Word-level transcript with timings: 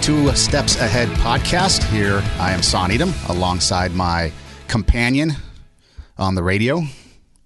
Two 0.00 0.34
Steps 0.34 0.76
Ahead 0.80 1.08
podcast. 1.18 1.84
Here 1.90 2.22
I 2.38 2.52
am, 2.52 2.62
Son 2.62 2.90
Edom, 2.90 3.12
alongside 3.28 3.92
my 3.92 4.32
companion 4.66 5.32
on 6.18 6.34
the 6.34 6.42
radio. 6.42 6.82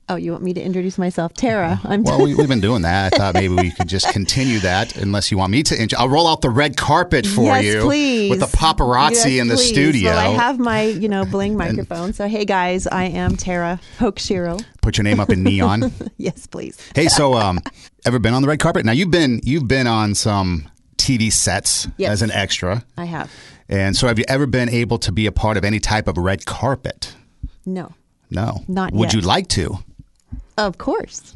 Oh, 0.09 0.17
you 0.17 0.33
want 0.33 0.45
me 0.45 0.53
to 0.55 0.61
introduce 0.63 0.97
myself? 0.99 1.33
Tara. 1.35 1.81
I'm 1.83 2.03
Well, 2.05 2.23
we, 2.23 2.35
we've 2.35 2.47
been 2.49 2.61
doing 2.61 2.83
that. 2.83 3.15
I 3.15 3.17
thought 3.17 3.35
maybe 3.35 3.55
we 3.55 3.71
could 3.71 3.89
just 3.89 4.09
continue 4.13 4.59
that, 4.61 4.97
unless 4.97 5.31
you 5.31 5.39
want 5.39 5.51
me 5.51 5.63
to. 5.65 5.83
Int- 5.83 5.95
I'll 5.99 6.09
roll 6.11 6.27
out 6.29 6.43
the 6.43 6.51
red 6.51 6.77
carpet 6.77 7.27
for 7.27 7.57
yes, 7.57 7.65
you 7.65 7.81
please. 7.83 8.31
with 8.31 8.41
the 8.41 8.47
paparazzi 8.57 9.11
Yes, 9.37 9.41
in 9.41 9.49
the 9.49 9.55
please. 9.57 9.69
studio. 9.69 10.11
Well, 10.11 10.33
I 10.33 10.35
have 10.35 10.59
my, 10.59 10.83
you 10.85 11.09
know, 11.09 11.25
bling 11.25 11.57
microphone. 11.59 12.13
So, 12.13 12.29
hey 12.29 12.45
guys, 12.45 12.87
I 12.87 13.05
am 13.05 13.37
Tara 13.37 13.81
Hochshiro. 13.99 14.63
Put 14.83 14.99
your 14.99 15.05
name 15.05 15.21
up 15.21 15.31
in 15.31 15.43
neon. 15.43 15.91
Yes, 16.19 16.47
please. 16.47 16.79
hey, 16.95 17.09
so 17.09 17.35
um, 17.35 17.59
ever 18.07 18.19
been 18.19 18.33
on 18.35 18.43
the 18.43 18.49
red 18.49 18.61
carpet? 18.61 18.85
Now 18.85 18.93
you've 18.93 19.11
been 19.11 19.41
you've 19.43 19.67
been 19.69 19.87
on 19.87 20.15
some 20.15 20.71
TV 20.97 21.31
sets 21.33 21.89
Yes. 21.97 22.11
as 22.13 22.23
an 22.23 22.31
extra, 22.31 22.85
I 22.97 23.05
have. 23.07 23.31
and 23.69 23.97
so 23.97 24.07
have 24.09 24.19
you 24.19 24.25
ever 24.29 24.47
been 24.47 24.69
able 24.69 24.99
to 24.99 25.13
be 25.13 25.27
a 25.27 25.33
part 25.33 25.57
of 25.57 25.65
any 25.65 25.81
type 25.81 26.09
of 26.09 26.17
red 26.19 26.45
carpet? 26.47 27.15
No, 27.67 27.93
No. 28.31 28.63
Not 28.69 28.93
Would 28.93 29.13
yet. 29.13 29.15
you 29.15 29.21
like 29.29 29.49
to? 29.49 29.79
of 30.57 30.79
course. 30.79 31.35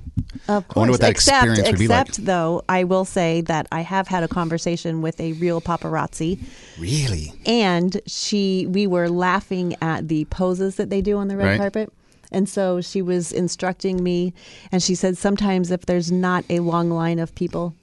Of 0.49 0.67
course. 0.67 0.77
wonder 0.77 0.93
what 0.93 1.01
that 1.01 1.11
except, 1.11 1.45
experience 1.47 1.69
would 1.71 1.79
be 1.79 1.87
like. 1.89 2.09
except 2.09 2.27
though, 2.27 2.63
I 2.69 2.85
will 2.85 3.05
say 3.05 3.41
that 3.43 3.67
I 3.71 3.83
have 3.83 4.09
had 4.09 4.23
a 4.25 4.29
conversation 4.29 5.01
with 5.01 5.21
a 5.21 5.33
real 5.35 5.61
paparazzi, 5.61 6.39
Really? 6.79 7.33
and 7.47 8.01
she, 8.07 8.67
we 8.69 8.87
were 8.89 9.09
laughing 9.09 9.77
at 9.81 10.09
the 10.09 10.25
poses 10.27 10.75
that 10.77 10.91
they 10.91 11.01
do 11.01 11.17
on 11.19 11.29
the 11.29 11.37
red 11.37 11.47
Right. 11.47 11.59
carpet. 11.59 11.93
And 12.33 12.49
so 12.49 12.81
she 12.83 13.01
was 13.01 13.33
instructing 13.33 14.03
me, 14.03 14.35
and 14.71 14.83
she 14.83 14.95
said 14.95 15.17
sometimes 15.17 15.71
if 15.71 15.87
there's 15.87 16.13
not 16.13 16.45
a 16.51 16.61
long 16.61 16.91
line 16.91 17.19
of 17.21 17.35
people 17.35 17.75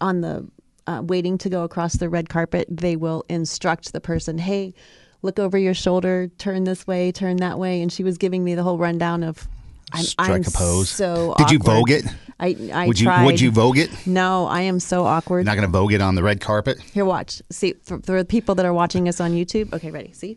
on 0.00 0.20
the 0.22 0.46
uh, 0.86 1.02
waiting 1.04 1.38
to 1.38 1.48
go 1.48 1.64
across 1.64 1.94
the 1.94 2.08
red 2.08 2.28
carpet, 2.28 2.66
they 2.70 2.96
will 2.96 3.24
instruct 3.28 3.92
the 3.92 4.00
person, 4.00 4.38
"Hey, 4.38 4.74
look 5.22 5.38
over 5.38 5.58
your 5.58 5.74
shoulder, 5.74 6.30
turn 6.38 6.64
this 6.64 6.86
way, 6.86 7.12
turn 7.12 7.36
that 7.38 7.58
way." 7.58 7.82
And 7.82 7.92
she 7.92 8.04
was 8.04 8.18
giving 8.18 8.44
me 8.44 8.54
the 8.54 8.62
whole 8.62 8.78
rundown 8.78 9.22
of. 9.22 9.46
I'm, 9.94 10.04
Strike 10.04 10.46
a 10.46 10.50
pose. 10.50 10.88
So 10.88 11.34
Did 11.36 11.50
you 11.50 11.58
vogue 11.58 11.90
it? 11.90 12.06
I 12.40 12.56
I 12.72 12.86
would 12.86 12.98
you 12.98 13.04
tried. 13.04 13.26
would 13.26 13.40
you 13.40 13.50
vogue 13.50 13.76
it? 13.76 13.90
No, 14.06 14.46
I 14.46 14.62
am 14.62 14.80
so 14.80 15.04
awkward. 15.04 15.40
You're 15.40 15.44
not 15.44 15.56
going 15.56 15.70
to 15.70 15.78
vogue 15.78 15.92
it 15.92 16.00
on 16.00 16.14
the 16.14 16.22
red 16.22 16.40
carpet? 16.40 16.80
Here, 16.80 17.04
watch. 17.04 17.42
See, 17.50 17.74
for, 17.82 18.00
for 18.00 18.18
the 18.18 18.24
people 18.24 18.54
that 18.54 18.64
are 18.64 18.72
watching 18.72 19.06
us 19.06 19.20
on 19.20 19.32
YouTube. 19.32 19.72
Okay, 19.72 19.90
ready. 19.90 20.12
See, 20.12 20.34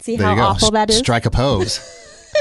see 0.00 0.16
There 0.16 0.26
how 0.26 0.48
awful 0.48 0.70
that 0.72 0.90
S- 0.90 0.96
is. 0.96 1.00
Strike 1.00 1.24
a 1.24 1.30
pose. 1.30 1.80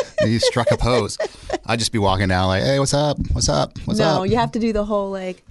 you 0.26 0.40
struck 0.40 0.70
a 0.72 0.78
pose. 0.78 1.18
I'd 1.66 1.80
just 1.80 1.92
be 1.92 1.98
walking 1.98 2.28
down 2.28 2.48
like, 2.48 2.64
hey, 2.64 2.80
what's 2.80 2.94
up? 2.94 3.18
What's 3.32 3.50
up? 3.50 3.78
What's 3.86 4.00
no, 4.00 4.06
up? 4.06 4.16
No, 4.18 4.24
you 4.24 4.38
have 4.38 4.52
to 4.54 4.60
do 4.60 4.74
the 4.74 4.86
whole 4.86 5.10
like. 5.12 5.44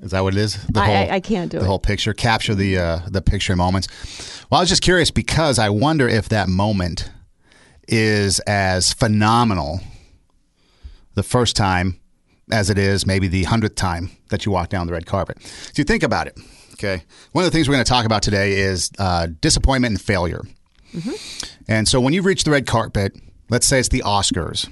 Is 0.00 0.12
that 0.12 0.20
what 0.20 0.34
it 0.34 0.40
is? 0.40 0.56
The 0.66 0.80
I- 0.80 0.92
I- 1.06 1.14
I 1.16 1.20
can't 1.20 1.50
do 1.50 1.58
the 1.58 1.64
it. 1.64 1.66
whole 1.66 1.78
picture. 1.78 2.12
Capture 2.14 2.54
the 2.54 2.78
uh, 2.78 3.00
the 3.08 3.20
picture 3.22 3.56
moments. 3.56 3.88
Well, 4.50 4.58
I 4.58 4.62
was 4.62 4.68
just 4.68 4.82
curious 4.82 5.10
because 5.10 5.58
I 5.58 5.68
wonder 5.70 6.08
if 6.08 6.28
that 6.28 6.48
moment 6.48 7.10
is 7.88 8.38
as 8.40 8.92
phenomenal 8.92 9.80
the 11.14 11.22
first 11.22 11.56
time 11.56 11.98
as 12.50 12.70
it 12.70 12.78
is 12.78 13.06
maybe 13.06 13.28
the 13.28 13.44
hundredth 13.44 13.74
time 13.74 14.10
that 14.30 14.46
you 14.46 14.52
walk 14.52 14.68
down 14.68 14.86
the 14.86 14.92
red 14.92 15.04
carpet. 15.06 15.38
So 15.42 15.72
you 15.76 15.84
think 15.84 16.02
about 16.02 16.26
it. 16.26 16.38
Okay, 16.74 17.02
one 17.32 17.44
of 17.44 17.50
the 17.50 17.54
things 17.56 17.68
we're 17.68 17.74
going 17.74 17.84
to 17.84 17.88
talk 17.88 18.04
about 18.06 18.22
today 18.22 18.60
is 18.60 18.90
uh, 19.00 19.26
disappointment 19.40 19.92
and 19.92 20.00
failure. 20.00 20.42
And 21.66 21.86
so 21.88 22.00
when 22.00 22.14
you 22.14 22.22
reach 22.22 22.44
the 22.44 22.50
red 22.52 22.66
carpet, 22.66 23.12
let's 23.50 23.66
say 23.66 23.78
it's 23.80 23.88
the 23.88 24.02
Oscars, 24.06 24.70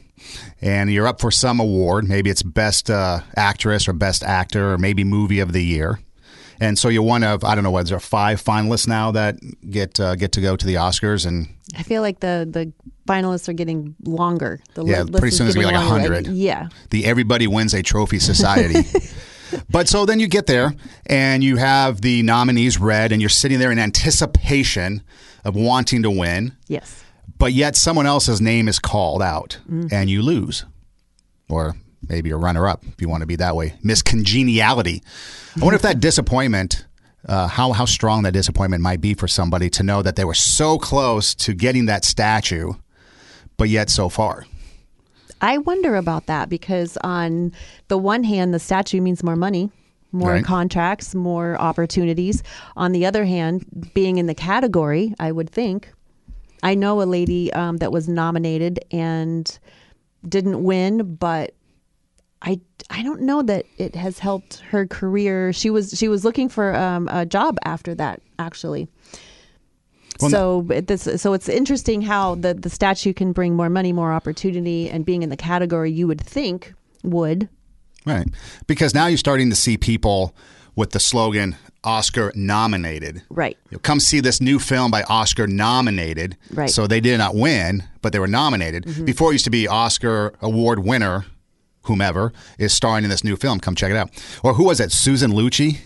and 0.60 0.92
you're 0.92 1.06
up 1.06 1.20
for 1.20 1.30
some 1.30 1.60
award, 1.60 2.08
maybe 2.08 2.30
it's 2.30 2.42
best 2.42 2.90
uh, 2.90 3.20
actress 3.36 3.88
or 3.88 3.92
best 3.92 4.22
actor 4.22 4.72
or 4.72 4.78
maybe 4.78 5.04
movie 5.04 5.40
of 5.40 5.52
the 5.52 5.62
year. 5.62 6.00
And 6.60 6.78
so 6.78 6.88
you're 6.88 7.02
one 7.02 7.22
of 7.22 7.44
I 7.44 7.54
don't 7.54 7.64
know 7.64 7.70
whether 7.70 7.88
there 7.88 7.96
are 7.98 8.00
five 8.00 8.42
finalists 8.42 8.88
now 8.88 9.10
that 9.12 9.36
get 9.70 10.00
uh, 10.00 10.14
get 10.14 10.32
to 10.32 10.40
go 10.40 10.56
to 10.56 10.66
the 10.66 10.74
Oscars, 10.74 11.26
and 11.26 11.48
I 11.76 11.82
feel 11.82 12.00
like 12.02 12.20
the 12.20 12.48
the 12.50 12.72
finalists 13.06 13.48
are 13.48 13.52
getting 13.52 13.94
longer. 14.04 14.60
The 14.74 14.84
Yeah, 14.84 15.04
pretty 15.04 15.32
soon 15.32 15.46
it's 15.46 15.54
gonna 15.54 15.68
be 15.68 15.74
like. 15.74 15.88
100. 15.88 16.28
Yeah, 16.28 16.68
the 16.90 17.04
Everybody 17.04 17.46
Wins 17.46 17.74
a 17.74 17.82
Trophy 17.82 18.18
Society. 18.18 18.88
but 19.70 19.86
so 19.86 20.06
then 20.06 20.18
you 20.18 20.28
get 20.28 20.46
there 20.46 20.74
and 21.06 21.44
you 21.44 21.56
have 21.56 22.00
the 22.00 22.22
nominees 22.22 22.80
read, 22.80 23.12
and 23.12 23.20
you're 23.20 23.28
sitting 23.28 23.58
there 23.58 23.70
in 23.70 23.78
anticipation 23.78 25.02
of 25.44 25.54
wanting 25.54 26.02
to 26.02 26.10
win. 26.10 26.56
yes. 26.68 27.02
But 27.38 27.52
yet 27.52 27.76
someone 27.76 28.06
else's 28.06 28.40
name 28.40 28.68
is 28.68 28.78
called 28.78 29.22
out 29.22 29.58
Mm-hmm. 29.70 29.88
and 29.92 30.08
you 30.10 30.22
lose. 30.22 30.64
Or 31.48 31.76
maybe 32.08 32.30
a 32.30 32.36
runner 32.36 32.66
up, 32.66 32.82
if 32.86 33.00
you 33.00 33.08
want 33.08 33.22
to 33.22 33.26
be 33.26 33.36
that 33.36 33.54
way. 33.56 33.74
Miss 33.82 34.02
Congeniality. 34.02 35.02
I 35.56 35.60
wonder 35.60 35.76
if 35.76 35.82
that 35.82 36.00
disappointment, 36.08 36.86
uh, 37.28 37.46
how, 37.48 37.72
how 37.72 37.84
strong 37.84 38.22
that 38.22 38.32
disappointment 38.32 38.82
might 38.82 39.00
be 39.00 39.14
for 39.14 39.28
somebody 39.28 39.68
to 39.70 39.82
know 39.82 40.02
that 40.02 40.16
they 40.16 40.24
were 40.24 40.34
so 40.34 40.78
close 40.78 41.34
to 41.36 41.52
getting 41.54 41.86
that 41.86 42.04
statue, 42.04 42.72
but 43.56 43.68
yet 43.68 43.90
so 43.90 44.08
far. 44.08 44.44
I 45.40 45.58
wonder 45.58 45.96
about 45.96 46.26
that 46.26 46.48
because 46.48 46.96
on 47.04 47.52
the 47.88 47.98
one 47.98 48.24
hand, 48.24 48.54
the 48.54 48.58
statue 48.58 49.00
means 49.02 49.22
more 49.22 49.36
money, 49.36 49.70
more 50.12 50.30
Right. 50.32 50.44
contracts, 50.44 51.14
more 51.14 51.60
opportunities. 51.60 52.42
On 52.76 52.92
the 52.92 53.04
other 53.04 53.24
hand, 53.26 53.90
being 53.92 54.16
in 54.18 54.26
the 54.26 54.34
category, 54.34 55.14
I 55.20 55.32
would 55.32 55.50
think. 55.50 55.92
I 56.66 56.74
know 56.74 57.00
a 57.00 57.04
lady 57.04 57.52
um, 57.52 57.76
that 57.76 57.92
was 57.92 58.08
nominated 58.08 58.80
and 58.90 59.46
didn't 60.28 60.64
win, 60.64 61.14
but 61.14 61.54
I 62.42 62.60
I 62.90 63.04
don't 63.04 63.22
know 63.22 63.42
that 63.42 63.66
it 63.78 63.94
has 63.94 64.18
helped 64.18 64.58
her 64.72 64.84
career. 64.84 65.52
She 65.52 65.70
was 65.70 65.94
she 65.96 66.08
was 66.08 66.24
looking 66.24 66.48
for 66.48 66.74
um, 66.74 67.06
a 67.08 67.24
job 67.24 67.56
after 67.64 67.94
that, 67.94 68.20
actually. 68.40 68.88
Well, 70.20 70.30
so 70.30 70.66
it- 70.70 70.88
this 70.88 71.08
so 71.22 71.34
it's 71.34 71.48
interesting 71.48 72.02
how 72.02 72.34
the 72.34 72.52
the 72.52 72.68
statue 72.70 73.12
can 73.12 73.30
bring 73.32 73.54
more 73.54 73.70
money, 73.70 73.92
more 73.92 74.12
opportunity, 74.12 74.90
and 74.90 75.06
being 75.06 75.22
in 75.22 75.30
the 75.30 75.36
category 75.36 75.92
you 75.92 76.08
would 76.08 76.20
think 76.20 76.74
would. 77.04 77.48
Right. 78.04 78.26
Because 78.66 78.92
now 78.92 79.06
you're 79.06 79.18
starting 79.18 79.50
to 79.50 79.56
see 79.56 79.76
people 79.76 80.34
with 80.74 80.90
the 80.90 81.00
slogan 81.00 81.54
Oscar 81.86 82.32
nominated. 82.34 83.22
Right. 83.30 83.56
You'll 83.70 83.80
come 83.80 84.00
see 84.00 84.20
this 84.20 84.40
new 84.40 84.58
film 84.58 84.90
by 84.90 85.04
Oscar 85.04 85.46
nominated. 85.46 86.36
Right. 86.52 86.68
So 86.68 86.86
they 86.86 87.00
did 87.00 87.18
not 87.18 87.34
win, 87.34 87.84
but 88.02 88.12
they 88.12 88.18
were 88.18 88.26
nominated. 88.26 88.84
Mm-hmm. 88.84 89.04
Before 89.04 89.30
it 89.30 89.36
used 89.36 89.44
to 89.44 89.50
be 89.50 89.68
Oscar 89.68 90.34
award 90.42 90.80
winner, 90.80 91.24
whomever, 91.84 92.32
is 92.58 92.74
starring 92.74 93.04
in 93.04 93.10
this 93.10 93.22
new 93.22 93.36
film. 93.36 93.60
Come 93.60 93.76
check 93.76 93.90
it 93.90 93.96
out. 93.96 94.10
Or 94.42 94.54
who 94.54 94.64
was 94.64 94.80
it? 94.80 94.90
Susan 94.90 95.30
Lucci? 95.30 95.78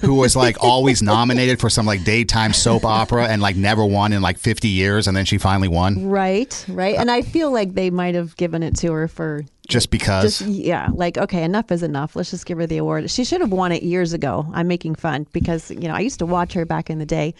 Who 0.00 0.14
was 0.14 0.36
like 0.36 0.56
always 0.62 1.02
nominated 1.02 1.60
for 1.60 1.68
some 1.68 1.86
like 1.86 2.04
daytime 2.04 2.52
soap 2.52 2.84
opera 2.84 3.26
and 3.26 3.42
like 3.42 3.56
never 3.56 3.84
won 3.84 4.12
in 4.12 4.22
like 4.22 4.38
50 4.38 4.68
years 4.68 5.08
and 5.08 5.16
then 5.16 5.24
she 5.24 5.38
finally 5.38 5.68
won 5.68 6.06
Right, 6.08 6.64
right. 6.68 6.96
And 6.96 7.10
I 7.10 7.22
feel 7.22 7.50
like 7.50 7.74
they 7.74 7.90
might 7.90 8.14
have 8.14 8.36
given 8.36 8.62
it 8.62 8.76
to 8.78 8.92
her 8.92 9.08
for 9.08 9.44
just 9.66 9.90
because 9.90 10.38
just 10.38 10.50
yeah, 10.50 10.88
like 10.92 11.18
okay, 11.18 11.42
enough 11.42 11.72
is 11.72 11.82
enough. 11.82 12.14
Let's 12.14 12.30
just 12.30 12.46
give 12.46 12.58
her 12.58 12.66
the 12.66 12.76
award. 12.78 13.10
She 13.10 13.24
should 13.24 13.40
have 13.40 13.50
won 13.50 13.72
it 13.72 13.82
years 13.82 14.12
ago. 14.12 14.46
I'm 14.52 14.68
making 14.68 14.94
fun 14.96 15.26
because 15.32 15.70
you 15.70 15.88
know 15.88 15.94
I 15.94 16.00
used 16.00 16.18
to 16.18 16.26
watch 16.26 16.52
her 16.52 16.64
back 16.64 16.90
in 16.90 16.98
the 16.98 17.06
day. 17.06 17.34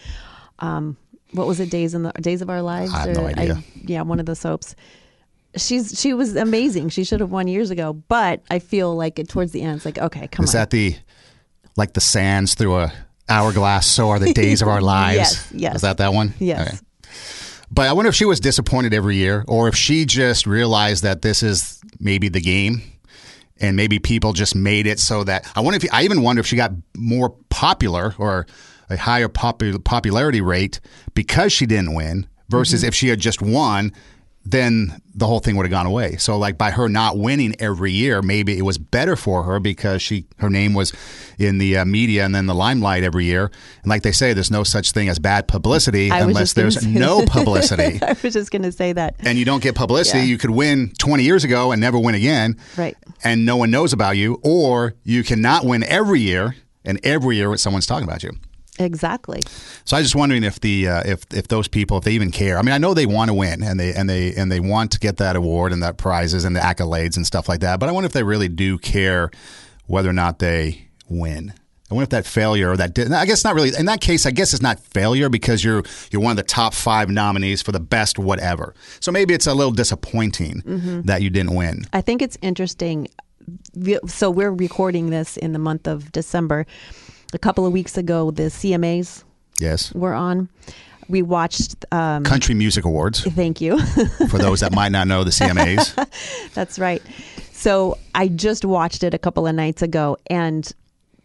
Um, 0.59 0.97
what 1.31 1.47
was 1.47 1.59
it? 1.59 1.69
Days 1.69 1.93
in 1.93 2.03
the 2.03 2.11
Days 2.13 2.41
of 2.41 2.49
Our 2.49 2.61
Lives. 2.61 2.93
I 2.93 3.07
have 3.07 3.15
no 3.15 3.27
idea. 3.27 3.63
yeah, 3.83 4.01
one 4.01 4.19
of 4.19 4.25
the 4.25 4.35
soaps. 4.35 4.75
She's 5.55 5.99
she 5.99 6.13
was 6.13 6.35
amazing. 6.35 6.89
She 6.89 7.03
should 7.03 7.19
have 7.19 7.31
won 7.31 7.47
years 7.47 7.69
ago. 7.69 7.93
But 7.93 8.41
I 8.49 8.59
feel 8.59 8.95
like 8.95 9.19
it, 9.19 9.29
towards 9.29 9.51
the 9.51 9.61
end, 9.61 9.77
it's 9.77 9.85
like 9.85 9.99
okay, 9.99 10.27
come 10.27 10.43
is 10.45 10.55
on. 10.55 10.61
that 10.61 10.69
the 10.71 10.95
like 11.77 11.93
the 11.93 12.01
sands 12.01 12.53
through 12.55 12.75
a 12.77 12.93
hourglass 13.27 13.87
so 13.87 14.09
are 14.09 14.19
the 14.19 14.33
days 14.33 14.61
of 14.61 14.67
our 14.67 14.81
lives 14.97 15.17
Yes, 15.17 15.51
yes. 15.53 15.75
is 15.77 15.81
that 15.81 15.97
that 15.97 16.13
one 16.13 16.33
Yes. 16.39 16.67
Okay. 16.67 16.77
But 17.71 17.87
I 17.89 17.93
wonder 17.93 18.09
if 18.09 18.15
she 18.15 18.25
was 18.25 18.39
disappointed 18.39 18.93
every 18.93 19.15
year 19.15 19.43
or 19.47 19.67
if 19.67 19.75
she 19.75 20.05
just 20.05 20.45
realized 20.45 21.03
that 21.03 21.23
this 21.23 21.41
is 21.41 21.81
maybe 21.99 22.29
the 22.29 22.39
game 22.39 22.81
and 23.59 23.75
maybe 23.75 23.97
people 23.99 24.33
just 24.33 24.55
made 24.55 24.85
it 24.85 24.99
so 24.99 25.23
that 25.23 25.51
I 25.55 25.61
wonder 25.61 25.77
if 25.77 25.91
I 25.91 26.03
even 26.03 26.21
wonder 26.21 26.39
if 26.41 26.45
she 26.45 26.55
got 26.55 26.71
more 26.95 27.31
popular 27.49 28.13
or 28.19 28.45
a 28.89 28.97
higher 28.97 29.27
popu- 29.27 29.83
popularity 29.83 30.41
rate 30.41 30.79
because 31.15 31.51
she 31.51 31.65
didn't 31.65 31.95
win 31.95 32.27
versus 32.49 32.81
Mm-hmm. 32.81 32.87
if 32.89 32.95
she 32.95 33.07
had 33.07 33.19
just 33.19 33.41
won 33.41 33.91
then 34.45 35.01
the 35.15 35.25
whole 35.25 35.39
thing 35.39 35.55
would 35.55 35.65
have 35.65 35.71
gone 35.71 35.85
away. 35.87 36.17
So 36.17 36.37
like 36.37 36.57
by 36.57 36.69
her 36.71 36.87
not 36.87 37.17
winning 37.17 37.55
every 37.59 37.91
year, 37.91 38.21
maybe 38.21 38.57
it 38.57 38.61
was 38.61 38.77
better 38.77 39.15
for 39.15 39.43
her 39.43 39.59
because 39.59 40.01
she 40.01 40.25
her 40.37 40.49
name 40.49 40.73
was 40.73 40.93
in 41.39 41.57
the 41.57 41.77
uh, 41.77 41.85
media 41.85 42.23
and 42.25 42.35
then 42.35 42.45
the 42.45 42.53
limelight 42.53 43.03
every 43.03 43.25
year. 43.25 43.45
And 43.81 43.89
like 43.89 44.03
they 44.03 44.11
say, 44.11 44.33
there's 44.33 44.51
no 44.51 44.63
such 44.63 44.91
thing 44.91 45.09
as 45.09 45.17
bad 45.17 45.47
publicity 45.47 46.11
I 46.11 46.19
unless 46.19 46.53
there's 46.53 46.85
no 46.85 47.25
publicity. 47.25 47.99
I 48.01 48.15
was 48.21 48.33
just 48.33 48.51
going 48.51 48.61
to 48.63 48.71
say 48.71 48.93
that. 48.93 49.15
and 49.19 49.37
you 49.37 49.45
don't 49.45 49.63
get 49.63 49.73
publicity, 49.73 50.19
Yeah. 50.19 50.25
you 50.25 50.37
could 50.37 50.51
win 50.51 50.91
20 50.99 51.23
years 51.23 51.43
ago 51.43 51.71
and 51.71 51.81
never 51.81 51.97
win 51.97 52.13
again. 52.13 52.57
Right. 52.77 52.95
And 53.23 53.45
no 53.45 53.57
one 53.57 53.71
knows 53.71 53.93
about 53.93 54.17
you, 54.17 54.39
or 54.43 54.93
you 55.03 55.23
cannot 55.23 55.65
win 55.65 55.83
every 55.83 56.21
year 56.21 56.55
and 56.83 56.99
every 57.03 57.37
year 57.37 57.55
someone's 57.57 57.87
talking 57.87 58.07
about 58.07 58.21
you. 58.21 58.31
Exactly. 58.79 59.41
So 59.85 59.95
I 59.95 59.99
was 59.99 60.07
just 60.07 60.15
wondering 60.15 60.43
if 60.43 60.59
the 60.59 60.87
uh, 60.87 61.03
if 61.05 61.23
if 61.33 61.47
those 61.47 61.67
people 61.67 61.97
if 61.97 62.03
they 62.03 62.11
even 62.11 62.31
care. 62.31 62.57
I 62.57 62.61
mean, 62.61 62.73
I 62.73 62.77
know 62.77 62.93
they 62.93 63.05
want 63.05 63.29
to 63.29 63.33
win 63.33 63.63
and 63.63 63.79
they 63.79 63.93
and 63.93 64.09
they 64.09 64.33
and 64.33 64.51
they 64.51 64.59
want 64.59 64.91
to 64.91 64.99
get 64.99 65.17
that 65.17 65.35
award 65.35 65.71
and 65.71 65.81
that 65.83 65.97
prizes 65.97 66.45
and 66.45 66.55
the 66.55 66.59
accolades 66.59 67.15
and 67.15 67.25
stuff 67.25 67.47
like 67.47 67.61
that. 67.61 67.79
But 67.79 67.89
I 67.89 67.91
wonder 67.91 68.05
if 68.05 68.13
they 68.13 68.23
really 68.23 68.49
do 68.49 68.77
care 68.77 69.31
whether 69.87 70.09
or 70.09 70.13
not 70.13 70.39
they 70.39 70.87
win. 71.07 71.53
I 71.89 71.93
wonder 71.93 72.03
if 72.03 72.09
that 72.09 72.25
failure 72.25 72.71
or 72.71 72.77
that 72.77 72.97
I 72.97 73.25
guess 73.25 73.43
not 73.43 73.53
really. 73.53 73.71
In 73.77 73.85
that 73.85 74.01
case, 74.01 74.25
I 74.25 74.31
guess 74.31 74.53
it's 74.53 74.63
not 74.63 74.79
failure 74.79 75.29
because 75.29 75.63
you're 75.63 75.83
you're 76.11 76.21
one 76.21 76.31
of 76.31 76.37
the 76.37 76.43
top 76.43 76.73
five 76.73 77.09
nominees 77.09 77.61
for 77.61 77.71
the 77.71 77.79
best 77.79 78.17
whatever. 78.17 78.73
So 78.99 79.11
maybe 79.11 79.35
it's 79.35 79.45
a 79.45 79.53
little 79.53 79.71
disappointing 79.71 80.63
that 81.05 81.21
you 81.21 81.29
didn't 81.29 81.53
win. 81.53 81.85
I 81.93 82.01
think 82.01 82.21
it's 82.23 82.37
interesting. 82.41 83.07
So 84.07 84.31
we're 84.31 84.51
recording 84.51 85.11
this 85.11 85.37
in 85.37 85.53
the 85.53 85.59
month 85.59 85.87
of 85.87 86.11
December. 86.11 86.65
A 87.35 87.37
couple 87.37 87.65
of 87.65 87.73
weeks 87.73 87.97
ago, 87.97 88.31
the 88.31 88.43
CMAs 88.43 89.25
Yes, 89.59 89.93
were 89.93 90.13
on. 90.13 90.47
We 91.09 91.21
watched. 91.21 91.85
Um, 91.91 92.23
Country 92.23 92.55
Music 92.55 92.85
Awards 92.85 93.23
thank 93.23 93.59
you. 93.59 93.77
for 94.29 94.37
those 94.37 94.61
that 94.61 94.71
might 94.71 94.93
not 94.93 95.07
know 95.07 95.25
the 95.25 95.31
CMAs. 95.31 95.93
That's 96.53 96.79
right. 96.79 97.01
So 97.51 97.97
I 98.15 98.29
just 98.29 98.63
watched 98.63 99.03
it 99.03 99.13
a 99.13 99.17
couple 99.17 99.45
of 99.47 99.53
nights 99.53 99.81
ago, 99.81 100.17
and 100.27 100.71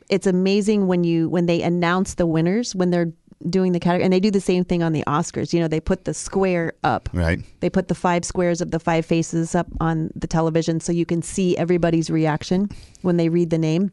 it's 0.08 0.26
amazing 0.26 0.88
when 0.88 1.04
you 1.04 1.28
when 1.28 1.46
they 1.46 1.62
announce 1.62 2.14
the 2.14 2.26
winners 2.26 2.74
when 2.74 2.90
they're 2.90 3.12
doing 3.48 3.70
the 3.70 3.78
category, 3.78 4.02
and 4.02 4.12
they 4.12 4.20
do 4.20 4.32
the 4.32 4.40
same 4.40 4.64
thing 4.64 4.82
on 4.82 4.92
the 4.92 5.04
Oscars. 5.06 5.52
You 5.52 5.60
know, 5.60 5.68
they 5.68 5.80
put 5.80 6.06
the 6.06 6.12
square 6.12 6.72
up. 6.82 7.08
Right. 7.12 7.38
They 7.60 7.70
put 7.70 7.86
the 7.86 7.94
five 7.94 8.24
squares 8.24 8.60
of 8.60 8.72
the 8.72 8.80
five 8.80 9.06
faces 9.06 9.54
up 9.54 9.68
on 9.80 10.10
the 10.16 10.26
television 10.26 10.80
so 10.80 10.90
you 10.90 11.06
can 11.06 11.22
see 11.22 11.56
everybody's 11.56 12.10
reaction 12.10 12.68
when 13.02 13.16
they 13.16 13.28
read 13.28 13.50
the 13.50 13.58
name. 13.58 13.92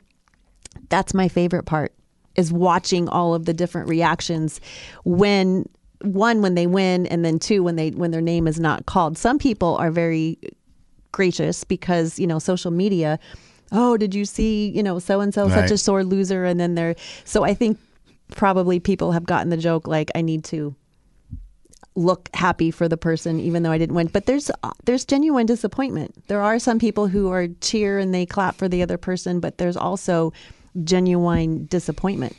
That's 0.89 1.13
my 1.13 1.27
favorite 1.27 1.63
part 1.63 1.93
is 2.37 2.53
watching 2.53 3.09
all 3.09 3.33
of 3.33 3.45
the 3.45 3.53
different 3.53 3.89
reactions 3.89 4.61
when 5.03 5.67
one 6.01 6.41
when 6.43 6.53
they 6.53 6.67
win 6.67 7.07
and 7.07 7.25
then 7.25 7.39
two 7.39 7.63
when 7.63 7.75
they 7.75 7.89
when 7.89 8.11
their 8.11 8.21
name 8.21 8.47
is 8.47 8.59
not 8.59 8.85
called. 8.85 9.17
Some 9.17 9.39
people 9.39 9.75
are 9.77 9.91
very 9.91 10.37
gracious 11.11 11.63
because, 11.63 12.19
you 12.19 12.27
know, 12.27 12.37
social 12.37 12.69
media, 12.69 13.19
oh, 13.71 13.97
did 13.97 14.13
you 14.13 14.23
see, 14.23 14.69
you 14.69 14.83
know, 14.83 14.99
so 14.99 15.19
and 15.19 15.33
so 15.33 15.49
such 15.49 15.71
a 15.71 15.77
sore 15.77 16.03
loser 16.03 16.45
and 16.45 16.59
then 16.59 16.75
they're 16.75 16.95
so 17.25 17.43
I 17.43 17.53
think 17.53 17.79
probably 18.35 18.79
people 18.79 19.11
have 19.13 19.25
gotten 19.25 19.49
the 19.49 19.57
joke 19.57 19.87
like 19.87 20.11
I 20.13 20.21
need 20.21 20.43
to 20.45 20.75
look 21.95 22.29
happy 22.35 22.69
for 22.69 22.87
the 22.87 22.97
person 22.97 23.39
even 23.39 23.63
though 23.63 23.71
I 23.71 23.79
didn't 23.79 23.95
win. 23.95 24.07
But 24.07 24.27
there's 24.27 24.51
there's 24.85 25.05
genuine 25.05 25.47
disappointment. 25.47 26.27
There 26.27 26.41
are 26.41 26.59
some 26.59 26.77
people 26.77 27.07
who 27.07 27.31
are 27.31 27.47
cheer 27.61 27.97
and 27.97 28.13
they 28.13 28.27
clap 28.27 28.55
for 28.55 28.67
the 28.67 28.83
other 28.83 28.99
person, 28.99 29.39
but 29.39 29.57
there's 29.57 29.77
also 29.77 30.31
genuine 30.83 31.65
disappointment. 31.65 32.35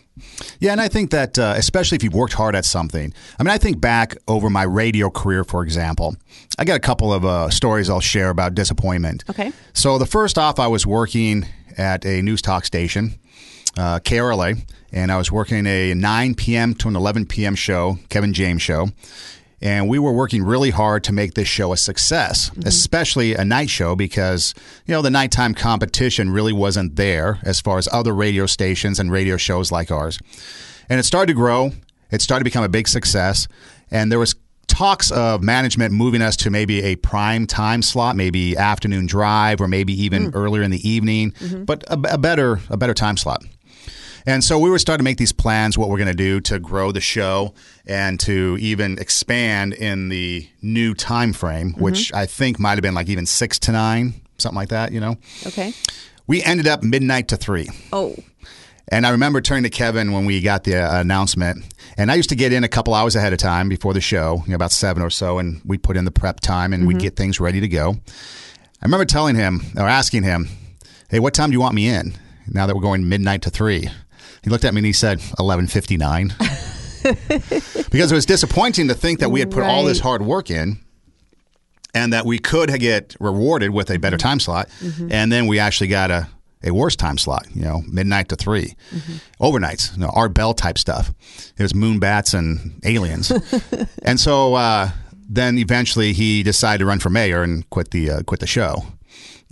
Yeah, 0.59 0.73
and 0.73 0.81
I 0.81 0.89
think 0.89 1.11
that 1.11 1.39
uh, 1.39 1.55
especially 1.57 1.97
if 1.97 2.03
you've 2.03 2.15
worked 2.15 2.33
hard 2.33 2.57
at 2.57 2.65
something. 2.65 3.13
I 3.39 3.43
mean, 3.43 3.51
I 3.51 3.59
think 3.59 3.81
back 3.81 4.17
over 4.27 4.51
my 4.51 4.65
radio 4.65 5.11
career, 5.11 5.45
for 5.45 5.63
example. 5.63 6.17
I 6.59 6.65
got 6.65 6.77
a 6.77 6.81
couple 6.81 7.13
of 7.13 7.25
uh, 7.25 7.51
stories 7.51 7.89
I'll 7.89 8.01
share 8.01 8.31
about 8.31 8.55
disappointment. 8.55 9.25
Okay. 9.31 9.53
So 9.73 9.99
the 9.99 10.07
first 10.07 10.39
off, 10.39 10.59
I 10.59 10.67
was 10.67 10.87
working 10.87 11.47
at 11.77 12.05
a 12.05 12.21
news 12.23 12.43
talk 12.43 12.65
station, 12.65 13.19
uh, 13.77 14.01
KRLA, 14.01 14.61
and 14.93 15.13
I 15.13 15.19
was 15.19 15.31
working 15.31 15.67
a 15.67 15.95
9 15.95 16.35
p.m. 16.35 16.75
to 16.75 16.89
an 16.89 16.97
11 16.97 17.27
p.m. 17.27 17.55
show, 17.55 17.99
Kevin 18.09 18.33
James 18.33 18.63
show. 18.63 18.89
And 19.61 19.89
we 19.89 19.99
were 19.99 20.13
working 20.13 20.45
really 20.45 20.71
hard 20.71 21.03
to 21.05 21.13
make 21.13 21.35
this 21.35 21.49
show 21.49 21.73
a 21.73 21.77
success, 21.77 22.51
mm-hmm. 22.51 22.67
especially 22.67 23.35
a 23.35 23.45
night 23.45 23.71
show 23.71 23.97
because, 23.97 24.55
you 24.87 24.93
know, 24.93 25.03
the 25.03 25.11
nighttime 25.11 25.55
competition 25.55 26.31
really 26.31 26.53
wasn't 26.53 26.97
there 26.97 27.39
as 27.43 27.61
far 27.61 27.79
as 27.79 27.89
other 27.93 28.15
radio 28.15 28.47
stations 28.47 29.01
and 29.01 29.11
radio 29.11 29.37
shows 29.37 29.73
like 29.73 29.91
ours. 29.91 30.19
And 30.89 31.01
it 31.01 31.03
started 31.03 31.27
to 31.29 31.35
grow. 31.35 31.73
It 32.11 32.23
started 32.23 32.41
to 32.41 32.45
become 32.45 32.65
a 32.65 32.69
big 32.69 32.89
success. 32.89 33.49
And 33.91 34.13
there 34.13 34.19
was 34.19 34.35
talks 34.69 35.11
of 35.11 35.43
management 35.43 35.93
moving 35.93 36.23
us 36.23 36.37
to 36.37 36.51
maybe 36.51 36.83
a 36.83 36.95
prime 36.97 37.47
time 37.47 37.83
slot, 37.83 38.15
maybe 38.15 38.57
afternoon 38.57 39.07
drive 39.07 39.61
or 39.61 39.67
maybe 39.67 39.93
even 40.01 40.31
mm. 40.31 40.37
earlier 40.37 40.63
in 40.63 40.71
the 40.71 40.89
evening, 40.89 41.33
mm-hmm. 41.33 41.65
but 41.65 41.83
a, 41.89 42.15
a 42.15 42.19
better 42.19 42.61
a 42.71 42.77
better 42.77 42.95
time 42.95 43.17
slot. 43.17 43.43
And 44.29 44.45
so 44.45 44.59
we 44.59 44.69
were 44.69 44.79
starting 44.79 44.99
to 44.99 45.05
make 45.05 45.17
these 45.17 45.33
plans, 45.33 45.79
what 45.79 45.89
we're 45.89 45.97
going 45.97 46.09
to 46.09 46.15
do 46.15 46.39
to 46.43 46.59
grow 46.59 46.93
the 46.93 47.01
show 47.01 47.55
and 47.87 48.21
to 48.21 48.59
even 48.61 48.99
expand 48.99 49.73
in 49.73 50.11
the 50.11 50.47
new 50.61 50.93
time 50.93 51.33
frame, 51.33 51.73
which 51.79 52.13
I 52.13 52.27
think 52.27 52.59
might 52.59 52.73
have 52.75 52.83
been 52.83 52.93
like 52.93 53.09
even 53.09 53.25
six 53.25 53.59
to 53.61 53.73
nine, 53.73 54.21
something 54.37 54.55
like 54.55 54.69
that, 54.69 54.93
you 54.93 55.01
know. 55.01 55.17
Okay. 55.47 55.73
We 56.27 56.43
ended 56.43 56.67
up 56.67 56.83
midnight 56.83 57.29
to 57.29 57.39
three. 57.39 57.69
Oh, 57.91 58.17
And 58.89 59.07
I 59.07 59.11
remember 59.13 59.41
turning 59.41 59.63
to 59.63 59.71
Kevin 59.71 60.13
when 60.13 60.27
we 60.27 60.43
got 60.43 60.65
the 60.65 60.77
uh, 60.77 61.01
announcement. 61.01 61.65
And 61.97 62.13
I 62.13 62.15
used 62.17 62.29
to 62.29 62.37
get 62.37 62.53
in 62.53 62.65
a 62.65 62.69
couple 62.69 62.93
hours 62.93 63.17
ahead 63.17 63.33
of 63.33 63.39
time 63.39 63.71
before 63.71 63.95
the 63.95 64.03
show, 64.03 64.43
you 64.45 64.51
know, 64.51 64.57
about 64.57 64.73
seven 64.73 65.03
or 65.03 65.09
so, 65.09 65.39
and 65.39 65.63
we'd 65.65 65.83
put 65.83 65.97
in 65.97 66.05
the 66.05 66.11
prep 66.11 66.41
time 66.41 66.75
and 66.75 66.87
we'd 66.87 66.99
get 66.99 67.17
things 67.17 67.41
ready 67.41 67.61
to 67.61 67.69
go. 67.69 67.97
I 68.83 68.85
remember 68.85 69.07
telling 69.07 69.37
him 69.37 69.63
or 69.75 69.89
asking 69.89 70.25
him, 70.25 70.51
"Hey, 71.09 71.19
what 71.19 71.33
time 71.33 71.49
do 71.49 71.55
you 71.55 71.61
want 71.61 71.75
me 71.75 71.89
in? 71.89 72.13
Now 72.47 72.67
that 72.67 72.77
we're 72.77 72.83
going 72.83 73.09
midnight 73.09 73.41
to 73.43 73.51
3. 73.51 73.89
He 74.43 74.51
looked 74.51 74.65
at 74.65 74.75
me 74.75 74.79
and 74.79 74.87
he 74.87 74.93
said, 74.93 75.19
"11:59." 75.39 76.33
because 77.91 78.13
it 78.13 78.15
was 78.15 78.27
disappointing 78.27 78.89
to 78.89 78.95
think 78.95 79.21
that 79.21 79.31
we 79.31 79.41
had 79.41 79.51
put 79.51 79.63
all 79.63 79.85
this 79.85 80.01
hard 80.01 80.21
work 80.23 80.51
in 80.51 80.79
and 81.95 82.13
that 82.13 82.27
we 82.27 82.39
could 82.39 82.77
get 82.81 83.17
rewarded 83.21 83.71
with 83.71 83.91
a 83.91 83.99
better 83.99 84.17
time 84.17 84.41
slot 84.41 84.69
and 85.11 85.33
then 85.33 85.47
we 85.47 85.59
actually 85.59 85.87
got 85.87 86.11
a 86.11 86.29
a 86.65 86.73
worse 86.73 86.97
time 86.97 87.19
slot, 87.19 87.47
you 87.55 87.63
know, 87.63 87.83
midnight 87.87 88.29
to 88.31 88.37
3 88.37 88.75
overnights, 89.41 89.95
you 89.95 90.01
know, 90.01 90.11
Art 90.13 90.35
Bell 90.35 90.55
type 90.55 90.77
stuff. 90.77 91.13
It 91.57 91.63
was 91.63 91.75
moon 91.75 91.99
bats 92.01 92.35
and 92.35 92.81
aliens, 92.85 93.31
and 94.03 94.19
so 94.19 94.55
uh, 94.55 94.91
then 95.29 95.59
eventually 95.59 96.13
he 96.13 96.43
decided 96.43 96.79
to 96.79 96.87
run 96.87 96.99
for 96.99 97.11
mayor 97.11 97.43
and 97.43 97.69
quit 97.71 97.93
the 97.93 98.11
uh, 98.11 98.23
quit 98.23 98.41
the 98.41 98.47
show, 98.47 98.85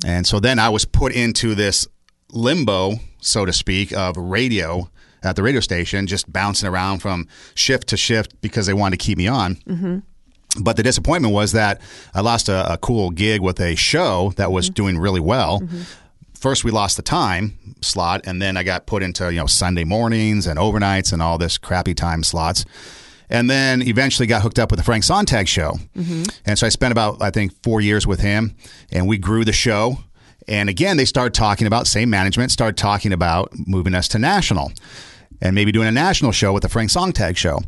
and 0.04 0.26
so 0.26 0.40
then 0.40 0.58
I 0.58 0.68
was 0.68 0.84
put 0.84 1.12
into 1.12 1.54
this 1.54 1.86
limbo, 2.32 2.94
so 3.26 3.44
to 3.44 3.52
speak, 3.52 3.92
of 3.92 4.16
radio 4.16 4.90
at 5.22 5.36
the 5.36 5.42
radio 5.42 5.60
station, 5.60 6.06
just 6.06 6.30
bouncing 6.32 6.68
around 6.68 7.00
from 7.00 7.26
shift 7.54 7.88
to 7.88 7.96
shift 7.96 8.40
because 8.40 8.66
they 8.66 8.74
wanted 8.74 8.98
to 8.98 9.04
keep 9.04 9.18
me 9.18 9.26
on. 9.26 9.56
Mm-hmm. 9.56 9.98
But 10.62 10.76
the 10.76 10.82
disappointment 10.82 11.34
was 11.34 11.52
that 11.52 11.80
I 12.14 12.20
lost 12.20 12.48
a, 12.48 12.72
a 12.72 12.78
cool 12.78 13.10
gig 13.10 13.40
with 13.42 13.60
a 13.60 13.74
show 13.74 14.32
that 14.36 14.52
was 14.52 14.66
mm-hmm. 14.66 14.74
doing 14.74 14.98
really 14.98 15.20
well. 15.20 15.60
Mm-hmm. 15.60 15.82
First, 16.34 16.64
we 16.64 16.70
lost 16.70 16.96
the 16.96 17.02
time 17.02 17.58
slot, 17.80 18.26
and 18.26 18.40
then 18.40 18.56
I 18.56 18.62
got 18.62 18.86
put 18.86 19.02
into 19.02 19.30
you 19.32 19.40
know 19.40 19.46
Sunday 19.46 19.84
mornings 19.84 20.46
and 20.46 20.58
overnights 20.58 21.12
and 21.12 21.20
all 21.20 21.38
this 21.38 21.58
crappy 21.58 21.94
time 21.94 22.22
slots. 22.22 22.64
And 23.28 23.50
then 23.50 23.82
eventually 23.82 24.28
got 24.28 24.42
hooked 24.42 24.60
up 24.60 24.70
with 24.70 24.78
the 24.78 24.84
Frank 24.84 25.02
Sontag 25.02 25.48
show. 25.48 25.78
And 26.44 26.56
so 26.56 26.64
I 26.64 26.70
spent 26.70 26.92
about, 26.92 27.20
I 27.20 27.30
think, 27.30 27.60
four 27.64 27.80
years 27.80 28.06
with 28.06 28.20
him, 28.20 28.54
and 28.92 29.08
we 29.08 29.18
grew 29.18 29.44
the 29.44 29.52
show. 29.52 29.98
And 30.48 30.68
again, 30.68 30.96
they 30.96 31.04
started 31.04 31.34
talking 31.34 31.66
about, 31.66 31.86
same 31.86 32.08
management, 32.10 32.50
started 32.52 32.76
talking 32.76 33.12
about 33.12 33.52
moving 33.66 33.94
us 33.94 34.08
to 34.08 34.18
national 34.18 34.72
and 35.42 35.54
maybe 35.54 35.70
doing 35.72 35.88
a 35.88 35.92
national 35.92 36.32
show 36.32 36.52
with 36.52 36.62
the 36.62 36.68
Frank 36.68 36.90
Sontag 36.90 37.36
show. 37.36 37.60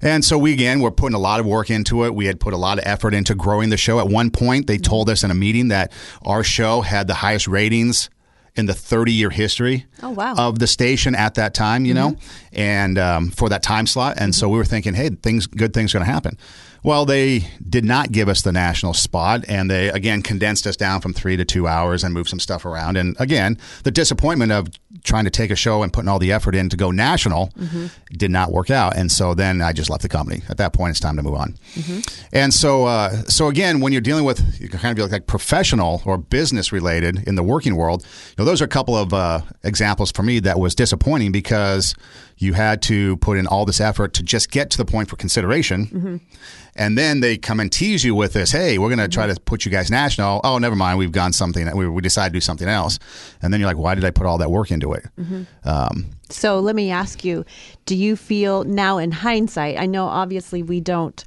And 0.00 0.24
so 0.24 0.36
we 0.36 0.52
again 0.52 0.80
were 0.80 0.90
putting 0.90 1.14
a 1.14 1.20
lot 1.20 1.38
of 1.38 1.46
work 1.46 1.70
into 1.70 2.04
it. 2.04 2.14
We 2.14 2.26
had 2.26 2.40
put 2.40 2.52
a 2.52 2.56
lot 2.56 2.78
of 2.78 2.84
effort 2.86 3.14
into 3.14 3.34
growing 3.34 3.70
the 3.70 3.76
show. 3.76 4.00
At 4.00 4.08
one 4.08 4.30
point, 4.30 4.66
they 4.66 4.78
told 4.78 5.08
us 5.08 5.22
in 5.22 5.30
a 5.30 5.34
meeting 5.34 5.68
that 5.68 5.92
our 6.24 6.42
show 6.42 6.80
had 6.80 7.06
the 7.06 7.14
highest 7.14 7.46
ratings 7.46 8.10
in 8.56 8.66
the 8.66 8.74
30 8.74 9.12
year 9.12 9.30
history 9.30 9.86
Oh, 10.02 10.10
wow. 10.10 10.34
of 10.36 10.58
the 10.58 10.66
station 10.66 11.14
at 11.14 11.34
that 11.36 11.54
time, 11.54 11.84
you 11.84 11.94
know, 11.94 12.16
and 12.52 12.98
um, 12.98 13.30
for 13.30 13.48
that 13.48 13.62
time 13.62 13.86
slot. 13.86 14.16
And 14.18 14.34
so 14.34 14.48
we 14.48 14.58
were 14.58 14.64
thinking, 14.64 14.92
hey, 14.94 15.08
things, 15.10 15.46
good 15.46 15.72
things 15.72 15.94
are 15.94 15.98
going 15.98 16.06
to 16.06 16.12
happen. 16.12 16.36
Well, 16.84 17.04
they 17.04 17.46
did 17.68 17.84
not 17.84 18.10
give 18.10 18.28
us 18.28 18.42
the 18.42 18.52
national 18.52 18.94
spot, 18.94 19.44
and 19.48 19.70
they 19.70 19.88
again 19.88 20.22
condensed 20.22 20.66
us 20.66 20.76
down 20.76 21.00
from 21.00 21.12
three 21.12 21.36
to 21.36 21.44
two 21.44 21.68
hours 21.68 22.02
and 22.02 22.12
moved 22.12 22.28
some 22.28 22.40
stuff 22.40 22.64
around. 22.64 22.96
And 22.96 23.16
again, 23.20 23.56
the 23.84 23.90
disappointment 23.92 24.50
of 24.50 24.68
trying 25.04 25.24
to 25.24 25.30
take 25.30 25.50
a 25.50 25.56
show 25.56 25.82
and 25.82 25.92
putting 25.92 26.08
all 26.08 26.18
the 26.18 26.32
effort 26.32 26.54
in 26.54 26.68
to 26.68 26.76
go 26.76 26.90
national 26.90 27.52
did 28.12 28.30
not 28.30 28.52
work 28.52 28.70
out. 28.70 28.96
And 28.96 29.10
so 29.10 29.34
then 29.34 29.62
I 29.62 29.72
just 29.72 29.90
left 29.90 30.02
the 30.02 30.08
company. 30.08 30.42
At 30.48 30.56
that 30.58 30.72
point, 30.72 30.90
it's 30.90 31.00
time 31.00 31.16
to 31.16 31.22
move 31.22 31.34
on. 31.34 31.54
And 32.32 32.52
so, 32.52 32.84
uh, 32.86 33.10
so 33.22 33.48
again, 33.48 33.80
when 33.80 33.92
you're 33.92 34.00
dealing 34.02 34.24
with 34.24 34.60
you 34.60 34.68
can 34.68 34.78
kind 34.78 34.90
of 34.92 34.96
be 34.96 35.10
like 35.10 35.26
professional 35.26 36.02
or 36.04 36.18
business 36.18 36.72
related 36.72 37.26
in 37.26 37.36
the 37.36 37.42
working 37.42 37.76
world, 37.76 38.02
you 38.02 38.34
know, 38.38 38.44
those 38.44 38.60
are 38.60 38.64
a 38.64 38.68
couple 38.68 38.96
of 38.96 39.12
uh, 39.14 39.40
examples 39.62 40.10
for 40.12 40.22
me 40.22 40.40
that 40.40 40.58
was 40.58 40.74
disappointing 40.74 41.32
because 41.32 41.94
you 42.42 42.52
had 42.54 42.82
to 42.82 43.16
put 43.18 43.38
in 43.38 43.46
all 43.46 43.64
this 43.64 43.80
effort 43.80 44.12
to 44.14 44.22
just 44.22 44.50
get 44.50 44.70
to 44.70 44.78
the 44.78 44.84
point 44.84 45.08
for 45.08 45.16
consideration. 45.16 46.20
And 46.74 46.96
then 46.96 47.20
they 47.20 47.36
come 47.36 47.60
and 47.60 47.70
tease 47.70 48.02
you 48.02 48.14
with 48.14 48.32
this, 48.32 48.50
hey, 48.50 48.78
we're 48.78 48.88
going 48.88 48.98
to 48.98 49.08
try 49.08 49.26
to 49.26 49.38
put 49.40 49.64
you 49.64 49.70
guys 49.70 49.90
national. 49.90 50.40
Oh, 50.42 50.56
never 50.58 50.74
mind. 50.74 50.98
We've 50.98 51.12
gone 51.12 51.32
something, 51.32 51.74
we, 51.76 51.86
we 51.88 52.00
decided 52.02 52.30
to 52.32 52.36
do 52.36 52.40
something 52.40 52.68
else. 52.68 52.98
And 53.42 53.52
then 53.52 53.60
you're 53.60 53.68
like, 53.68 53.76
why 53.76 53.94
did 53.94 54.04
I 54.04 54.10
put 54.10 54.26
all 54.26 54.38
that 54.38 54.50
work 54.50 54.70
into 54.70 54.92
it? 54.94 55.04
Um, 55.64 56.06
So 56.30 56.60
let 56.60 56.74
me 56.74 56.90
ask 56.90 57.24
you, 57.24 57.44
do 57.84 57.94
you 57.94 58.16
feel 58.16 58.64
now 58.64 58.98
in 58.98 59.12
hindsight, 59.12 59.78
I 59.78 59.86
know 59.86 60.06
obviously 60.06 60.62
we 60.62 60.80
don't 60.80 61.22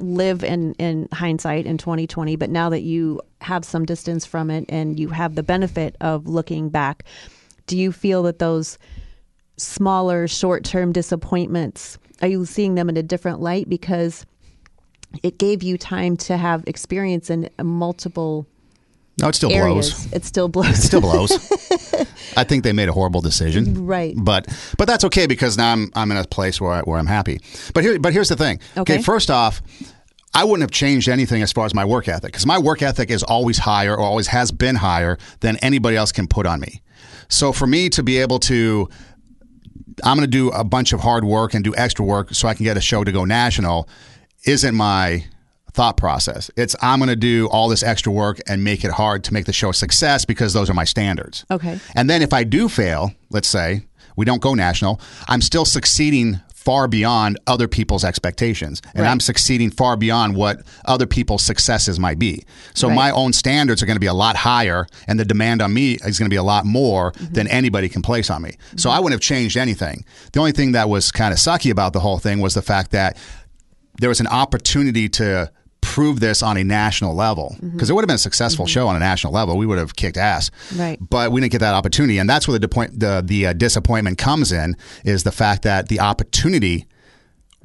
live 0.00 0.44
in, 0.44 0.74
in 0.74 1.08
hindsight 1.12 1.66
in 1.66 1.76
2020, 1.78 2.36
but 2.36 2.50
now 2.50 2.68
that 2.70 2.82
you 2.82 3.20
have 3.40 3.64
some 3.64 3.84
distance 3.84 4.24
from 4.24 4.50
it 4.50 4.64
and 4.68 4.98
you 4.98 5.08
have 5.08 5.34
the 5.34 5.42
benefit 5.42 5.96
of 6.00 6.26
looking 6.26 6.68
back, 6.68 7.04
do 7.66 7.76
you 7.76 7.90
feel 7.92 8.22
that 8.24 8.38
those 8.38 8.78
smaller 9.56 10.26
short 10.28 10.64
term 10.64 10.92
disappointments, 10.92 11.98
are 12.22 12.28
you 12.28 12.44
seeing 12.44 12.74
them 12.74 12.88
in 12.88 12.96
a 12.96 13.02
different 13.02 13.40
light 13.40 13.68
because 13.68 14.24
it 15.22 15.38
gave 15.38 15.62
you 15.62 15.78
time 15.78 16.16
to 16.16 16.36
have 16.36 16.64
experience 16.66 17.30
in 17.30 17.48
multiple 17.62 18.46
No, 19.20 19.28
it 19.28 19.34
still 19.36 19.52
areas, 19.52 19.90
blows. 19.90 20.12
it 20.12 20.24
still 20.24 20.48
blows. 20.48 20.78
It 20.78 20.82
Still 20.82 21.00
blows. 21.00 21.30
I 22.36 22.42
think 22.42 22.64
they 22.64 22.72
made 22.72 22.88
a 22.88 22.92
horrible 22.92 23.20
decision. 23.20 23.86
Right. 23.86 24.14
But 24.16 24.48
but 24.76 24.86
that's 24.86 25.04
okay 25.04 25.26
because 25.26 25.56
now 25.56 25.72
I'm 25.72 25.90
I'm 25.94 26.10
in 26.10 26.16
a 26.16 26.24
place 26.24 26.60
where 26.60 26.72
I, 26.72 26.80
where 26.80 26.98
I'm 26.98 27.06
happy. 27.06 27.40
But 27.74 27.84
here 27.84 27.98
but 27.98 28.12
here's 28.12 28.28
the 28.28 28.36
thing. 28.36 28.60
Okay. 28.76 29.02
First 29.02 29.30
off. 29.30 29.62
I 30.36 30.42
wouldn't 30.42 30.62
have 30.62 30.72
changed 30.72 31.08
anything 31.08 31.42
as 31.42 31.52
far 31.52 31.64
as 31.64 31.74
my 31.76 31.84
work 31.84 32.08
ethic 32.08 32.32
because 32.32 32.44
my 32.44 32.58
work 32.58 32.82
ethic 32.82 33.08
is 33.08 33.22
always 33.22 33.56
higher 33.56 33.94
or 33.94 34.00
always 34.00 34.26
has 34.26 34.50
been 34.50 34.74
higher 34.74 35.16
than 35.38 35.56
anybody 35.58 35.96
else 35.96 36.10
can 36.10 36.26
put 36.26 36.44
on 36.44 36.58
me. 36.58 36.82
So 37.28 37.52
for 37.52 37.68
me 37.68 37.88
to 37.90 38.02
be 38.02 38.18
able 38.18 38.40
to 38.40 38.88
I'm 40.02 40.16
going 40.16 40.28
to 40.28 40.30
do 40.30 40.50
a 40.50 40.64
bunch 40.64 40.92
of 40.92 41.00
hard 41.00 41.24
work 41.24 41.54
and 41.54 41.62
do 41.62 41.74
extra 41.76 42.04
work 42.04 42.34
so 42.34 42.48
I 42.48 42.54
can 42.54 42.64
get 42.64 42.76
a 42.76 42.80
show 42.80 43.04
to 43.04 43.12
go 43.12 43.24
national 43.24 43.88
isn't 44.44 44.74
my 44.74 45.24
thought 45.72 45.96
process. 45.96 46.50
It's 46.56 46.76
I'm 46.80 47.00
going 47.00 47.08
to 47.08 47.16
do 47.16 47.48
all 47.48 47.68
this 47.68 47.82
extra 47.82 48.12
work 48.12 48.40
and 48.46 48.62
make 48.62 48.84
it 48.84 48.92
hard 48.92 49.24
to 49.24 49.34
make 49.34 49.44
the 49.44 49.52
show 49.52 49.70
a 49.70 49.74
success 49.74 50.24
because 50.24 50.52
those 50.52 50.70
are 50.70 50.74
my 50.74 50.84
standards. 50.84 51.44
Okay. 51.50 51.78
And 51.94 52.08
then 52.08 52.22
if 52.22 52.32
I 52.32 52.44
do 52.44 52.68
fail, 52.68 53.12
let's 53.30 53.48
say 53.48 53.82
we 54.16 54.24
don't 54.24 54.40
go 54.40 54.54
national, 54.54 55.00
I'm 55.28 55.40
still 55.40 55.64
succeeding 55.64 56.40
far 56.64 56.88
beyond 56.88 57.38
other 57.46 57.68
people's 57.68 58.04
expectations. 58.04 58.80
And 58.94 59.02
Right. 59.02 59.10
I'm 59.10 59.20
succeeding 59.20 59.70
far 59.70 59.96
beyond 59.96 60.34
what 60.34 60.60
other 60.86 61.06
people's 61.06 61.42
successes 61.42 62.00
might 62.00 62.18
be. 62.18 62.44
So 62.74 62.88
Right. 62.88 62.94
my 62.94 63.10
own 63.10 63.32
standards 63.32 63.82
are 63.82 63.86
going 63.86 63.96
to 63.96 64.00
be 64.00 64.06
a 64.06 64.14
lot 64.14 64.36
higher 64.36 64.86
and 65.06 65.20
the 65.20 65.24
demand 65.24 65.60
on 65.62 65.74
me 65.74 65.92
is 66.04 66.18
going 66.18 66.26
to 66.28 66.34
be 66.34 66.36
a 66.36 66.42
lot 66.42 66.64
more 66.64 67.12
Mm-hmm. 67.12 67.32
than 67.34 67.46
anybody 67.48 67.88
can 67.88 68.02
place 68.02 68.30
on 68.30 68.40
me. 68.42 68.52
So 68.76 68.88
I 68.90 68.98
wouldn't 68.98 69.12
have 69.12 69.20
changed 69.20 69.56
anything. 69.56 70.04
The 70.32 70.38
only 70.40 70.52
thing 70.52 70.72
that 70.72 70.88
was 70.88 71.12
kind 71.12 71.32
of 71.32 71.38
sucky 71.38 71.70
about 71.70 71.92
the 71.92 72.00
whole 72.00 72.18
thing 72.18 72.40
was 72.40 72.54
the 72.54 72.62
fact 72.62 72.90
that 72.92 73.16
there 74.00 74.08
was 74.08 74.20
an 74.20 74.26
opportunity 74.26 75.08
to 75.10 75.50
prove 75.84 76.18
this 76.18 76.42
on 76.42 76.56
a 76.56 76.64
national 76.64 77.14
level 77.14 77.56
because 77.60 77.90
it 77.90 77.92
would 77.92 78.02
have 78.02 78.08
been 78.08 78.14
a 78.16 78.18
successful 78.30 78.66
show 78.66 78.88
on 78.88 78.96
a 78.96 78.98
national 78.98 79.32
level. 79.32 79.56
We 79.58 79.66
would 79.66 79.78
have 79.78 79.94
kicked 79.94 80.16
ass, 80.16 80.50
Right. 80.74 80.98
But 81.00 81.30
we 81.30 81.40
didn't 81.40 81.52
get 81.52 81.60
that 81.60 81.74
opportunity, 81.74 82.18
and 82.18 82.28
that's 82.28 82.48
where 82.48 82.58
the 82.58 82.68
the 82.92 83.22
the 83.24 83.46
uh, 83.48 83.52
disappointment 83.52 84.18
comes 84.18 84.50
in 84.50 84.76
is 85.04 85.22
the 85.22 85.32
fact 85.32 85.62
that 85.62 85.88
the 85.88 86.00
opportunity 86.00 86.86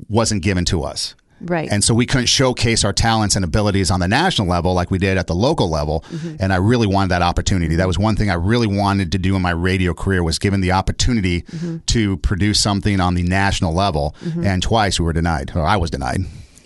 wasn't 0.08 0.44
given 0.44 0.66
to 0.66 0.84
us. 0.84 1.16
Right. 1.42 1.70
And 1.72 1.82
so 1.86 1.94
we 1.94 2.06
couldn't 2.06 2.26
showcase 2.28 2.84
our 2.84 2.92
talents 2.92 3.38
and 3.38 3.46
abilities 3.46 3.90
on 3.92 4.02
the 4.02 4.10
national 4.10 4.50
level 4.50 4.74
like 4.74 4.92
we 4.92 4.98
did 4.98 5.18
at 5.18 5.28
the 5.28 5.36
local 5.36 5.70
level. 5.70 6.04
Mm-hmm. 6.10 6.36
And 6.42 6.52
I 6.52 6.58
really 6.58 6.86
wanted 6.86 7.12
that 7.12 7.22
opportunity. 7.22 7.78
That 7.78 7.88
was 7.88 7.98
one 7.98 8.18
thing 8.18 8.30
I 8.30 8.34
really 8.34 8.68
wanted 8.68 9.14
to 9.14 9.18
do 9.18 9.38
in 9.38 9.42
my 9.42 9.52
radio 9.52 9.94
career 9.94 10.22
was 10.22 10.38
given 10.38 10.60
the 10.60 10.74
opportunity 10.74 11.44
Mm-hmm. 11.44 11.78
to 11.88 12.18
produce 12.18 12.60
something 12.60 13.00
on 13.00 13.14
the 13.16 13.24
national 13.24 13.74
level. 13.74 14.16
And 14.44 14.62
twice 14.62 15.00
we 15.00 15.06
were 15.06 15.14
denied, 15.14 15.52
or 15.56 15.62
I 15.62 15.78
was 15.78 15.90
denied. 15.90 16.22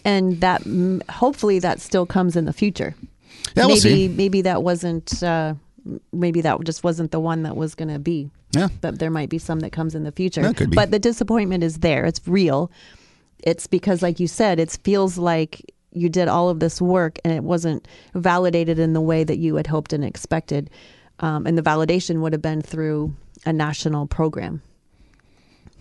And 0.06 0.42
that 0.42 0.64
hopefully 1.10 1.60
that 1.60 1.80
still 1.80 2.06
comes 2.06 2.36
in 2.36 2.46
the 2.46 2.54
future. 2.54 2.96
Yeah, 3.56 3.66
we'll 3.66 3.76
maybe 3.76 3.80
see. 3.80 4.08
maybe 4.08 4.42
that 4.42 4.64
wasn't 4.64 5.22
uh, 5.24 5.54
maybe 6.12 6.42
that 6.42 6.64
just 6.64 6.84
wasn't 6.84 7.12
the 7.12 7.20
one 7.20 7.44
that 7.44 7.56
was 7.56 7.76
going 7.76 7.90
to 7.90 8.00
be. 8.00 8.30
Yeah. 8.52 8.68
But 8.82 9.00
there 9.00 9.10
might 9.10 9.30
be 9.30 9.40
some 9.40 9.62
that 9.62 9.72
comes 9.72 9.96
in 9.96 10.04
the 10.04 10.12
future. 10.12 10.42
That 10.42 10.58
could 10.58 10.70
be. 10.70 10.76
But 10.76 10.92
the 10.92 11.00
disappointment 11.00 11.64
is 11.64 11.80
there. 11.80 12.06
It's 12.06 12.26
real. 12.28 12.72
It's 13.40 13.68
because 13.68 14.02
like 14.02 14.20
you 14.20 14.28
said, 14.28 14.60
it 14.60 14.78
feels 14.84 15.18
like 15.18 15.62
you 15.92 16.10
did 16.10 16.28
all 16.28 16.50
of 16.50 16.60
this 16.60 16.82
work 16.82 17.20
and 17.24 17.34
it 17.34 17.44
wasn't 17.44 17.88
validated 18.16 18.80
in 18.80 18.94
the 18.94 19.02
way 19.02 19.24
that 19.24 19.38
you 19.38 19.56
had 19.56 19.68
hoped 19.68 19.94
and 19.94 20.04
expected. 20.04 20.70
Um, 21.20 21.46
and 21.46 21.58
the 21.58 21.62
validation 21.62 22.22
would 22.22 22.34
have 22.34 22.42
been 22.42 22.62
through 22.62 23.16
a 23.46 23.54
national 23.54 24.08
program. 24.08 24.62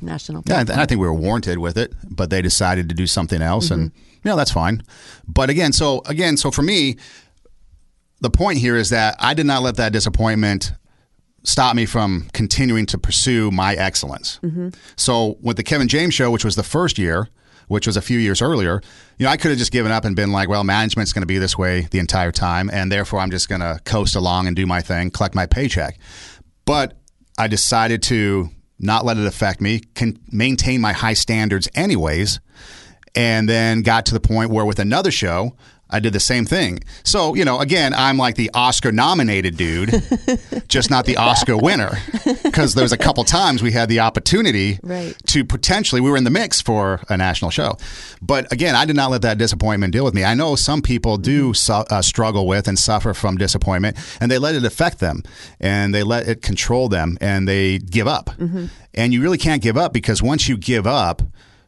National 0.03 0.43
Yeah, 0.47 0.61
and 0.61 0.71
I 0.71 0.87
think 0.87 1.01
we 1.01 1.07
were 1.07 1.15
warranted 1.15 1.59
with 1.59 1.77
it, 1.77 1.93
but 2.09 2.31
they 2.31 2.43
decided 2.43 2.89
to 2.89 2.95
do 2.95 3.07
something 3.07 3.43
else, 3.43 3.71
and 3.71 3.91
mm-hmm. 3.91 3.99
you 3.99 4.31
know 4.31 4.37
that's 4.37 4.53
fine. 4.53 4.83
But 5.27 5.51
again, 5.51 5.73
so 5.73 6.03
again, 6.07 6.37
so 6.37 6.51
for 6.51 6.63
me, 6.63 6.97
the 8.21 8.31
point 8.31 8.59
here 8.59 8.77
is 8.77 8.91
that 8.91 9.17
I 9.19 9.35
did 9.35 9.47
not 9.47 9.63
let 9.63 9.77
that 9.77 9.93
disappointment 9.93 10.73
stop 11.45 11.75
me 11.75 11.87
from 11.87 12.29
continuing 12.33 12.87
to 12.87 12.99
pursue 12.99 13.51
my 13.51 13.75
excellence. 13.75 14.39
Mm-hmm. 14.43 14.69
So 14.97 15.39
with 15.41 15.57
the 15.57 15.65
Kevin 15.65 15.89
James 15.89 16.15
show, 16.15 16.31
which 16.31 16.45
was 16.45 16.55
the 16.55 16.63
first 16.63 16.99
year, 16.99 17.29
which 17.69 17.87
was 17.87 17.97
a 17.97 18.03
few 18.03 18.19
years 18.19 18.41
earlier, 18.41 18.81
you 19.19 19.27
know, 19.27 19.33
I 19.33 19.37
could 19.37 19.51
have 19.51 19.59
just 19.59 19.73
given 19.73 19.91
up 19.91 20.05
and 20.05 20.15
been 20.15 20.31
like, 20.31 20.49
well, 20.49 20.63
management's 20.63 21.13
going 21.13 21.23
to 21.23 21.27
be 21.27 21.39
this 21.39 21.59
way 21.59 21.89
the 21.91 21.99
entire 21.99 22.33
time, 22.33 22.71
and 22.73 22.93
therefore 22.93 23.21
I'm 23.21 23.31
just 23.31 23.49
going 23.49 23.61
to 23.61 23.81
coast 23.85 24.15
along 24.15 24.47
and 24.47 24.55
do 24.55 24.67
my 24.67 24.81
thing, 24.81 25.11
collect 25.11 25.35
my 25.35 25.47
paycheck. 25.47 25.99
But 26.65 26.97
I 27.39 27.49
decided 27.49 28.03
to 28.05 28.51
not 28.83 29.05
let 29.05 29.17
it 29.17 29.27
affect 29.27 29.61
me, 29.61 29.81
can 29.95 30.19
maintain 30.31 30.81
my 30.81 30.93
high 30.93 31.15
standards 31.15 31.69
anyways, 31.75 32.41
and 33.15 33.49
then 33.49 33.83
got 33.83 34.07
to 34.07 34.15
the 34.15 34.21
point 34.21 34.51
where 34.51 34.65
with 34.65 34.79
another 34.79 35.11
show, 35.11 35.57
I 35.93 36.01
did 36.01 36.13
the 36.13 36.21
same 36.21 36.45
thing. 36.47 36.81
So, 37.05 37.35
you 37.35 37.45
know, 37.45 37.61
again, 37.61 37.93
I'm 37.95 38.17
like 38.17 38.37
the 38.37 38.51
Oscar 38.55 38.91
nominated 38.93 39.57
dude, 39.57 39.91
just 40.69 40.91
not 40.91 41.05
the 41.05 41.17
Oscar 41.17 41.57
winner. 41.57 41.99
Because 42.43 42.75
there 42.75 42.83
was 42.85 42.93
a 42.93 42.97
couple 42.99 43.23
times 43.25 43.63
we 43.63 43.73
had 43.73 43.89
the 43.89 44.01
opportunity 44.01 44.79
Right. 44.83 45.15
to 45.29 45.45
potentially, 45.45 46.01
we 46.01 46.11
were 46.11 46.17
in 46.17 46.25
the 46.25 46.31
mix 46.31 46.61
for 46.61 47.01
a 47.09 47.17
national 47.17 47.51
show. 47.51 47.77
But 48.21 48.51
again, 48.53 48.75
I 48.75 48.85
did 48.85 48.97
not 48.97 49.11
let 49.11 49.23
that 49.23 49.39
disappointment 49.39 49.93
deal 49.93 50.05
with 50.05 50.15
me. 50.15 50.25
I 50.25 50.35
know 50.35 50.57
some 50.57 50.83
people 50.83 51.17
do 51.19 51.53
su- 51.55 51.73
uh, 51.73 52.03
struggle 52.03 52.47
with 52.47 52.67
and 52.69 52.79
suffer 52.79 53.15
from 53.15 53.37
disappointment, 53.37 53.97
and 54.21 54.31
they 54.31 54.39
let 54.39 54.55
it 54.55 54.65
affect 54.65 54.99
them 55.01 55.23
and 55.61 55.95
they 55.95 56.03
let 56.03 56.27
it 56.29 56.43
control 56.43 56.89
them 56.89 57.19
and 57.21 57.47
they 57.47 57.79
give 57.79 58.07
up. 58.09 58.31
And 58.95 59.13
you 59.13 59.23
really 59.23 59.39
can't 59.39 59.63
give 59.63 59.77
up 59.77 59.93
because 59.93 60.23
once 60.23 60.49
you 60.49 60.57
give 60.57 60.87
up, 60.87 61.23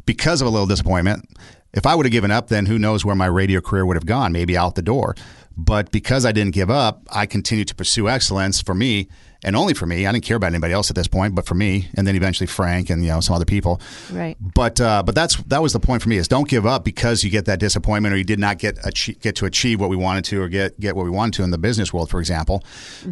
because 0.06 0.40
of 0.42 0.46
a 0.46 0.50
little 0.50 0.66
disappointment, 0.66 1.26
if 1.74 1.86
I 1.86 1.94
would 1.94 2.06
have 2.06 2.12
given 2.12 2.30
up, 2.30 2.48
then 2.48 2.66
who 2.66 2.78
knows 2.78 3.04
where 3.04 3.14
my 3.14 3.26
radio 3.26 3.60
career 3.60 3.84
would 3.84 3.96
have 3.96 4.06
gone, 4.06 4.32
maybe 4.32 4.56
out 4.56 4.74
the 4.74 4.82
door. 4.82 5.14
But 5.56 5.92
because 5.92 6.24
I 6.24 6.32
didn't 6.32 6.54
give 6.54 6.70
up, 6.70 7.02
I 7.12 7.26
continued 7.26 7.68
to 7.68 7.74
pursue 7.74 8.08
excellence 8.08 8.60
for 8.60 8.74
me 8.74 9.08
and 9.44 9.54
only 9.54 9.74
for 9.74 9.86
me. 9.86 10.06
I 10.06 10.12
didn't 10.12 10.24
care 10.24 10.36
about 10.36 10.48
anybody 10.48 10.72
else 10.72 10.90
at 10.90 10.96
this 10.96 11.06
point, 11.06 11.34
but 11.34 11.46
for 11.46 11.54
me, 11.54 11.88
and 11.96 12.06
then 12.06 12.16
eventually 12.16 12.46
Frank 12.46 12.90
and 12.90 13.02
you 13.04 13.10
know 13.10 13.20
some 13.20 13.36
other 13.36 13.44
people. 13.44 13.80
Right. 14.10 14.36
But 14.40 14.80
uh, 14.80 15.02
but 15.04 15.14
that's 15.14 15.36
that 15.44 15.62
was 15.62 15.72
the 15.72 15.80
point 15.80 16.02
for 16.02 16.08
me 16.08 16.16
is 16.16 16.26
don't 16.26 16.48
give 16.48 16.66
up 16.66 16.84
because 16.84 17.22
you 17.22 17.30
get 17.30 17.44
that 17.44 17.60
disappointment 17.60 18.14
or 18.14 18.18
you 18.18 18.24
did 18.24 18.38
not 18.38 18.58
get 18.58 18.78
achieve, 18.84 19.20
get 19.20 19.36
to 19.36 19.46
achieve 19.46 19.80
what 19.80 19.90
we 19.90 19.96
wanted 19.96 20.24
to 20.26 20.42
or 20.42 20.48
get 20.48 20.80
get 20.80 20.96
what 20.96 21.04
we 21.04 21.10
wanted 21.10 21.34
to 21.34 21.42
in 21.44 21.50
the 21.50 21.58
business 21.58 21.92
world, 21.92 22.10
for 22.10 22.18
example. 22.18 22.64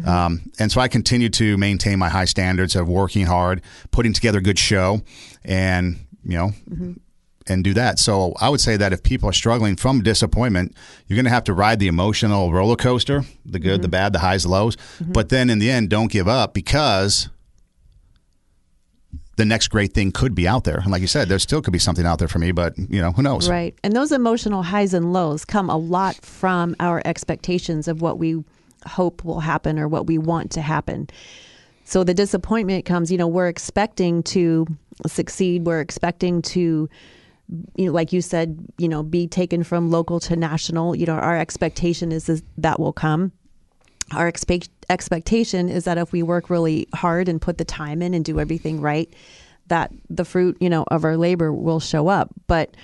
Um, 0.05 0.41
and 0.59 0.71
so 0.71 0.81
I 0.81 0.87
continued 0.87 1.33
to 1.35 1.57
maintain 1.57 1.99
my 1.99 2.09
high 2.09 2.25
standards 2.25 2.75
of 2.75 2.89
working 2.89 3.25
hard, 3.25 3.61
putting 3.91 4.11
together 4.11 4.39
a 4.39 4.41
good 4.41 4.59
show, 4.59 5.01
and 5.45 5.99
you 6.25 6.37
know. 6.37 6.51
And 7.45 7.61
do 7.63 7.73
that. 7.73 7.99
So 7.99 8.33
I 8.39 8.47
would 8.47 8.61
say 8.61 8.77
that 8.77 8.93
if 8.93 9.03
people 9.03 9.27
are 9.27 9.33
struggling 9.33 9.75
from 9.75 10.01
disappointment, 10.01 10.77
you're 11.07 11.17
going 11.17 11.25
to 11.25 11.31
have 11.31 11.43
to 11.45 11.53
ride 11.53 11.79
the 11.79 11.89
emotional 11.89 12.53
roller 12.53 12.77
coaster, 12.77 13.23
the 13.45 13.59
good, 13.59 13.81
the 13.81 13.87
mm-hmm. 13.87 13.91
bad, 13.91 14.13
the 14.13 14.19
highs, 14.19 14.43
the 14.43 14.49
lows. 14.49 14.77
Mm-hmm. 14.77 15.11
But 15.11 15.27
then 15.27 15.49
in 15.49 15.59
the 15.59 15.69
end, 15.69 15.89
don't 15.89 16.09
give 16.09 16.29
up 16.29 16.53
because 16.53 17.27
the 19.35 19.45
next 19.45 19.69
great 19.69 19.93
thing 19.93 20.11
could 20.11 20.35
be 20.35 20.47
out 20.47 20.63
there. 20.63 20.77
And 20.77 20.91
like 20.91 21.01
you 21.01 21.07
said, 21.07 21.27
there 21.27 21.39
still 21.39 21.61
could 21.61 21.73
be 21.73 21.79
something 21.79 22.05
out 22.05 22.19
there 22.19 22.27
for 22.27 22.39
me, 22.39 22.51
but 22.51 22.77
you 22.77 23.01
know, 23.01 23.11
who 23.11 23.21
knows? 23.21 23.49
Right. 23.49 23.77
And 23.83 23.95
those 23.95 24.11
emotional 24.11 24.63
highs 24.63 24.93
and 24.93 25.11
lows 25.11 25.43
come 25.43 25.69
a 25.69 25.77
lot 25.77 26.15
from 26.17 26.75
our 26.79 27.01
expectations 27.03 27.87
of 27.87 28.01
what 28.01 28.19
we 28.19 28.43
hope 28.85 29.23
will 29.23 29.39
happen 29.39 29.79
or 29.79 29.87
what 29.87 30.07
we 30.07 30.17
want 30.17 30.51
to 30.51 30.61
happen. 30.61 31.09
So 31.85 32.03
the 32.03 32.13
disappointment 32.13 32.85
comes, 32.85 33.11
you 33.11 33.17
know, 33.17 33.27
we're 33.27 33.49
expecting 33.49 34.23
to 34.23 34.67
succeed, 35.07 35.65
we're 35.65 35.81
expecting 35.81 36.41
to 36.43 36.89
you 37.75 37.87
know, 37.87 37.91
like 37.91 38.13
you 38.13 38.21
said, 38.21 38.57
you 38.77 38.87
know, 38.87 39.03
be 39.03 39.27
taken 39.27 39.63
from 39.63 39.89
local 39.89 40.19
to 40.21 40.35
national. 40.35 40.95
You 40.95 41.05
know, 41.05 41.13
our 41.13 41.37
expectation 41.37 42.11
is, 42.11 42.29
is 42.29 42.43
that 42.57 42.79
will 42.79 42.93
come. 42.93 43.31
Our 44.13 44.27
expect 44.27 44.69
expectation 44.89 45.69
is 45.69 45.85
that 45.85 45.97
if 45.97 46.11
we 46.11 46.23
work 46.23 46.49
really 46.49 46.87
hard 46.93 47.27
and 47.27 47.41
put 47.41 47.57
the 47.57 47.65
time 47.65 48.01
in 48.01 48.13
and 48.13 48.23
do 48.23 48.39
everything 48.39 48.81
right, 48.81 49.11
that 49.67 49.91
the 50.09 50.25
fruit, 50.25 50.57
you 50.59 50.69
know, 50.69 50.83
of 50.89 51.03
our 51.05 51.17
labor 51.17 51.51
will 51.53 51.79
show 51.79 52.07
up. 52.07 52.29
But 52.47 52.75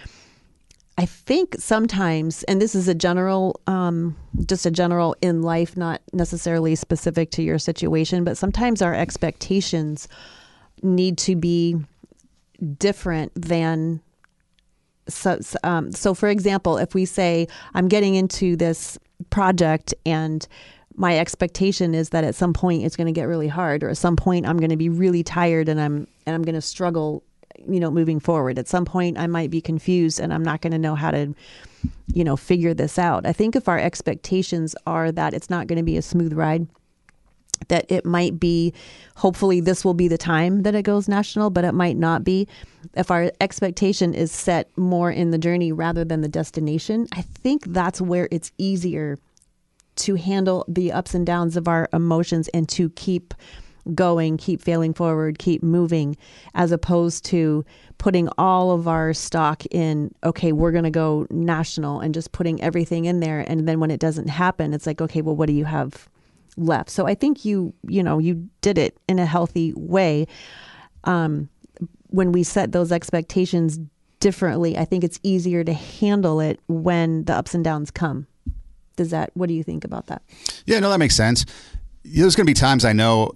I 0.97 1.05
think 1.05 1.55
sometimes, 1.59 2.43
and 2.43 2.61
this 2.61 2.75
is 2.75 2.87
a 2.87 2.95
general, 2.95 3.59
um, 3.67 4.17
just 4.45 4.65
a 4.65 4.71
general 4.71 5.15
in 5.21 5.41
life, 5.41 5.77
not 5.77 6.01
necessarily 6.13 6.75
specific 6.75 7.31
to 7.31 7.41
your 7.41 7.59
situation, 7.59 8.23
but 8.23 8.37
sometimes 8.37 8.81
our 8.81 8.93
expectations 8.93 10.07
need 10.81 11.17
to 11.19 11.35
be 11.35 11.77
different 12.77 13.31
than. 13.35 14.01
So, 15.13 15.39
um, 15.63 15.91
so, 15.91 16.13
for 16.13 16.29
example, 16.29 16.77
if 16.77 16.93
we 16.93 17.05
say, 17.05 17.47
I'm 17.73 17.87
getting 17.87 18.15
into 18.15 18.55
this 18.55 18.97
project 19.29 19.93
and 20.05 20.47
my 20.95 21.17
expectation 21.17 21.95
is 21.95 22.09
that 22.09 22.23
at 22.23 22.35
some 22.35 22.53
point 22.53 22.83
it's 22.83 22.95
going 22.95 23.07
to 23.07 23.13
get 23.13 23.23
really 23.23 23.47
hard 23.47 23.83
or 23.83 23.89
at 23.89 23.97
some 23.97 24.15
point 24.15 24.45
I'm 24.45 24.57
going 24.57 24.69
to 24.69 24.77
be 24.77 24.89
really 24.89 25.23
tired 25.23 25.69
and 25.69 25.79
I'm 25.79 26.07
and 26.25 26.35
I'm 26.35 26.43
going 26.43 26.55
to 26.55 26.61
struggle 26.61 27.23
you 27.67 27.79
know 27.79 27.91
moving 27.91 28.19
forward. 28.19 28.59
At 28.59 28.67
some 28.67 28.85
point 28.85 29.17
I 29.17 29.27
might 29.27 29.49
be 29.49 29.61
confused 29.61 30.19
and 30.19 30.33
I'm 30.33 30.43
not 30.43 30.61
going 30.61 30.71
to 30.71 30.77
know 30.77 30.95
how 30.95 31.11
to 31.11 31.33
you 32.13 32.23
know 32.23 32.35
figure 32.35 32.73
this 32.73 32.99
out. 32.99 33.25
I 33.25 33.33
think 33.33 33.55
if 33.55 33.69
our 33.69 33.79
expectations 33.79 34.75
are 34.85 35.11
that 35.11 35.33
it's 35.33 35.49
not 35.49 35.67
going 35.67 35.77
to 35.77 35.83
be 35.83 35.97
a 35.97 36.01
smooth 36.01 36.33
ride 36.33 36.67
that 37.67 37.85
it 37.89 38.05
might 38.05 38.39
be 38.39 38.73
hopefully 39.15 39.59
this 39.59 39.83
will 39.83 39.93
be 39.93 40.07
the 40.07 40.17
time 40.17 40.63
that 40.63 40.75
it 40.75 40.83
goes 40.83 41.07
national 41.07 41.49
but 41.49 41.63
it 41.63 41.73
might 41.73 41.97
not 41.97 42.23
be 42.23 42.47
if 42.95 43.11
our 43.11 43.31
expectation 43.41 44.13
is 44.13 44.31
set 44.31 44.69
more 44.77 45.11
in 45.11 45.31
the 45.31 45.37
journey 45.37 45.71
rather 45.71 46.03
than 46.03 46.21
the 46.21 46.27
destination 46.27 47.07
i 47.13 47.21
think 47.21 47.63
that's 47.67 48.01
where 48.01 48.27
it's 48.31 48.51
easier 48.57 49.17
to 49.95 50.15
handle 50.15 50.65
the 50.67 50.91
ups 50.91 51.13
and 51.13 51.25
downs 51.25 51.57
of 51.57 51.67
our 51.67 51.89
emotions 51.93 52.47
and 52.49 52.67
to 52.69 52.89
keep 52.91 53.33
going, 53.95 54.37
keep 54.37 54.61
failing 54.61 54.93
forward, 54.93 55.39
keep 55.39 55.63
moving, 55.63 56.15
as 56.53 56.71
opposed 56.71 57.25
to 57.25 57.65
putting 57.97 58.29
all 58.37 58.71
of 58.71 58.87
our 58.87 59.13
stock 59.13 59.63
in, 59.71 60.13
okay, 60.23 60.51
we're 60.51 60.71
going 60.71 60.83
to 60.83 60.89
go 60.89 61.27
national 61.29 61.99
and 61.99 62.13
just 62.13 62.31
putting 62.31 62.61
everything 62.61 63.05
in 63.05 63.19
there. 63.19 63.39
And 63.39 63.67
then 63.67 63.79
when 63.79 63.91
it 63.91 63.99
doesn't 63.99 64.27
happen, 64.27 64.73
it's 64.73 64.87
like, 64.87 65.01
okay, 65.01 65.21
well, 65.21 65.35
what 65.35 65.47
do 65.47 65.53
you 65.53 65.65
have 65.65 66.07
left? 66.59 66.89
So 66.89 67.07
I 67.07 67.15
think 67.15 67.45
you, 67.45 67.73
you 67.87 68.03
know, 68.03 68.19
you 68.19 68.49
did 68.61 68.77
it 68.77 68.97
in 69.07 69.19
a 69.19 69.25
healthy 69.25 69.73
way. 69.75 70.27
Um, 71.05 71.49
when 72.07 72.31
we 72.31 72.43
set 72.43 72.71
those 72.71 72.91
expectations 72.91 73.79
differently, 74.19 74.77
I 74.77 74.85
think 74.85 75.03
it's 75.03 75.19
easier 75.23 75.63
to 75.63 75.73
handle 75.73 76.39
it 76.39 76.59
when 76.67 77.23
the 77.23 77.33
ups 77.33 77.53
and 77.53 77.63
downs 77.63 77.91
come. 77.91 78.27
Does 78.95 79.11
that, 79.11 79.31
what 79.33 79.47
do 79.47 79.53
you 79.53 79.63
think 79.63 79.85
about 79.85 80.07
that? 80.07 80.21
Yeah, 80.65 80.79
no, 80.79 80.89
that 80.89 80.99
makes 80.99 81.15
sense. 81.15 81.45
There's 82.03 82.35
going 82.35 82.45
to 82.45 82.49
be 82.49 82.53
times 82.53 82.83
I 82.83 82.93
know 82.93 83.31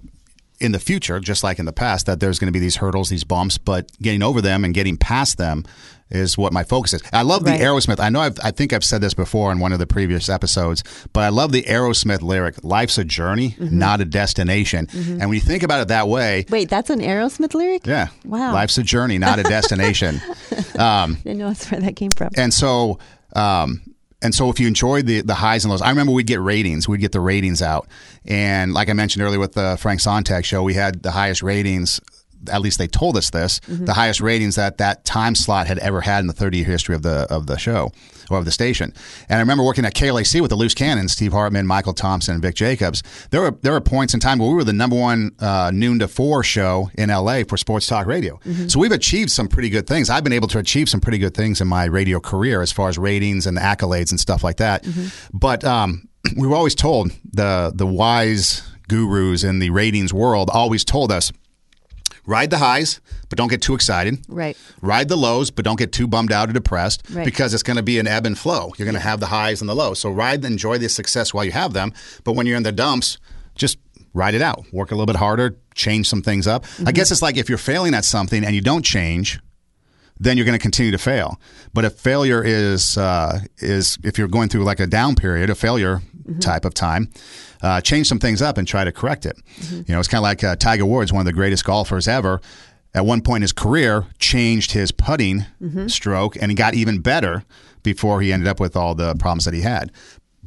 in 0.59 0.71
the 0.71 0.79
future, 0.79 1.19
just 1.19 1.43
like 1.43 1.59
in 1.59 1.65
the 1.65 1.73
past, 1.73 2.05
that 2.05 2.19
there's 2.19 2.39
going 2.39 2.47
to 2.47 2.51
be 2.53 2.59
these 2.59 2.77
hurdles, 2.77 3.09
these 3.09 3.23
bumps, 3.23 3.57
but 3.57 3.91
getting 4.01 4.23
over 4.23 4.41
them 4.41 4.63
and 4.63 4.73
getting 4.73 4.97
past 4.97 5.37
them 5.37 5.63
is 6.09 6.37
what 6.37 6.53
my 6.53 6.63
focus 6.63 6.93
is. 6.93 7.01
I 7.11 7.23
love 7.23 7.43
the 7.43 7.51
Right. 7.51 7.61
Aerosmith. 7.61 7.99
I 7.99 8.09
know 8.09 8.19
I've, 8.21 8.37
I 8.43 8.51
think 8.51 8.71
I've 8.71 8.83
said 8.83 9.01
this 9.01 9.15
before 9.15 9.51
in 9.51 9.57
one 9.59 9.73
of 9.73 9.79
the 9.79 9.87
previous 9.87 10.29
episodes, 10.29 10.83
but 11.11 11.21
I 11.21 11.29
love 11.29 11.51
the 11.51 11.63
Aerosmith 11.63 12.21
lyric, 12.21 12.63
life's 12.63 12.99
a 12.99 13.03
journey, 13.03 13.51
mm-hmm. 13.59 13.79
not 13.79 13.99
a 13.99 14.05
destination. 14.05 14.85
Mm-hmm. 14.87 15.11
And 15.13 15.21
when 15.21 15.33
you 15.33 15.39
think 15.39 15.63
about 15.63 15.81
it 15.81 15.87
that 15.87 16.07
way, 16.07 16.45
Wait, 16.49 16.69
that's 16.69 16.91
an 16.91 16.99
Aerosmith 17.01 17.55
lyric? 17.55 17.87
yeah, 17.87 18.09
Wow. 18.25 18.53
life's 18.53 18.77
a 18.77 18.83
journey, 18.83 19.17
not 19.17 19.39
a 19.39 19.43
destination. 19.43 20.21
Um, 20.75 21.17
I 21.19 21.23
Didn't 21.23 21.37
know 21.39 21.47
that's 21.49 21.69
where 21.69 21.79
that 21.81 21.95
came 21.95 22.09
from. 22.11 22.29
And 22.35 22.51
so, 22.53 22.97
um, 23.35 23.81
and 24.23 24.33
so 24.33 24.49
if 24.49 24.59
you 24.59 24.67
enjoyed 24.67 25.05
the 25.05 25.21
the 25.21 25.35
highs 25.35 25.63
and 25.63 25.71
lows, 25.71 25.81
I 25.81 25.89
remember 25.89 26.11
we'd 26.13 26.27
get 26.27 26.41
ratings. 26.41 26.87
We'd 26.87 27.01
get 27.01 27.11
the 27.11 27.19
ratings 27.19 27.61
out, 27.61 27.87
and 28.25 28.73
like 28.73 28.89
I 28.89 28.93
mentioned 28.93 29.23
earlier 29.23 29.39
with 29.39 29.53
the 29.53 29.77
Frank 29.79 29.99
Sontag 29.99 30.45
show, 30.45 30.63
we 30.63 30.73
had 30.73 31.03
the 31.03 31.11
highest 31.11 31.43
ratings. 31.43 31.99
At 32.51 32.61
least 32.61 32.77
they 32.77 32.87
told 32.87 33.17
us 33.17 33.29
this: 33.29 33.59
the 33.67 33.93
highest 33.93 34.21
ratings 34.21 34.55
that 34.55 34.77
that 34.77 35.05
time 35.05 35.35
slot 35.35 35.67
had 35.67 35.79
ever 35.79 36.01
had 36.01 36.19
in 36.19 36.27
the 36.27 36.33
30 36.33 36.57
year 36.57 36.67
history 36.67 36.95
of 36.95 37.01
the 37.03 37.27
of 37.29 37.47
the 37.47 37.57
show 37.57 37.91
or 38.29 38.37
of 38.37 38.45
the 38.45 38.51
station. 38.51 38.93
And 39.29 39.37
I 39.37 39.39
remember 39.41 39.63
working 39.63 39.85
at 39.85 39.93
KLAC 39.93 40.41
with 40.41 40.49
the 40.49 40.55
Loose 40.55 40.73
Cannons, 40.73 41.11
Steve 41.11 41.33
Hartman, 41.33 41.67
Michael 41.67 41.93
Thompson, 41.93 42.33
and 42.35 42.41
Vic 42.41 42.55
Jacobs. 42.55 43.03
There 43.31 43.41
were 43.41 43.51
there 43.61 43.73
were 43.73 43.81
points 43.81 44.13
in 44.13 44.19
time 44.19 44.39
where 44.39 44.49
we 44.49 44.55
were 44.55 44.63
the 44.63 44.73
number 44.73 44.95
one 44.99 45.31
uh, 45.39 45.71
noon 45.73 45.99
to 45.99 46.07
four 46.07 46.43
show 46.43 46.89
in 46.95 47.09
LA 47.09 47.43
for 47.47 47.57
sports 47.57 47.87
talk 47.87 48.05
radio. 48.07 48.39
So 48.69 48.79
we've 48.79 48.91
achieved 48.91 49.29
some 49.31 49.47
pretty 49.47 49.69
good 49.69 49.87
things. 49.87 50.09
I've 50.09 50.23
been 50.23 50.33
able 50.33 50.47
to 50.49 50.59
achieve 50.59 50.89
some 50.89 51.01
pretty 51.01 51.17
good 51.17 51.33
things 51.35 51.61
in 51.61 51.67
my 51.67 51.85
radio 51.85 52.19
career 52.19 52.61
as 52.61 52.71
far 52.71 52.89
as 52.89 52.97
ratings 52.97 53.45
and 53.47 53.57
accolades 53.57 54.11
and 54.11 54.19
stuff 54.19 54.43
like 54.43 54.57
that. 54.57 54.85
But 55.33 55.63
um, 55.63 56.07
we 56.37 56.47
were 56.47 56.55
always 56.55 56.75
told 56.75 57.11
the 57.31 57.71
the 57.75 57.87
wise 57.87 58.61
gurus 58.87 59.43
in 59.43 59.59
the 59.59 59.69
ratings 59.69 60.13
world 60.13 60.49
always 60.53 60.83
told 60.85 61.11
us 61.11 61.31
ride 62.25 62.49
the 62.49 62.57
highs, 62.57 63.01
but 63.29 63.37
don't 63.37 63.49
get 63.49 63.61
too 63.61 63.73
excited. 63.75 64.19
Right. 64.29 64.55
Ride 64.81 65.09
the 65.09 65.15
lows, 65.17 65.51
but 65.51 65.65
don't 65.65 65.77
get 65.77 65.91
too 65.91 66.07
bummed 66.07 66.31
out 66.31 66.49
or 66.49 66.53
depressed 66.53 67.03
Right. 67.11 67.25
because 67.25 67.53
it's 67.53 67.63
going 67.63 67.77
to 67.77 67.83
be 67.83 67.99
an 67.99 68.07
ebb 68.07 68.25
and 68.25 68.37
flow. 68.37 68.71
You're 68.77 68.85
going 68.85 68.93
to 68.95 69.01
have 69.01 69.19
the 69.19 69.25
highs 69.27 69.61
and 69.61 69.69
the 69.69 69.75
lows. 69.75 69.99
So 69.99 70.09
ride, 70.09 70.35
and 70.43 70.53
enjoy 70.53 70.77
the 70.77 70.87
success 70.89 71.33
while 71.33 71.43
you 71.45 71.51
have 71.51 71.73
them. 71.73 71.93
But 72.23 72.33
when 72.33 72.45
you're 72.47 72.57
in 72.57 72.63
the 72.63 72.71
dumps, 72.71 73.17
just 73.55 73.77
ride 74.13 74.35
it 74.35 74.41
out. 74.41 74.65
Work 74.71 74.91
a 74.91 74.95
little 74.95 75.05
bit 75.07 75.15
harder, 75.17 75.57
change 75.75 76.07
some 76.07 76.21
things 76.21 76.47
up. 76.47 76.65
I 76.85 76.91
guess 76.91 77.11
it's 77.11 77.21
like 77.21 77.35
if 77.37 77.49
you're 77.49 77.57
failing 77.57 77.93
at 77.93 78.05
something 78.05 78.43
and 78.45 78.55
you 78.55 78.61
don't 78.61 78.85
change, 78.85 79.39
then 80.19 80.37
you're 80.37 80.45
going 80.45 80.57
to 80.57 80.61
continue 80.61 80.91
to 80.91 80.97
fail. 80.97 81.39
But 81.73 81.83
if 81.85 81.93
failure 81.93 82.43
is 82.43 82.97
uh, 82.97 83.41
is 83.57 83.97
if 84.03 84.17
you're 84.17 84.27
going 84.27 84.49
through 84.49 84.63
like 84.63 84.79
a 84.79 84.87
down 84.87 85.15
period, 85.15 85.49
a 85.49 85.55
failure 85.55 86.01
type 86.39 86.63
of 86.63 86.73
time, 86.73 87.09
uh, 87.63 87.81
change 87.81 88.07
some 88.07 88.19
things 88.19 88.41
up 88.41 88.57
and 88.57 88.67
try 88.67 88.83
to 88.83 88.91
correct 88.91 89.25
it. 89.25 89.37
You 89.71 89.85
know, 89.87 89.99
it's 89.99 90.09
kind 90.09 90.19
of 90.19 90.23
like 90.23 90.43
uh, 90.43 90.55
Tiger 90.57 90.85
Woods, 90.85 91.11
one 91.11 91.21
of 91.21 91.25
the 91.25 91.33
greatest 91.33 91.63
golfers 91.63 92.07
ever. 92.07 92.41
At 92.93 93.05
one 93.07 93.21
point 93.21 93.37
in 93.37 93.41
his 93.43 93.53
career, 93.53 94.05
changed 94.19 94.73
his 94.73 94.91
putting 94.91 95.45
stroke, 95.87 96.35
and 96.39 96.51
he 96.51 96.55
got 96.55 96.75
even 96.75 96.99
better 96.99 97.43
before 97.81 98.21
he 98.21 98.31
ended 98.31 98.47
up 98.47 98.59
with 98.59 98.75
all 98.75 98.93
the 98.93 99.15
problems 99.15 99.45
that 99.45 99.53
he 99.53 99.61
had. 99.61 99.91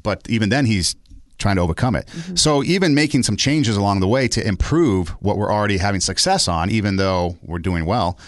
But 0.01 0.29
even 0.29 0.51
then, 0.51 0.67
he's 0.67 0.95
trying 1.39 1.57
to 1.57 1.63
overcome 1.63 1.97
it. 1.97 2.09
So 2.35 2.63
even 2.63 2.95
making 2.95 3.23
some 3.25 3.37
changes 3.37 3.77
along 3.77 4.01
the 4.01 4.09
way 4.09 4.29
to 4.29 4.47
improve 4.47 5.11
what 5.21 5.37
we're 5.37 5.53
already 5.53 5.77
having 5.79 6.01
success 6.01 6.49
on, 6.49 6.71
even 6.71 6.97
though 6.97 7.37
we're 7.43 7.59
doing 7.59 7.85
well, 7.85 8.19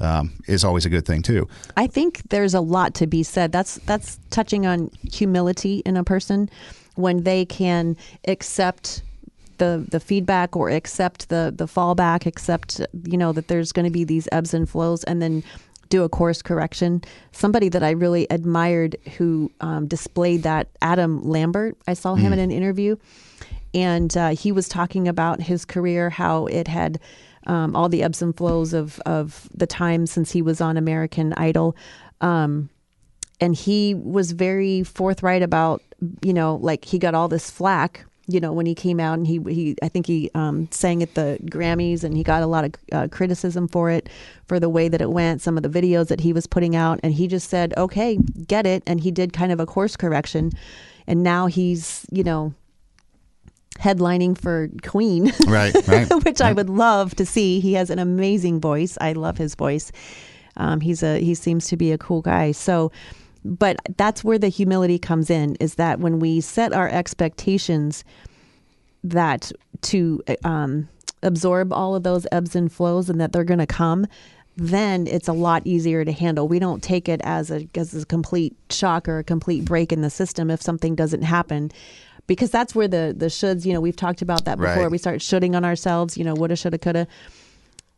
um, 0.00 0.32
is 0.46 0.64
always 0.64 0.84
a 0.84 0.88
good 0.88 1.06
thing 1.06 1.22
too. 1.22 1.48
I 1.76 1.86
think 1.86 2.22
there's 2.30 2.54
a 2.54 2.60
lot 2.60 2.94
to 2.94 3.06
be 3.06 3.22
said. 3.22 3.52
That's 3.52 3.76
that's 3.86 4.18
touching 4.30 4.66
on 4.66 4.90
humility 5.12 5.82
in 5.86 5.96
a 5.96 6.04
person 6.04 6.50
when 6.96 7.22
they 7.22 7.44
can 7.44 7.96
accept 8.26 9.02
the 9.58 9.86
the 9.90 10.00
feedback 10.00 10.56
or 10.56 10.70
accept 10.70 11.28
the 11.28 11.52
the 11.54 11.66
fallback, 11.66 12.26
accept 12.26 12.80
you 13.04 13.16
know 13.16 13.32
that 13.32 13.48
there's 13.48 13.72
going 13.72 13.84
to 13.84 13.90
be 13.90 14.04
these 14.04 14.28
ebbs 14.32 14.52
and 14.52 14.68
flows, 14.68 15.04
and 15.04 15.22
then 15.22 15.42
do 15.88 16.02
a 16.02 16.08
course 16.08 16.42
correction. 16.42 17.02
Somebody 17.32 17.68
that 17.68 17.82
I 17.82 17.90
really 17.90 18.26
admired 18.30 18.96
who 19.16 19.50
um, 19.60 19.86
displayed 19.86 20.42
that, 20.42 20.68
Adam 20.82 21.28
Lambert. 21.28 21.76
I 21.86 21.94
saw 21.94 22.14
him 22.14 22.32
in 22.32 22.38
an 22.38 22.50
interview, 22.50 22.96
and 23.72 24.16
uh, 24.16 24.30
he 24.30 24.52
was 24.52 24.68
talking 24.68 25.06
about 25.06 25.40
his 25.40 25.64
career, 25.64 26.10
how 26.10 26.46
it 26.46 26.68
had 26.68 26.98
um, 27.46 27.76
all 27.76 27.88
the 27.88 28.02
ebbs 28.02 28.22
and 28.22 28.36
flows 28.36 28.72
of 28.72 29.00
of 29.06 29.48
the 29.54 29.66
time 29.66 30.06
since 30.06 30.32
he 30.32 30.42
was 30.42 30.60
on 30.60 30.76
American 30.76 31.32
Idol. 31.34 31.76
Um, 32.20 32.68
and 33.40 33.54
he 33.54 33.94
was 33.94 34.32
very 34.32 34.82
forthright 34.82 35.42
about, 35.42 35.82
you 36.22 36.32
know, 36.32 36.56
like 36.56 36.84
he 36.84 36.98
got 36.98 37.14
all 37.14 37.28
this 37.28 37.50
flack, 37.50 38.04
you 38.26 38.40
know, 38.40 38.52
when 38.52 38.66
he 38.66 38.74
came 38.74 38.98
out 38.98 39.18
and 39.18 39.26
he 39.26 39.38
he 39.48 39.76
I 39.82 39.88
think 39.88 40.06
he 40.06 40.30
um, 40.34 40.68
sang 40.70 41.02
at 41.02 41.14
the 41.14 41.38
Grammys 41.44 42.02
and 42.02 42.16
he 42.16 42.22
got 42.22 42.42
a 42.42 42.46
lot 42.46 42.64
of 42.64 42.74
uh, 42.92 43.08
criticism 43.10 43.68
for 43.68 43.90
it, 43.90 44.08
for 44.46 44.58
the 44.58 44.68
way 44.68 44.88
that 44.88 45.00
it 45.00 45.10
went, 45.10 45.42
some 45.42 45.56
of 45.56 45.62
the 45.62 45.68
videos 45.68 46.08
that 46.08 46.20
he 46.20 46.32
was 46.32 46.46
putting 46.46 46.74
out, 46.74 46.98
and 47.02 47.14
he 47.14 47.28
just 47.28 47.48
said, 47.48 47.72
okay, 47.76 48.18
get 48.46 48.66
it, 48.66 48.82
and 48.86 49.00
he 49.00 49.10
did 49.10 49.32
kind 49.32 49.52
of 49.52 49.60
a 49.60 49.66
course 49.66 49.96
correction, 49.96 50.50
and 51.06 51.22
now 51.22 51.46
he's, 51.46 52.04
you 52.10 52.24
know, 52.24 52.52
headlining 53.78 54.36
for 54.36 54.68
Queen. 54.82 55.32
Right, 55.46 55.74
right. 55.88 56.08
which 56.24 56.40
I 56.40 56.52
would 56.52 56.70
love 56.70 57.14
to 57.16 57.26
see. 57.26 57.60
He 57.60 57.74
has 57.74 57.90
an 57.90 57.98
amazing 57.98 58.60
voice. 58.60 58.98
I 59.00 59.12
love 59.12 59.38
his 59.38 59.54
voice. 59.54 59.92
Um, 60.56 60.80
he's 60.80 61.02
a 61.02 61.18
he 61.20 61.34
seems 61.34 61.68
to 61.68 61.76
be 61.76 61.92
a 61.92 61.98
cool 61.98 62.22
guy. 62.22 62.52
So, 62.52 62.90
but 63.46 63.76
that's 63.96 64.24
where 64.24 64.38
the 64.38 64.48
humility 64.48 64.98
comes 64.98 65.30
in. 65.30 65.56
Is 65.60 65.76
that 65.76 66.00
when 66.00 66.18
we 66.18 66.40
set 66.40 66.72
our 66.72 66.88
expectations 66.88 68.04
that 69.04 69.52
to 69.82 70.22
um, 70.44 70.88
absorb 71.22 71.72
all 71.72 71.94
of 71.94 72.02
those 72.02 72.26
ebbs 72.32 72.56
and 72.56 72.72
flows 72.72 73.10
and 73.10 73.20
that 73.20 73.32
they're 73.32 73.44
going 73.44 73.58
to 73.58 73.66
come. 73.66 74.06
Then 74.56 75.06
it's 75.06 75.28
a 75.28 75.34
lot 75.34 75.62
easier 75.66 76.04
to 76.04 76.12
handle. 76.12 76.48
We 76.48 76.58
don't 76.58 76.82
take 76.82 77.08
it 77.10 77.20
as 77.24 77.50
a 77.50 77.68
as 77.74 77.94
a 77.94 78.06
complete 78.06 78.56
shock 78.70 79.06
or 79.06 79.18
a 79.18 79.24
complete 79.24 79.66
break 79.66 79.92
in 79.92 80.00
the 80.00 80.08
system 80.08 80.50
if 80.50 80.62
something 80.62 80.94
doesn't 80.94 81.22
happen 81.22 81.70
because 82.26 82.50
that's 82.50 82.74
where 82.74 82.88
the 82.88 83.14
the 83.14 83.26
shoulds. 83.26 83.66
You 83.66 83.74
know, 83.74 83.82
we've 83.82 83.96
talked 83.96 84.22
about 84.22 84.46
that 84.46 84.56
before. 84.56 84.84
Right. 84.84 84.90
We 84.90 84.96
start 84.96 85.20
shoulding 85.20 85.54
on 85.54 85.64
ourselves. 85.64 86.16
You 86.16 86.24
know, 86.24 86.34
woulda, 86.34 86.56
shoulda, 86.56 86.78
coulda. 86.78 87.06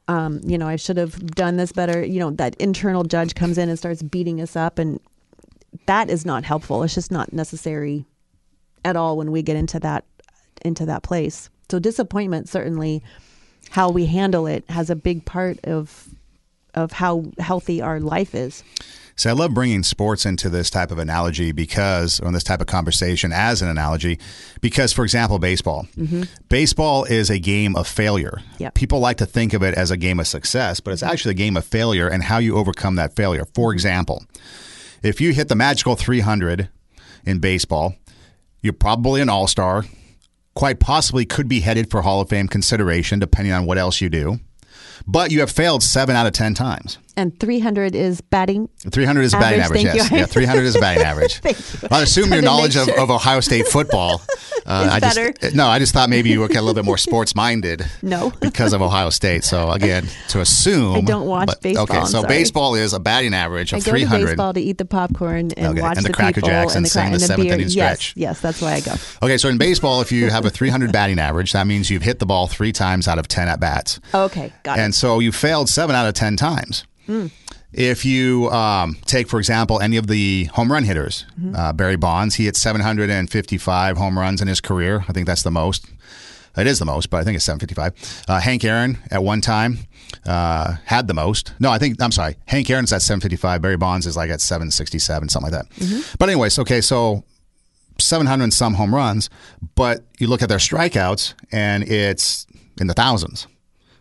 Um, 0.09 0.41
you 0.43 0.59
know, 0.59 0.67
I 0.67 0.77
should 0.77 0.97
have 0.97 1.19
done 1.35 1.59
this 1.59 1.71
better. 1.71 2.05
You 2.05 2.19
know, 2.19 2.31
that 2.33 2.57
internal 2.57 3.05
judge 3.05 3.37
comes 3.37 3.57
in 3.57 3.69
and 3.69 3.79
starts 3.79 4.03
beating 4.03 4.41
us 4.41 4.57
up, 4.57 4.81
and 4.81 4.99
that 5.89 6.11
is 6.11 6.27
not 6.27 6.45
helpful. 6.45 6.83
It's 6.83 6.95
just 6.95 7.11
not 7.11 7.33
necessary 7.33 8.05
at 8.85 8.95
all 8.95 9.17
when 9.17 9.33
we 9.33 9.43
get 9.43 9.57
into 9.57 9.81
that 9.81 10.05
into 10.63 10.87
that 10.87 11.03
place. 11.03 11.51
So 11.71 11.79
disappointment 11.79 12.49
certainly 12.49 13.03
how 13.71 13.91
we 13.91 14.07
handle 14.07 14.47
it 14.47 14.69
has 14.69 14.91
a 14.91 14.97
big 14.97 15.25
part 15.25 15.59
of 15.65 16.09
of 16.75 16.93
how 16.93 17.25
healthy 17.39 17.81
our 17.81 18.01
life 18.01 18.35
is. 18.35 18.63
So 19.17 19.31
I 19.31 19.33
love 19.33 19.53
bringing 19.53 19.83
sports 19.83 20.27
into 20.27 20.49
this 20.49 20.71
type 20.71 20.93
of 20.93 20.99
analogy 20.99 21.51
because, 21.51 22.21
or 22.21 22.29
in 22.29 22.35
this 22.35 22.45
type 22.45 22.61
of 22.61 22.69
conversation 22.69 23.33
as 23.33 23.63
an 23.63 23.69
analogy, 23.69 24.21
because, 24.61 24.93
for 24.93 25.03
example, 25.03 25.41
baseball. 25.41 25.89
Mm-hmm. 25.97 26.23
Baseball 26.49 27.03
is 27.03 27.29
a 27.29 27.41
game 27.41 27.75
of 27.75 27.89
failure. 27.89 28.43
Yep. 28.59 28.75
People 28.75 29.01
like 29.01 29.17
to 29.17 29.27
think 29.27 29.55
of 29.55 29.65
it 29.65 29.75
as 29.75 29.91
a 29.91 29.97
game 29.97 30.21
of 30.21 30.29
success, 30.29 30.79
but 30.79 30.93
it's 30.93 31.03
mm-hmm. 31.03 31.11
actually 31.11 31.33
a 31.33 31.35
game 31.35 31.57
of 31.57 31.65
failure 31.65 32.07
and 32.07 32.23
how 32.23 32.39
you 32.39 32.57
overcome 32.57 32.95
that 32.95 33.17
failure. 33.17 33.45
For 33.45 33.71
mm-hmm. 33.71 33.75
example, 33.75 34.25
if 35.03 35.21
you 35.21 35.33
hit 35.33 35.49
the 35.49 35.55
magical 35.55 35.97
300 35.97 36.69
in 37.25 37.39
baseball, 37.39 37.95
you're 38.61 38.73
probably 38.73 39.21
an 39.21 39.29
all 39.29 39.47
star, 39.47 39.85
quite 40.55 40.81
possibly 40.81 41.25
could 41.25 41.49
be 41.49 41.61
headed 41.61 41.91
for 41.91 42.03
Hall 42.03 42.21
of 42.21 42.29
Fame 42.29 42.49
consideration, 42.49 43.19
depending 43.19 43.53
on 43.53 43.67
what 43.67 43.79
else 43.79 44.01
you 44.01 44.09
do. 44.09 44.41
But 45.07 45.31
you 45.31 45.41
have 45.41 45.51
failed 45.51 45.83
seven 45.83 46.17
out 46.17 46.27
of 46.27 46.33
10 46.33 46.55
times. 46.55 46.99
And 47.19 47.37
300 47.41 47.97
is 47.97 48.21
batting. 48.21 48.69
300 48.89 49.23
is 49.23 49.33
batting 49.33 49.59
Average, 49.59 49.83
yes. 49.83 50.11
you. 50.13 50.19
Yeah, 50.19 50.27
300 50.27 50.63
is 50.63 50.77
batting 50.77 51.03
average. 51.03 51.39
Thank 51.41 51.59
you. 51.59 51.89
Well, 51.91 51.99
I 51.99 52.05
assume 52.05 52.33
your 52.33 52.43
knowledge 52.43 52.77
make 52.77 52.89
of, 52.91 52.95
of 52.97 53.11
Ohio 53.11 53.41
State 53.41 53.67
football 53.67 54.23
Uh, 54.69 54.87
I 54.93 55.01
just. 55.01 55.55
No, 55.55 55.67
I 55.67 55.79
just 55.79 55.95
thought 55.95 56.11
maybe 56.11 56.29
you 56.29 56.41
were 56.41 56.47
a 56.47 56.49
little 56.49 56.75
bit 56.75 56.85
more 56.85 56.99
sports 56.99 57.35
minded. 57.35 57.87
No. 58.03 58.31
because 58.41 58.75
of 58.75 58.83
Ohio 58.83 59.09
State. 59.09 59.43
So 59.45 59.71
again, 59.71 60.07
to 60.29 60.41
assume 60.43 60.97
I 60.97 61.01
don't 61.01 61.27
watch 61.27 61.49
baseball, 61.63 61.85
Okay, 61.85 61.97
I'm 61.97 62.05
so 62.07 62.21
sorry. 62.21 62.29
baseball 62.29 62.75
is 62.75 62.93
a 62.93 63.01
batting 63.01 63.33
average 63.33 63.73
I 63.73 63.79
of 63.79 63.85
go 63.87 63.93
to 63.97 64.07
baseball 64.07 64.53
to 64.53 64.61
eat 64.61 64.77
the 64.77 64.85
popcorn 64.85 65.53
and 65.57 65.69
Okay, 65.69 65.81
watch 65.81 65.97
and 65.97 66.05
the 66.05 66.11
the, 66.11 66.15
Cracker 66.15 66.35
people 66.43 66.51
Jacks 66.51 66.75
and 66.75 66.85
the, 66.85 66.91
sing 66.91 67.01
cra- 67.03 67.09
the 67.11 67.15
and 67.15 67.23
seventh 67.23 67.49
inning 67.49 67.61
yes, 67.69 67.73
stretch. 67.73 68.15
yes, 68.17 68.41
that's 68.43 68.61
why 68.61 68.75
I 68.75 68.81
go. 68.81 68.95
Okay, 69.23 69.39
so 69.39 69.49
in 69.49 69.57
baseball, 69.57 70.03
if 70.03 70.13
you 70.13 70.29
have 70.29 70.45
a 70.45 70.51
300 70.51 70.93
batting 70.93 71.19
average, 71.19 71.53
that 71.53 71.67
means 71.67 71.89
you've 71.89 72.03
hit 72.03 72.19
the 72.19 72.27
ball 72.27 72.47
three 72.47 72.73
times 72.73 73.09
out 73.09 73.19
of 73.19 73.27
10 73.27 73.49
at 73.49 73.61
bats. 73.61 74.01
Okay, 74.13 74.53
got 74.65 74.79
And 74.79 74.91
it. 74.93 74.97
so 74.97 75.19
you 75.19 75.33
failed 75.33 75.71
seven 75.71 75.97
out 75.97 76.07
of 76.07 76.13
10 76.13 76.37
times. 76.37 76.85
If 77.73 78.05
you 78.05 78.49
um, 78.51 78.97
take, 79.05 79.29
for 79.29 79.39
example, 79.39 79.81
any 79.81 79.97
of 79.99 80.07
the 80.07 80.45
home 80.45 80.73
run 80.73 80.85
hitters, 80.85 81.25
uh, 81.55 81.73
Barry 81.73 81.97
Bonds, 81.97 82.37
he 82.37 82.47
hit 82.47 82.57
755 82.57 83.97
home 83.97 84.19
runs 84.19 84.41
in 84.41 84.49
his 84.49 84.61
career. 84.61 85.05
I 85.09 85.13
think 85.13 85.27
that's 85.27 85.43
the 85.43 85.51
most. 85.51 85.87
It 86.57 86.67
is 86.67 86.79
the 86.79 86.85
most, 86.87 87.11
but 87.11 87.19
I 87.19 87.25
think 87.25 87.37
it's 87.37 87.45
755. 87.45 88.25
Uh, 88.27 88.41
Hank 88.41 88.65
Aaron 88.65 88.99
at 89.11 89.23
one 89.23 89.41
time 89.41 89.79
uh, 90.27 90.77
had 90.87 91.07
the 91.07 91.15
most. 91.15 91.53
No, 91.61 91.71
I 91.71 91.79
think, 91.79 92.03
I'm 92.03 92.11
sorry. 92.11 92.37
Hank 92.47 92.69
Aaron's 92.71 92.93
at 92.93 93.03
755. 93.03 93.63
Barry 93.63 93.77
Bonds 93.77 94.07
is 94.07 94.17
like 94.17 94.31
at 94.31 94.41
767, 94.41 95.29
something 95.29 95.53
like 95.53 95.63
that. 95.69 96.17
But, 96.19 96.29
anyways, 96.31 96.59
okay, 96.59 96.81
so 96.81 97.23
700 98.01 98.43
and 98.45 98.55
some 98.55 98.75
home 98.75 98.95
runs, 98.95 99.29
but 99.75 100.05
you 100.19 100.27
look 100.27 100.43
at 100.43 100.49
their 100.49 100.59
strikeouts 100.59 101.35
and 101.53 101.85
it's 101.85 102.47
in 102.81 102.87
the 102.87 102.95
thousands. 102.95 103.47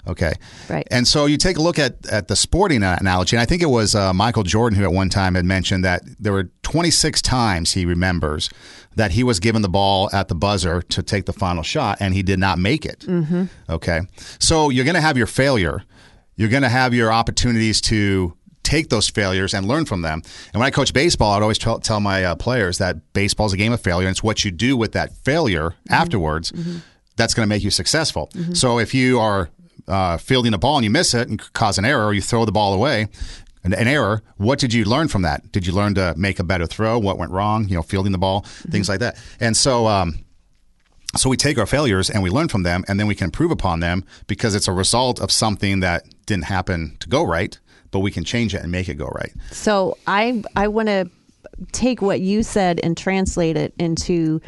Okay. 0.07 0.33
Right. 0.69 0.87
And 0.89 1.07
so 1.07 1.25
you 1.25 1.37
take 1.37 1.57
a 1.57 1.61
look 1.61 1.77
at, 1.77 2.05
at 2.07 2.27
the 2.27 2.35
sporting 2.35 2.83
analogy, 2.83 3.35
and 3.35 3.41
I 3.41 3.45
think 3.45 3.61
it 3.61 3.69
was 3.69 3.93
uh, 3.93 4.13
Michael 4.13 4.43
Jordan 4.43 4.79
who 4.79 4.85
at 4.85 4.91
one 4.91 5.09
time 5.09 5.35
had 5.35 5.45
mentioned 5.45 5.83
that 5.83 6.03
there 6.19 6.31
were 6.33 6.49
26 6.63 7.21
times 7.21 7.73
he 7.73 7.85
remembers 7.85 8.49
that 8.95 9.11
he 9.11 9.23
was 9.23 9.39
given 9.39 9.61
the 9.61 9.69
ball 9.69 10.09
at 10.13 10.27
the 10.27 10.35
buzzer 10.35 10.81
to 10.81 11.03
take 11.03 11.25
the 11.25 11.33
final 11.33 11.61
shot, 11.63 11.97
and 11.99 12.13
he 12.13 12.23
did 12.23 12.39
not 12.39 12.57
make 12.57 12.85
it. 12.85 13.01
Mm-hmm. 13.01 13.43
Okay. 13.69 14.01
So 14.39 14.69
you're 14.69 14.85
going 14.85 14.95
to 14.95 15.01
have 15.01 15.17
your 15.17 15.27
failure. 15.27 15.83
You're 16.35 16.49
going 16.49 16.63
to 16.63 16.69
have 16.69 16.93
your 16.93 17.11
opportunities 17.11 17.81
to 17.81 18.35
take 18.63 18.89
those 18.89 19.07
failures 19.07 19.53
and 19.53 19.67
learn 19.67 19.85
from 19.85 20.01
them. 20.01 20.21
And 20.53 20.59
when 20.59 20.67
I 20.67 20.71
coach 20.71 20.93
baseball, 20.93 21.33
I'd 21.33 21.41
always 21.41 21.57
tell, 21.57 21.79
tell 21.79 21.99
my 21.99 22.23
uh, 22.23 22.35
players 22.35 22.79
that 22.79 23.13
baseball 23.13 23.45
is 23.45 23.53
a 23.53 23.57
game 23.57 23.71
of 23.71 23.81
failure, 23.81 24.07
and 24.07 24.13
it's 24.13 24.23
what 24.23 24.43
you 24.43 24.51
do 24.51 24.75
with 24.75 24.91
that 24.93 25.13
failure 25.23 25.75
afterwards 25.89 26.51
that's 27.15 27.33
going 27.33 27.45
to 27.45 27.49
make 27.49 27.63
you 27.63 27.71
successful. 27.71 28.29
So 28.53 28.77
if 28.79 28.93
you 28.93 29.19
are 29.19 29.49
uh, 29.87 30.17
fielding 30.17 30.53
a 30.53 30.57
ball 30.57 30.77
and 30.77 30.83
you 30.83 30.89
miss 30.89 31.13
it 31.13 31.27
and 31.27 31.53
cause 31.53 31.77
an 31.77 31.85
error, 31.85 32.05
or 32.05 32.13
you 32.13 32.21
throw 32.21 32.45
the 32.45 32.51
ball 32.51 32.73
away, 32.73 33.07
an, 33.63 33.73
an 33.73 33.87
error. 33.87 34.21
What 34.37 34.59
did 34.59 34.73
you 34.73 34.85
learn 34.85 35.07
from 35.07 35.21
that? 35.23 35.51
Did 35.51 35.65
you 35.65 35.73
learn 35.73 35.95
to 35.95 36.13
make 36.17 36.39
a 36.39 36.43
better 36.43 36.65
throw? 36.65 36.99
What 36.99 37.17
went 37.17 37.31
wrong? 37.31 37.67
You 37.67 37.75
know, 37.75 37.81
fielding 37.81 38.11
the 38.11 38.17
ball, 38.17 38.41
things 38.69 38.89
like 38.89 38.99
that. 38.99 39.17
And 39.39 39.55
so, 39.55 39.87
um, 39.87 40.19
so 41.15 41.29
we 41.29 41.37
take 41.37 41.57
our 41.57 41.65
failures 41.65 42.09
and 42.09 42.21
we 42.21 42.29
learn 42.29 42.47
from 42.47 42.63
them, 42.63 42.83
and 42.87 42.99
then 42.99 43.07
we 43.07 43.15
can 43.15 43.25
improve 43.25 43.51
upon 43.51 43.79
them 43.79 44.03
because 44.27 44.55
it's 44.55 44.67
a 44.67 44.73
result 44.73 45.19
of 45.19 45.31
something 45.31 45.79
that 45.79 46.03
didn't 46.25 46.45
happen 46.45 46.97
to 46.99 47.09
go 47.09 47.23
right, 47.23 47.57
but 47.91 47.99
we 47.99 48.11
can 48.11 48.23
change 48.23 48.53
it 48.53 48.61
and 48.61 48.71
make 48.71 48.89
it 48.89 48.95
go 48.95 49.07
right. 49.07 49.31
So 49.51 49.97
I 50.05 50.43
I 50.55 50.67
want 50.67 50.89
to 50.89 51.09
take 51.71 52.01
what 52.01 52.19
you 52.19 52.43
said 52.43 52.79
and 52.83 52.95
translate 52.97 53.57
it 53.57 53.73
into 53.79 54.41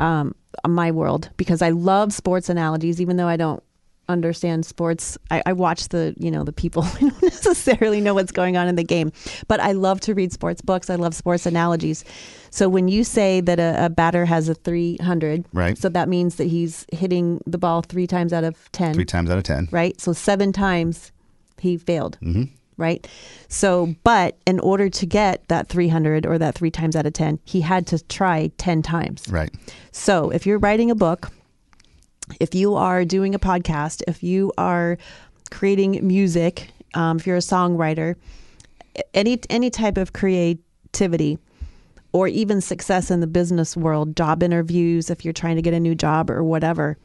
um, 0.00 0.34
my 0.66 0.90
world 0.90 1.30
because 1.36 1.62
I 1.62 1.70
love 1.70 2.12
sports 2.12 2.48
analogies, 2.48 3.00
even 3.00 3.16
though 3.16 3.28
I 3.28 3.36
don't 3.36 3.62
understand 4.08 4.66
sports. 4.66 5.16
I, 5.30 5.42
I 5.46 5.52
watch 5.52 5.88
the 5.88 6.14
you 6.18 6.30
know 6.30 6.44
the 6.44 6.52
people 6.52 6.82
who 6.82 7.10
don't 7.10 7.22
necessarily 7.22 8.00
know 8.00 8.14
what's 8.14 8.32
going 8.32 8.56
on 8.56 8.68
in 8.68 8.74
the 8.76 8.84
game, 8.84 9.12
but 9.48 9.60
I 9.60 9.72
love 9.72 10.00
to 10.02 10.14
read 10.14 10.32
sports 10.32 10.60
books. 10.60 10.90
I 10.90 10.96
love 10.96 11.14
sports 11.14 11.46
analogies. 11.46 12.04
So 12.50 12.68
when 12.68 12.86
you 12.88 13.02
say 13.02 13.40
that 13.40 13.58
a, 13.58 13.86
a 13.86 13.90
batter 13.90 14.24
has 14.26 14.48
a 14.48 14.54
300, 14.54 15.44
Right. 15.52 15.76
So 15.76 15.88
that 15.88 16.08
means 16.08 16.36
that 16.36 16.44
he's 16.44 16.86
hitting 16.92 17.40
the 17.46 17.58
ball 17.58 17.82
three 17.82 18.06
times 18.06 18.32
out 18.32 18.44
of 18.44 18.70
10 18.72 18.94
Three 18.94 19.04
times 19.04 19.28
out 19.30 19.38
of 19.38 19.44
ten. 19.44 19.68
right? 19.72 20.00
So 20.00 20.12
seven 20.12 20.52
times 20.52 21.10
he 21.58 21.76
failed, 21.78 22.18
mm-hmm. 22.22 22.44
right? 22.76 23.06
So, 23.48 23.94
but 24.04 24.36
in 24.46 24.60
order 24.60 24.88
to 24.90 25.06
get 25.06 25.46
that 25.48 25.68
300 25.68 26.26
or 26.26 26.38
that 26.38 26.54
three 26.54 26.70
times 26.70 26.94
out 26.94 27.06
of 27.06 27.12
10, 27.12 27.38
he 27.44 27.60
had 27.60 27.86
to 27.88 28.04
try 28.04 28.50
10 28.58 28.82
times. 28.82 29.24
Right. 29.28 29.52
So, 29.92 30.30
if 30.30 30.46
you're 30.46 30.58
writing 30.58 30.90
a 30.90 30.94
book, 30.94 31.30
if 32.40 32.54
you 32.54 32.74
are 32.74 33.04
doing 33.04 33.34
a 33.34 33.38
podcast, 33.38 34.02
if 34.06 34.22
you 34.22 34.52
are 34.58 34.98
creating 35.50 36.06
music, 36.06 36.70
um, 36.94 37.18
if 37.18 37.26
you're 37.26 37.36
a 37.36 37.40
songwriter, 37.40 38.16
any 39.12 39.40
any 39.50 39.70
type 39.70 39.96
of 39.96 40.12
creativity, 40.12 41.38
or 42.12 42.28
even 42.28 42.60
success 42.60 43.10
in 43.10 43.20
the 43.20 43.26
business 43.26 43.76
world, 43.76 44.16
job 44.16 44.42
interviews, 44.42 45.10
if 45.10 45.24
you're 45.24 45.32
trying 45.32 45.56
to 45.56 45.62
get 45.62 45.74
a 45.74 45.80
new 45.80 45.94
job 45.94 46.30
or 46.30 46.44
whatever, 46.44 46.96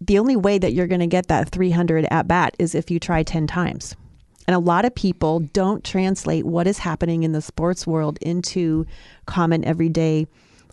the 0.00 0.18
only 0.18 0.36
way 0.36 0.58
that 0.58 0.72
you're 0.72 0.86
going 0.86 1.00
to 1.00 1.06
get 1.06 1.28
that 1.28 1.50
300 1.50 2.06
at 2.10 2.28
bat 2.28 2.54
is 2.58 2.74
if 2.74 2.90
you 2.90 2.98
try 2.98 3.22
10 3.22 3.46
times. 3.46 3.94
And 4.46 4.54
a 4.54 4.58
lot 4.58 4.84
of 4.84 4.94
people 4.94 5.40
don't 5.40 5.84
translate 5.84 6.44
what 6.46 6.66
is 6.66 6.78
happening 6.78 7.22
in 7.22 7.32
the 7.32 7.42
sports 7.42 7.86
world 7.86 8.18
into 8.22 8.86
common 9.26 9.64
everyday 9.64 10.26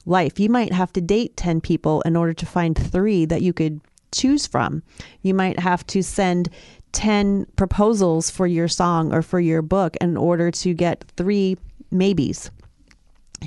life. 0.08 0.40
You 0.40 0.50
might 0.50 0.74
have 0.74 0.92
to 0.94 1.02
date 1.02 1.38
10 1.38 1.62
people 1.62 2.02
in 2.02 2.16
order 2.16 2.34
to 2.34 2.46
find 2.46 2.78
three 2.78 3.26
that 3.26 3.42
you 3.42 3.54
could 3.54 3.82
choose 4.12 4.48
from. 4.48 4.84
You 5.22 5.34
might 5.34 5.60
have 5.60 5.86
to 5.88 6.02
send 6.02 6.50
10 6.94 7.46
proposals 7.56 8.30
for 8.30 8.48
your 8.48 8.68
song 8.68 9.14
or 9.14 9.22
for 9.22 9.40
your 9.40 9.62
book 9.62 9.96
in 10.02 10.18
order 10.18 10.50
to 10.50 10.74
get 10.74 11.04
three 11.16 11.58
maybes. 11.92 12.50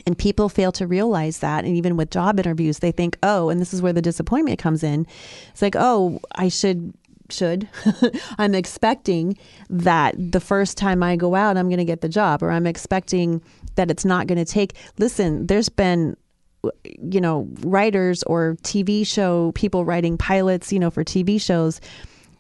And 0.07 0.16
people 0.16 0.49
fail 0.49 0.70
to 0.73 0.87
realize 0.87 1.38
that. 1.38 1.64
And 1.64 1.77
even 1.77 1.96
with 1.96 2.11
job 2.11 2.38
interviews, 2.38 2.79
they 2.79 2.92
think, 2.92 3.18
oh, 3.23 3.49
and 3.49 3.61
this 3.61 3.75
is 3.75 3.83
where 3.83 3.92
the 3.92 4.03
disappointment 4.03 4.61
comes 4.61 4.85
in. 4.85 5.07
It's 5.51 5.62
like, 5.62 5.75
oh, 5.77 6.20
I 6.37 6.49
should, 6.49 6.94
should, 7.29 7.68
I'm 8.38 8.55
expecting 8.55 9.37
that 9.68 10.14
the 10.16 10.38
first 10.38 10.79
time 10.79 11.03
I 11.03 11.16
go 11.16 11.35
out, 11.35 11.57
I'm 11.57 11.68
going 11.68 11.79
to 11.79 11.85
get 11.85 12.03
the 12.03 12.09
job, 12.09 12.40
or 12.42 12.53
I'm 12.53 12.68
expecting 12.68 13.42
that 13.75 13.90
it's 13.90 14.05
not 14.05 14.29
going 14.29 14.38
to 14.38 14.44
take. 14.44 14.75
Listen, 14.99 15.49
there's 15.49 15.68
been, 15.68 16.16
you 16.85 17.20
know, 17.20 17.49
writers 17.61 18.23
or 18.25 18.57
TV 18.62 19.07
show 19.07 19.53
people 19.53 19.85
writing 19.85 20.18
pilots, 20.18 20.73
you 20.73 20.79
know, 20.79 20.90
for 20.90 21.05
TV 21.05 21.40
shows 21.40 21.81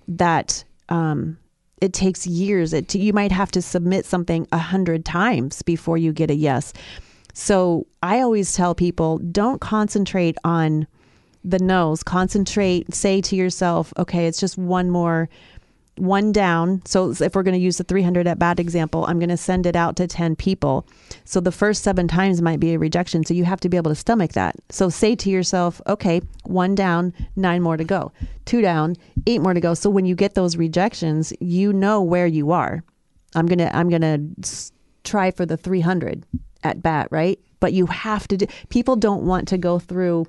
that, 0.08 0.64
um, 0.88 1.38
it 1.80 1.92
takes 1.92 2.26
years. 2.26 2.72
It 2.72 2.94
you 2.94 3.12
might 3.12 3.32
have 3.32 3.50
to 3.52 3.62
submit 3.62 4.04
something 4.04 4.46
a 4.52 4.58
hundred 4.58 5.04
times 5.04 5.62
before 5.62 5.96
you 5.96 6.12
get 6.12 6.30
a 6.30 6.34
yes. 6.34 6.72
So 7.32 7.86
I 8.02 8.20
always 8.20 8.54
tell 8.54 8.74
people 8.74 9.18
don't 9.18 9.60
concentrate 9.60 10.36
on 10.44 10.86
the 11.44 11.58
no's. 11.58 12.02
Concentrate, 12.02 12.92
say 12.94 13.20
to 13.22 13.36
yourself, 13.36 13.92
okay, 13.96 14.26
it's 14.26 14.40
just 14.40 14.58
one 14.58 14.90
more, 14.90 15.28
one 16.00 16.32
down. 16.32 16.82
So 16.84 17.10
if 17.10 17.34
we're 17.34 17.42
going 17.42 17.54
to 17.54 17.60
use 17.60 17.78
the 17.78 17.84
300 17.84 18.26
at 18.26 18.38
bat 18.38 18.58
example, 18.58 19.04
I'm 19.06 19.18
going 19.18 19.28
to 19.28 19.36
send 19.36 19.66
it 19.66 19.76
out 19.76 19.96
to 19.96 20.06
10 20.06 20.36
people. 20.36 20.86
So 21.24 21.40
the 21.40 21.52
first 21.52 21.82
seven 21.82 22.08
times 22.08 22.40
might 22.40 22.60
be 22.60 22.74
a 22.74 22.78
rejection. 22.78 23.24
So 23.24 23.34
you 23.34 23.44
have 23.44 23.60
to 23.60 23.68
be 23.68 23.76
able 23.76 23.90
to 23.90 23.94
stomach 23.94 24.32
that. 24.32 24.56
So 24.70 24.88
say 24.88 25.14
to 25.16 25.30
yourself, 25.30 25.80
okay, 25.86 26.20
one 26.44 26.74
down, 26.74 27.12
nine 27.36 27.62
more 27.62 27.76
to 27.76 27.84
go, 27.84 28.12
two 28.44 28.62
down, 28.62 28.96
eight 29.26 29.40
more 29.40 29.54
to 29.54 29.60
go. 29.60 29.74
So 29.74 29.90
when 29.90 30.06
you 30.06 30.14
get 30.14 30.34
those 30.34 30.56
rejections, 30.56 31.32
you 31.40 31.72
know 31.72 32.02
where 32.02 32.26
you 32.26 32.50
are. 32.52 32.82
I'm 33.34 33.46
going 33.46 33.58
to, 33.58 33.74
I'm 33.76 33.88
going 33.88 34.02
to 34.02 34.72
try 35.04 35.30
for 35.30 35.46
the 35.46 35.56
300 35.56 36.24
at 36.64 36.82
bat, 36.82 37.08
right? 37.10 37.38
But 37.60 37.72
you 37.72 37.86
have 37.86 38.26
to 38.28 38.36
do, 38.38 38.46
people 38.70 38.96
don't 38.96 39.24
want 39.24 39.48
to 39.48 39.58
go 39.58 39.78
through 39.78 40.26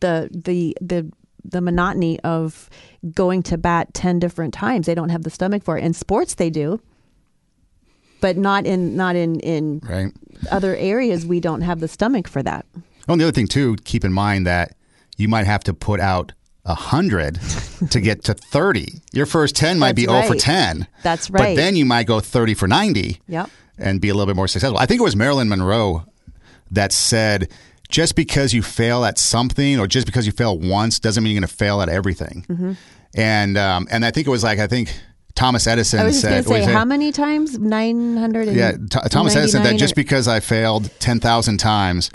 the 0.00 0.28
the 0.30 0.76
the 0.80 1.10
the 1.50 1.60
monotony 1.60 2.18
of 2.20 2.68
going 3.14 3.42
to 3.44 3.56
bat 3.58 3.92
10 3.94 4.18
different 4.18 4.52
times. 4.54 4.86
They 4.86 4.94
don't 4.94 5.10
have 5.10 5.22
the 5.22 5.30
stomach 5.30 5.62
for 5.62 5.78
it. 5.78 5.84
In 5.84 5.92
sports 5.92 6.34
they 6.34 6.50
do. 6.50 6.80
But 8.20 8.36
not 8.36 8.66
in 8.66 8.96
not 8.96 9.14
in 9.14 9.40
in 9.40 9.80
Right. 9.84 10.12
other 10.50 10.74
areas 10.76 11.26
we 11.26 11.38
don't 11.38 11.60
have 11.60 11.80
the 11.80 11.88
stomach 11.88 12.28
for 12.28 12.42
that. 12.42 12.64
Oh, 13.08 13.12
and 13.12 13.20
the 13.20 13.26
other 13.26 13.32
thing 13.32 13.46
too, 13.46 13.76
keep 13.84 14.04
in 14.04 14.12
mind 14.12 14.46
that 14.46 14.74
you 15.16 15.28
might 15.28 15.46
have 15.46 15.62
to 15.64 15.74
put 15.74 16.00
out 16.00 16.32
a 16.64 16.74
hundred 16.74 17.38
to 17.90 18.00
get 18.00 18.24
to 18.24 18.34
thirty. 18.34 19.00
Your 19.12 19.26
first 19.26 19.54
ten 19.54 19.78
might 19.78 19.94
be 19.94 20.06
That's 20.06 20.26
zero 20.26 20.34
for 20.34 20.40
ten. 20.40 20.86
That's 21.02 21.30
right. 21.30 21.54
But 21.54 21.56
then 21.56 21.76
you 21.76 21.84
might 21.84 22.06
go 22.06 22.20
thirty 22.20 22.54
for 22.54 22.66
ninety. 22.66 23.20
Yep. 23.28 23.50
And 23.78 24.00
be 24.00 24.08
a 24.08 24.14
little 24.14 24.26
bit 24.26 24.36
more 24.36 24.48
successful. 24.48 24.78
I 24.78 24.86
think 24.86 25.00
it 25.00 25.04
was 25.04 25.14
Marilyn 25.14 25.50
Monroe 25.50 26.06
that 26.70 26.92
said, 26.92 27.50
just 27.88 28.16
because 28.16 28.52
you 28.52 28.62
fail 28.62 29.04
at 29.04 29.18
something 29.18 29.78
or 29.78 29.86
just 29.86 30.06
because 30.06 30.26
you 30.26 30.32
fail 30.32 30.58
once 30.58 30.98
doesn't 30.98 31.22
mean 31.22 31.34
you're 31.34 31.40
going 31.40 31.48
to 31.48 31.54
fail 31.54 31.80
at 31.82 31.88
everything. 31.88 32.44
Mm-hmm. 32.48 32.72
And 33.14 33.56
um, 33.56 33.86
and 33.90 34.04
I 34.04 34.10
think 34.10 34.26
it 34.26 34.30
was 34.30 34.44
like 34.44 34.58
I 34.58 34.66
think 34.66 34.94
Thomas 35.34 35.66
Edison 35.66 36.00
I 36.00 36.04
was 36.04 36.20
said. 36.20 36.44
say 36.46 36.64
how 36.64 36.84
many 36.84 37.12
times? 37.12 37.58
900 37.58 38.48
yeah, 38.48 38.72
Th- 38.72 39.04
Thomas 39.10 39.36
Edison 39.36 39.62
said 39.62 39.72
that 39.72 39.78
just 39.78 39.94
because 39.94 40.28
I 40.28 40.40
failed 40.40 40.90
10,000 40.98 41.58
times 41.58 42.10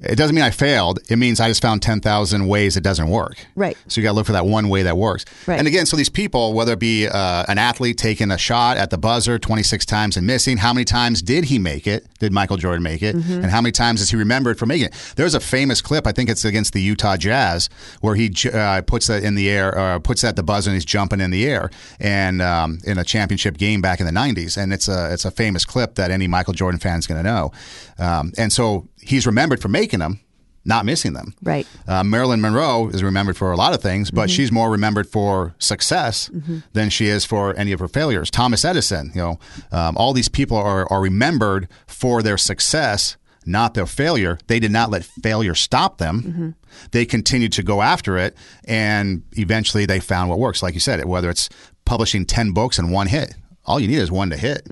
It 0.00 0.16
doesn't 0.16 0.34
mean 0.34 0.44
I 0.44 0.50
failed. 0.50 0.98
It 1.08 1.16
means 1.16 1.40
I 1.40 1.48
just 1.48 1.62
found 1.62 1.82
10,000 1.82 2.46
ways 2.46 2.76
it 2.76 2.82
doesn't 2.82 3.08
work. 3.08 3.46
Right. 3.54 3.76
So 3.88 4.00
you 4.00 4.04
got 4.04 4.10
to 4.10 4.16
look 4.16 4.26
for 4.26 4.32
that 4.32 4.46
one 4.46 4.68
way 4.68 4.82
that 4.82 4.96
works. 4.96 5.24
Right. 5.46 5.58
And 5.58 5.66
again, 5.66 5.86
so 5.86 5.96
these 5.96 6.08
people, 6.08 6.52
whether 6.52 6.72
it 6.72 6.78
be 6.78 7.08
uh, 7.08 7.44
an 7.48 7.58
athlete 7.58 7.96
taking 7.96 8.30
a 8.30 8.38
shot 8.38 8.76
at 8.76 8.90
the 8.90 8.98
buzzer 8.98 9.38
26 9.38 9.86
times 9.86 10.16
and 10.16 10.26
missing, 10.26 10.58
how 10.58 10.72
many 10.72 10.84
times 10.84 11.22
did 11.22 11.44
he 11.44 11.58
make 11.58 11.86
it? 11.86 12.06
Did 12.18 12.32
Michael 12.32 12.56
Jordan 12.56 12.82
make 12.82 13.02
it? 13.02 13.16
Mm-hmm. 13.16 13.32
And 13.32 13.46
how 13.46 13.60
many 13.60 13.72
times 13.72 14.00
is 14.00 14.10
he 14.10 14.16
remembered 14.16 14.58
for 14.58 14.66
making 14.66 14.86
it? 14.86 15.12
There's 15.16 15.34
a 15.34 15.40
famous 15.40 15.80
clip, 15.80 16.06
I 16.06 16.12
think 16.12 16.28
it's 16.28 16.44
against 16.44 16.72
the 16.72 16.82
Utah 16.82 17.16
Jazz, 17.16 17.70
where 18.00 18.14
he 18.14 18.32
uh, 18.52 18.82
puts 18.82 19.06
that 19.06 19.22
in 19.22 19.34
the 19.34 19.48
air, 19.48 19.76
or 19.76 20.00
puts 20.00 20.22
that 20.22 20.28
at 20.28 20.36
the 20.36 20.42
buzzer 20.42 20.70
and 20.70 20.74
he's 20.74 20.84
jumping 20.84 21.20
in 21.20 21.30
the 21.30 21.46
air 21.46 21.70
and 22.00 22.42
um, 22.42 22.78
in 22.84 22.98
a 22.98 23.04
championship 23.04 23.56
game 23.56 23.80
back 23.80 24.00
in 24.00 24.06
the 24.06 24.12
90s. 24.12 24.56
And 24.56 24.72
it's 24.72 24.88
a, 24.88 25.12
it's 25.12 25.24
a 25.24 25.30
famous 25.30 25.64
clip 25.64 25.94
that 25.94 26.10
any 26.10 26.26
Michael 26.26 26.52
Jordan 26.52 26.78
fan 26.78 26.98
is 26.98 27.06
going 27.06 27.22
to 27.22 27.28
know. 27.28 27.52
Um, 27.98 28.32
and 28.36 28.52
so 28.52 28.88
he's 29.00 29.26
remembered 29.26 29.62
for 29.62 29.68
making 29.68 29.85
them 29.92 30.20
not 30.66 30.84
missing 30.84 31.12
them. 31.12 31.32
Right. 31.42 31.64
Uh, 31.86 32.02
Marilyn 32.02 32.40
Monroe 32.40 32.88
is 32.88 33.02
remembered 33.02 33.36
for 33.36 33.52
a 33.52 33.56
lot 33.56 33.72
of 33.72 33.80
things, 33.80 34.10
but 34.10 34.28
she's 34.28 34.50
more 34.50 34.68
remembered 34.70 35.06
for 35.08 35.54
success 35.58 36.28
than 36.72 36.90
she 36.90 37.06
is 37.06 37.24
for 37.24 37.54
any 37.56 37.70
of 37.72 37.78
her 37.78 37.86
failures. 37.88 38.30
Thomas 38.30 38.64
Edison, 38.64 39.12
you 39.14 39.20
know, 39.22 39.38
um, 39.70 39.96
all 39.96 40.12
these 40.12 40.28
people 40.28 40.56
are, 40.56 40.90
are 40.92 41.00
remembered 41.00 41.68
for 41.86 42.20
their 42.20 42.36
success, 42.36 43.16
not 43.46 43.74
their 43.74 43.86
failure. 43.86 44.38
They 44.48 44.58
did 44.58 44.72
not 44.72 44.90
let 44.90 45.04
failure 45.04 45.54
stop 45.54 45.98
them. 45.98 46.56
They 46.90 47.06
continued 47.06 47.52
to 47.52 47.62
go 47.62 47.80
after 47.80 48.18
it, 48.18 48.36
and 48.64 49.22
eventually 49.32 49.86
they 49.86 50.00
found 50.00 50.30
what 50.30 50.40
works. 50.40 50.64
Like 50.64 50.74
you 50.74 50.80
said, 50.80 51.04
whether 51.04 51.30
it's 51.30 51.48
publishing 51.84 52.26
10 52.26 52.50
books 52.50 52.76
and 52.76 52.90
one 52.90 53.06
hit, 53.06 53.34
all 53.64 53.78
you 53.78 53.86
need 53.86 53.98
is 53.98 54.10
one 54.10 54.30
to 54.30 54.36
hit. 54.36 54.66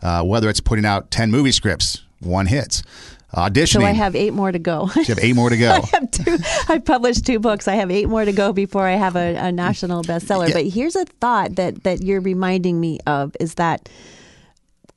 Uh, 0.00 0.22
whether 0.22 0.48
it's 0.48 0.60
putting 0.60 0.84
out 0.86 1.10
10 1.10 1.32
movie 1.32 1.50
scripts, 1.52 2.04
one 2.20 2.46
hits. 2.46 2.82
Auditioning. 3.34 3.80
So 3.80 3.84
I 3.84 3.90
have 3.92 4.14
eight 4.14 4.32
more 4.32 4.52
to 4.52 4.58
go. 4.58 4.88
You 4.94 5.04
have 5.06 5.18
eight 5.18 5.34
more 5.34 5.50
to 5.50 5.56
go. 5.56 5.70
I 5.82 5.86
have 5.92 6.10
two. 6.10 6.38
I 6.68 6.78
published 6.78 7.26
two 7.26 7.40
books. 7.40 7.66
I 7.66 7.74
have 7.74 7.90
eight 7.90 8.08
more 8.08 8.24
to 8.24 8.32
go 8.32 8.52
before 8.52 8.86
I 8.86 8.94
have 8.94 9.16
a, 9.16 9.34
a 9.34 9.50
national 9.50 10.04
bestseller. 10.04 10.52
But 10.52 10.66
here's 10.66 10.94
a 10.94 11.04
thought 11.04 11.56
that 11.56 11.82
that 11.82 12.02
you're 12.02 12.20
reminding 12.20 12.80
me 12.80 13.00
of 13.06 13.34
is 13.40 13.54
that 13.54 13.88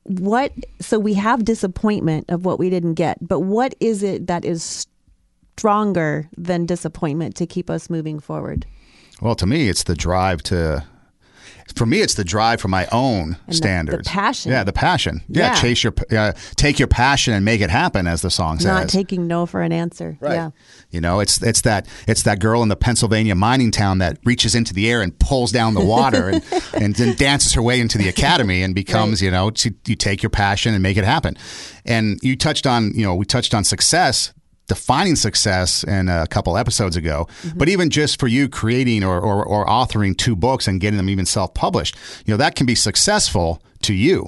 what. 0.04 0.52
So 0.80 0.98
we 1.00 1.14
have 1.14 1.44
disappointment 1.44 2.26
of 2.28 2.44
what 2.44 2.60
we 2.60 2.70
didn't 2.70 2.94
get, 2.94 3.18
but 3.26 3.40
what 3.40 3.74
is 3.80 4.02
it 4.04 4.28
that 4.28 4.44
is 4.44 4.86
stronger 5.56 6.28
than 6.36 6.64
disappointment 6.64 7.34
to 7.36 7.46
keep 7.46 7.68
us 7.68 7.90
moving 7.90 8.20
forward? 8.20 8.66
Well, 9.20 9.34
to 9.34 9.46
me, 9.46 9.68
it's 9.68 9.82
the 9.82 9.96
drive 9.96 10.42
to. 10.44 10.86
For 11.74 11.86
me, 11.86 12.00
it's 12.00 12.14
the 12.14 12.24
drive 12.24 12.60
for 12.60 12.68
my 12.68 12.86
own 12.92 13.36
the- 13.46 13.54
standards. 13.54 14.04
the 14.08 14.10
passion. 14.10 14.50
Yeah, 14.52 14.64
the 14.64 14.72
passion. 14.72 15.22
Yeah, 15.28 15.48
Yeah. 15.48 15.54
chase 15.54 15.84
your, 15.84 15.94
uh, 16.10 16.32
take 16.56 16.78
your 16.78 16.88
passion 16.88 17.34
and 17.34 17.44
make 17.44 17.60
it 17.60 17.70
happen, 17.70 18.06
as 18.06 18.22
the 18.22 18.30
song 18.30 18.58
says. 18.58 18.66
Not 18.66 18.88
taking 18.88 19.26
no 19.26 19.46
for 19.46 19.60
an 19.62 19.72
answer. 19.72 20.16
Right. 20.20 20.34
Yeah. 20.34 20.50
You 20.90 21.00
know, 21.00 21.20
it's 21.20 21.42
it's 21.42 21.60
that 21.62 21.86
it's 22.06 22.22
that 22.22 22.38
girl 22.40 22.62
in 22.62 22.68
the 22.68 22.76
Pennsylvania 22.76 23.34
mining 23.34 23.70
town 23.70 23.98
that 23.98 24.18
reaches 24.24 24.54
into 24.54 24.72
the 24.72 24.90
air 24.90 25.02
and 25.02 25.16
pulls 25.18 25.52
down 25.52 25.74
the 25.74 25.84
water 25.84 26.28
and, 26.30 26.42
and 26.74 26.94
then 26.96 27.14
dances 27.16 27.52
her 27.54 27.62
way 27.62 27.80
into 27.80 27.98
the 27.98 28.08
academy 28.08 28.62
and 28.62 28.74
becomes, 28.74 29.20
you 29.22 29.30
know, 29.30 29.50
to, 29.50 29.74
you 29.86 29.94
take 29.94 30.22
your 30.22 30.30
passion 30.30 30.74
and 30.74 30.82
make 30.82 30.96
it 30.96 31.04
happen. 31.04 31.36
And 31.84 32.18
you 32.22 32.36
touched 32.36 32.66
on, 32.66 32.92
you 32.94 33.04
know, 33.04 33.14
we 33.14 33.24
touched 33.26 33.54
on 33.54 33.64
success, 33.64 34.32
defining 34.68 35.16
success 35.16 35.82
in 35.82 36.08
a 36.08 36.26
couple 36.26 36.56
episodes 36.56 36.96
ago. 36.96 37.26
But 37.56 37.68
even 37.68 37.90
just 37.90 38.20
for 38.20 38.28
you 38.28 38.48
creating 38.48 39.02
or, 39.02 39.20
or, 39.20 39.44
or 39.44 39.66
authoring 39.66 40.16
two 40.16 40.36
books 40.36 40.68
and 40.68 40.80
getting 40.80 40.98
them 40.98 41.08
even 41.08 41.26
self 41.26 41.54
published, 41.54 41.96
you 42.24 42.32
know, 42.32 42.38
that 42.38 42.54
can 42.54 42.66
be 42.66 42.74
successful 42.74 43.62
to 43.82 43.94
you. 43.94 44.26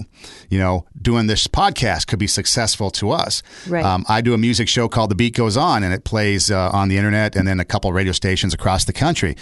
You 0.48 0.58
know, 0.58 0.86
doing 1.00 1.26
this 1.26 1.46
podcast 1.46 2.06
could 2.06 2.18
be 2.18 2.26
successful 2.26 2.90
to 2.92 3.10
us. 3.10 3.42
Right. 3.68 3.84
Um, 3.84 4.04
I 4.08 4.20
do 4.20 4.34
a 4.34 4.38
music 4.38 4.68
show 4.68 4.88
called 4.88 5.10
The 5.10 5.14
Beat 5.14 5.36
Goes 5.36 5.56
On, 5.56 5.82
and 5.82 5.92
it 5.92 6.04
plays 6.04 6.50
uh, 6.50 6.70
on 6.72 6.88
the 6.88 6.96
internet 6.96 7.36
and 7.36 7.46
then 7.46 7.60
a 7.60 7.64
couple 7.64 7.92
radio 7.92 8.12
stations 8.12 8.54
across 8.54 8.84
the 8.84 8.92
country. 8.92 9.36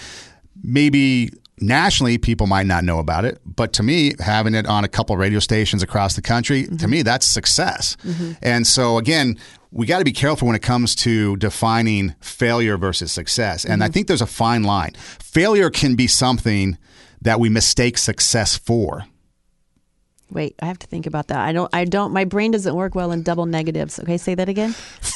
Maybe 0.63 1.31
nationally, 1.61 2.19
people 2.19 2.47
might 2.47 2.67
not 2.67 2.85
know 2.85 2.99
about 2.99 3.25
it, 3.25 3.41
but 3.45 3.73
to 3.75 3.83
me, 3.83 4.13
having 4.19 4.55
it 4.55 4.67
on 4.67 4.85
a 4.85 4.89
couple 4.89 5.17
radio 5.17 5.39
stations 5.39 5.83
across 5.83 6.15
the 6.15 6.23
country, 6.23 6.67
to 6.79 6.89
me, 6.89 7.03
that's 7.03 7.27
success. 7.27 7.97
And 8.43 8.67
so, 8.67 8.99
again, 8.99 9.37
we 9.71 9.87
got 9.87 9.99
to 9.99 10.05
be 10.05 10.13
careful 10.13 10.47
when 10.47 10.57
it 10.57 10.63
comes 10.63 10.95
to 10.97 11.37
defining 11.37 12.15
failure 12.21 12.77
versus 12.77 13.13
success. 13.13 13.65
And 13.65 13.83
I 13.83 13.87
mm-hmm. 13.87 13.93
think 13.93 14.07
there's 14.09 14.23
a 14.23 14.27
fine 14.27 14.65
line. 14.65 14.93
Failure 15.21 15.71
can 15.71 15.95
be 15.95 16.07
something 16.07 16.79
that 17.21 17.41
we 17.41 17.49
mistake 17.49 17.99
success 17.99 18.57
for. 18.57 19.05
Wait, 20.31 20.55
I 20.61 20.67
have 20.67 20.79
to 20.81 20.87
think 20.87 21.07
about 21.07 21.29
that. 21.29 21.39
I 21.39 21.53
don't. 21.53 21.71
I 21.75 21.87
don't. 21.87 22.13
My 22.13 22.25
brain 22.25 22.51
doesn't 22.51 22.75
work 22.75 22.95
well 22.95 23.13
in 23.13 23.23
double 23.23 23.47
negatives. 23.47 23.99
Okay, 23.99 24.19
say 24.19 24.35
that 24.35 24.49
again. 24.49 24.73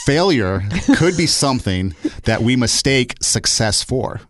failure 0.06 0.62
could 0.96 1.16
be 1.18 1.26
something 1.26 1.94
that 2.24 2.40
we 2.40 2.56
mistake 2.56 3.16
success 3.20 3.82
for. 3.82 4.22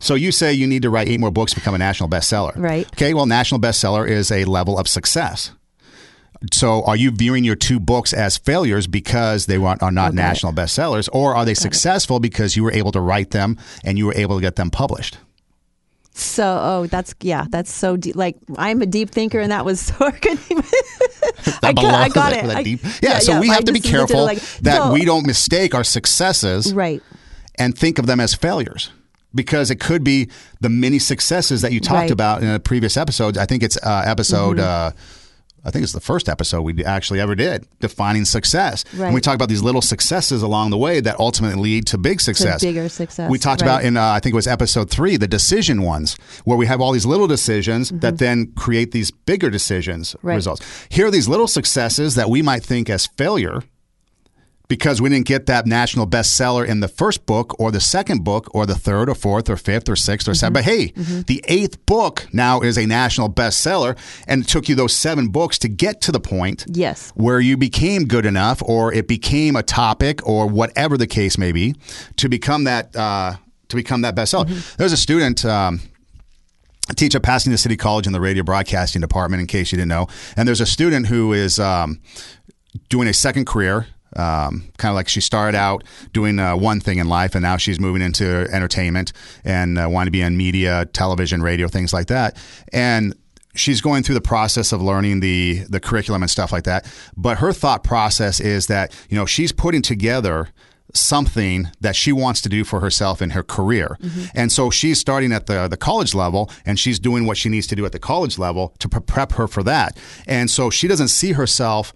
So 0.00 0.14
you 0.14 0.32
say 0.32 0.52
you 0.52 0.66
need 0.66 0.82
to 0.82 0.90
write 0.90 1.08
eight 1.08 1.20
more 1.20 1.30
books 1.30 1.52
to 1.52 1.60
become 1.60 1.74
a 1.74 1.78
national 1.78 2.08
bestseller. 2.08 2.56
Right. 2.56 2.86
Okay, 2.94 3.14
well, 3.14 3.26
national 3.26 3.60
bestseller 3.60 4.08
is 4.08 4.30
a 4.30 4.44
level 4.44 4.78
of 4.78 4.88
success. 4.88 5.50
So 6.52 6.84
are 6.84 6.96
you 6.96 7.10
viewing 7.10 7.42
your 7.44 7.56
two 7.56 7.80
books 7.80 8.12
as 8.12 8.36
failures 8.38 8.86
because 8.86 9.46
they 9.46 9.56
are 9.56 9.76
not 9.90 10.08
Okay. 10.08 10.14
national 10.16 10.52
bestsellers, 10.52 11.08
or 11.12 11.34
are 11.34 11.44
they 11.44 11.54
successful 11.54 12.20
because 12.20 12.56
you 12.56 12.62
were 12.62 12.72
able 12.72 12.92
to 12.92 13.00
write 13.00 13.30
them 13.32 13.56
and 13.84 13.98
you 13.98 14.06
were 14.06 14.14
able 14.14 14.36
to 14.36 14.42
get 14.42 14.56
them 14.56 14.70
published? 14.70 15.18
So, 16.14 16.58
oh, 16.60 16.86
that's 16.86 17.14
yeah, 17.20 17.46
that's 17.48 17.72
so 17.72 17.96
deep. 17.96 18.16
Like 18.16 18.36
I'm 18.56 18.82
a 18.82 18.86
deep 18.86 19.10
thinker, 19.10 19.38
and 19.40 19.52
that 19.52 19.64
was 19.64 19.80
so. 19.86 19.94
I 20.00 20.10
couldn't 20.12 20.40
even- 20.50 20.64
I, 21.62 21.72
got, 21.72 21.84
I 21.94 22.08
got 22.08 22.32
it. 22.32 22.44
that 22.44 22.56
I- 22.56 22.62
deep. 22.62 22.80
Yeah, 23.02 23.18
so 23.20 23.40
we 23.40 23.50
I 23.50 23.54
have 23.54 23.64
to 23.64 23.72
be 23.72 23.80
careful 23.80 24.24
like- 24.24 24.40
that 24.62 24.76
so- 24.78 24.92
we 24.92 25.04
don't 25.04 25.26
mistake 25.26 25.74
our 25.74 25.84
successes 25.84 26.72
Right. 26.74 27.02
and 27.56 27.76
think 27.76 27.98
of 27.98 28.06
them 28.06 28.20
as 28.20 28.34
failures 28.34 28.90
because 29.34 29.70
it 29.70 29.76
could 29.80 30.02
be 30.02 30.28
the 30.60 30.68
many 30.68 30.98
successes 30.98 31.62
that 31.62 31.70
you 31.72 31.80
talked 31.80 31.92
Right. 31.94 32.04
Mm-hmm. 32.06 32.12
about 32.12 32.42
in 32.42 32.48
a 32.48 32.58
previous 32.58 32.96
episode. 32.96 33.36
I 33.38 33.44
think 33.46 33.62
it's 33.62 33.76
uh, 33.76 34.02
episode. 34.06 34.58
Uh, 34.58 34.92
I 35.64 35.70
think 35.70 35.82
it's 35.82 35.92
the 35.92 36.00
first 36.00 36.28
episode 36.28 36.62
we 36.62 36.84
actually 36.84 37.20
ever 37.20 37.34
did 37.34 37.66
defining 37.80 38.24
success. 38.24 38.84
And 38.92 39.00
we 39.00 39.06
Right. 39.06 39.22
talk 39.22 39.34
about 39.34 39.48
these 39.48 39.62
little 39.62 39.82
successes 39.82 40.42
along 40.42 40.70
the 40.70 40.78
way 40.78 41.00
that 41.00 41.18
ultimately 41.18 41.60
lead 41.60 41.86
to 41.88 41.98
big 41.98 42.20
success. 42.20 42.62
bigger 42.62 42.88
success, 42.88 43.30
We 43.30 43.38
talked 43.38 43.62
right. 43.62 43.68
about 43.68 43.84
in 43.84 43.96
uh, 43.96 44.04
I 44.04 44.20
think 44.20 44.32
it 44.34 44.36
was 44.36 44.46
episode 44.46 44.90
three 44.90 45.16
the 45.16 45.28
decision 45.28 45.82
ones 45.82 46.16
where 46.44 46.56
we 46.56 46.66
have 46.66 46.80
all 46.80 46.92
these 46.92 47.06
little 47.06 47.26
decisions 47.26 47.90
that 47.90 48.18
then 48.18 48.52
create 48.56 48.92
these 48.92 49.10
bigger 49.10 49.50
decisions 49.50 50.14
Mm-hmm. 50.14 50.28
Right. 50.28 50.34
results. 50.36 50.62
Here 50.88 51.06
are 51.06 51.10
these 51.10 51.28
little 51.28 51.48
successes 51.48 52.14
that 52.14 52.30
we 52.30 52.40
might 52.42 52.62
think 52.62 52.88
as 52.88 53.06
failure 53.06 53.62
because 54.68 55.00
we 55.00 55.08
didn't 55.08 55.26
get 55.26 55.46
that 55.46 55.66
national 55.66 56.06
bestseller 56.06 56.66
in 56.66 56.80
the 56.80 56.88
first 56.88 57.24
book 57.24 57.58
or 57.58 57.70
the 57.72 57.80
second 57.80 58.22
book 58.22 58.48
or 58.54 58.66
the 58.66 58.74
third 58.74 59.08
or 59.08 59.14
fourth 59.14 59.48
or 59.48 59.56
fifth 59.56 59.88
or 59.88 59.96
sixth 59.96 60.28
or 60.28 60.34
seventh. 60.34 60.54
But 60.54 60.64
hey, 60.64 60.92
the 61.26 61.42
eighth 61.48 61.84
book 61.86 62.28
now 62.32 62.60
is 62.60 62.76
a 62.76 62.84
national 62.86 63.30
bestseller 63.30 63.96
and 64.26 64.42
it 64.42 64.48
took 64.48 64.68
you 64.68 64.74
those 64.74 64.94
seven 64.94 65.28
books 65.28 65.58
to 65.60 65.68
get 65.68 66.00
to 66.02 66.12
the 66.12 66.20
point 66.20 66.66
Yes. 66.68 67.12
where 67.16 67.40
you 67.40 67.56
became 67.56 68.04
good 68.04 68.26
enough 68.26 68.62
or 68.62 68.92
it 68.92 69.08
became 69.08 69.56
a 69.56 69.62
topic 69.62 70.26
or 70.28 70.46
whatever 70.46 70.98
the 70.98 71.06
case 71.06 71.38
may 71.38 71.50
be 71.52 71.74
to 72.16 72.28
become 72.28 72.64
that 72.64 72.94
uh, 72.94 73.36
to 73.68 73.76
become 73.76 74.02
that 74.02 74.14
bestseller. 74.14 74.76
There's 74.76 74.92
a 74.92 74.96
student 74.98 75.44
um, 75.46 75.80
I 76.90 76.94
teach 76.94 77.14
at 77.14 77.22
Pasadena 77.22 77.58
City 77.58 77.76
College 77.76 78.06
in 78.06 78.12
the 78.14 78.20
radio 78.20 78.42
broadcasting 78.42 79.00
department, 79.02 79.40
in 79.42 79.46
case 79.46 79.72
you 79.72 79.76
didn't 79.76 79.90
know. 79.90 80.08
And 80.38 80.48
there's 80.48 80.62
a 80.62 80.66
student 80.66 81.06
who 81.06 81.34
is 81.34 81.58
um, 81.60 82.00
doing 82.88 83.08
a 83.08 83.12
second 83.12 83.46
career. 83.46 83.86
Um, 84.16 84.70
kind 84.78 84.90
of 84.90 84.94
like 84.94 85.08
she 85.08 85.20
started 85.20 85.56
out 85.56 85.84
doing 86.12 86.38
uh, 86.38 86.56
one 86.56 86.80
thing 86.80 86.98
in 86.98 87.08
life, 87.08 87.34
and 87.34 87.42
now 87.42 87.56
she's 87.56 87.78
moving 87.78 88.02
into 88.02 88.48
entertainment 88.50 89.12
and 89.44 89.78
uh, 89.78 89.88
wanting 89.88 90.06
to 90.06 90.10
be 90.10 90.22
in 90.22 90.36
media, 90.36 90.86
television, 90.92 91.42
radio, 91.42 91.68
things 91.68 91.92
like 91.92 92.06
that. 92.06 92.36
And 92.72 93.14
she's 93.54 93.80
going 93.80 94.02
through 94.02 94.14
the 94.14 94.20
process 94.20 94.72
of 94.72 94.80
learning 94.80 95.20
the 95.20 95.64
the 95.68 95.80
curriculum 95.80 96.22
and 96.22 96.30
stuff 96.30 96.52
like 96.52 96.64
that. 96.64 96.90
But 97.16 97.38
her 97.38 97.52
thought 97.52 97.84
process 97.84 98.40
is 98.40 98.66
that 98.66 98.94
you 99.08 99.16
know 99.16 99.26
she's 99.26 99.52
putting 99.52 99.82
together 99.82 100.48
something 100.94 101.68
that 101.80 101.94
she 101.94 102.12
wants 102.12 102.40
to 102.42 102.48
do 102.48 102.64
for 102.64 102.80
herself 102.80 103.20
in 103.20 103.30
her 103.30 103.42
career. 103.42 103.98
And 104.34 104.50
so 104.50 104.70
she's 104.70 104.98
starting 104.98 105.32
at 105.32 105.46
the 105.46 105.68
the 105.68 105.76
college 105.76 106.14
level 106.14 106.50
and 106.64 106.78
she's 106.78 106.98
doing 106.98 107.26
what 107.26 107.36
she 107.36 107.48
needs 107.48 107.66
to 107.68 107.76
do 107.76 107.84
at 107.84 107.92
the 107.92 107.98
college 107.98 108.38
level 108.38 108.74
to 108.78 108.88
prep 108.88 109.32
her 109.32 109.46
for 109.46 109.62
that. 109.64 109.98
And 110.26 110.50
so 110.50 110.70
she 110.70 110.88
doesn't 110.88 111.08
see 111.08 111.32
herself 111.32 111.92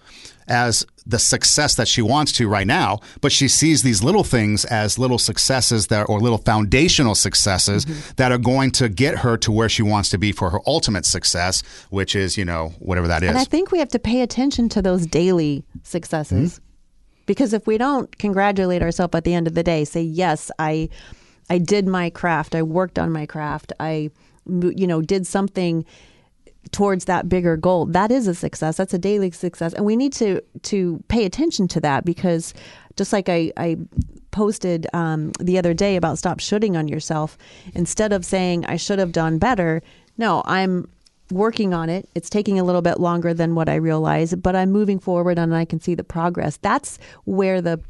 as 0.49 0.85
the 1.07 1.19
success 1.19 1.75
that 1.77 1.89
she 1.89 2.03
wants 2.03 2.33
to 2.33 2.49
right 2.49 2.67
now, 2.67 3.01
but 3.21 3.33
she 3.33 3.49
sees 3.49 3.83
these 3.83 4.03
little 4.03 4.25
things 4.25 4.65
as 4.67 4.99
little 4.99 5.19
successes 5.19 5.89
that 5.89 6.09
or 6.09 6.21
little 6.21 6.39
foundational 6.39 7.15
successes 7.15 7.87
that 8.17 8.33
are 8.33 8.39
going 8.39 8.71
to 8.73 8.89
get 8.89 9.19
her 9.19 9.37
to 9.39 9.51
where 9.51 9.69
she 9.69 9.83
wants 9.83 10.11
to 10.11 10.19
be 10.19 10.33
for 10.33 10.51
her 10.51 10.61
ultimate 10.67 11.05
success, 11.05 11.63
which 11.91 12.15
is, 12.15 12.37
you 12.37 12.45
know, 12.45 12.73
whatever 12.79 13.09
that 13.09 13.23
is. 13.23 13.31
And 13.31 13.39
I 13.39 13.45
think 13.45 13.73
we 13.73 13.79
have 13.79 13.89
to 13.91 13.99
pay 13.99 14.21
attention 14.23 14.69
to 14.71 14.83
those 14.83 15.07
daily 15.07 15.65
successes. 15.83 16.55
Mm-hmm. 16.55 16.72
Because 17.33 17.55
if 17.55 17.67
we 17.67 17.79
don't 17.79 18.19
congratulate 18.19 18.83
ourselves 18.83 19.15
at 19.15 19.25
the 19.25 19.33
end 19.33 19.47
of 19.47 19.55
the 19.55 19.63
day, 19.63 19.85
say, 19.85 20.03
yes, 20.03 20.51
I 20.59 20.91
I 21.49 21.57
did 21.59 21.87
my 21.87 22.11
craft, 22.11 22.55
I 22.55 22.63
worked 22.63 22.99
on 22.99 23.11
my 23.11 23.25
craft, 23.27 23.73
I 23.81 24.11
you 24.47 24.87
know, 24.87 25.01
did 25.01 25.27
something 25.27 25.87
towards 26.73 27.07
that 27.07 27.29
bigger 27.29 27.57
goal 27.57 27.87
that 27.87 28.11
is 28.11 28.27
a 28.27 28.35
success. 28.35 28.77
That's 28.77 28.93
a 28.93 28.99
daily 28.99 29.31
success. 29.31 29.73
And 29.73 29.87
we 29.87 29.97
need 29.97 30.13
to 30.15 30.43
to 30.65 31.03
pay 31.09 31.25
attention 31.25 31.69
to 31.69 31.81
that 31.81 32.05
because 32.05 32.53
just 32.97 33.13
like 33.13 33.29
i 33.29 33.53
i 33.57 33.77
posted 34.31 34.87
um, 34.95 35.33
the 35.41 35.59
other 35.59 35.75
day 35.75 35.97
about 35.97 36.19
stop 36.19 36.41
shoulding 36.41 36.77
on 36.77 36.89
yourself 36.89 37.37
instead 37.75 38.13
of 38.13 38.25
saying 38.25 38.65
i 38.67 38.77
should 38.77 38.99
have 38.99 39.13
done 39.13 39.39
better 39.39 39.83
no 40.17 40.43
i'm 40.47 40.89
working 41.33 41.75
on 41.75 41.89
it. 41.89 42.09
It's 42.15 42.31
taking 42.31 42.59
a 42.59 42.65
little 42.65 42.83
bit 42.83 43.01
longer 43.01 43.35
than 43.35 43.55
what 43.55 43.69
i 43.69 43.75
realize 43.75 44.35
but 44.35 44.55
i'm 44.57 44.71
moving 44.71 44.99
forward 44.99 45.39
and 45.39 45.55
i 45.55 45.65
can 45.65 45.81
see 45.81 45.95
the 45.95 46.05
progress. 46.05 46.59
That's 46.59 46.99
where 47.25 47.61
the 47.61 47.81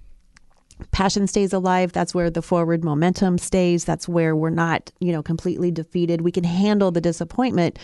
passion 0.90 1.26
stays 1.26 1.52
alive. 1.52 1.92
That's 1.92 2.14
where 2.14 2.30
the 2.30 2.42
forward 2.42 2.84
momentum 2.84 3.38
stays. 3.38 3.84
That's 3.84 4.08
where 4.08 4.34
we're 4.34 4.50
not 4.50 4.90
you 5.00 5.12
know 5.12 5.22
completely 5.22 5.70
defeated. 5.70 6.20
We 6.22 6.32
can 6.32 6.44
handle 6.44 6.90
the 6.90 7.00
disappointment 7.00 7.78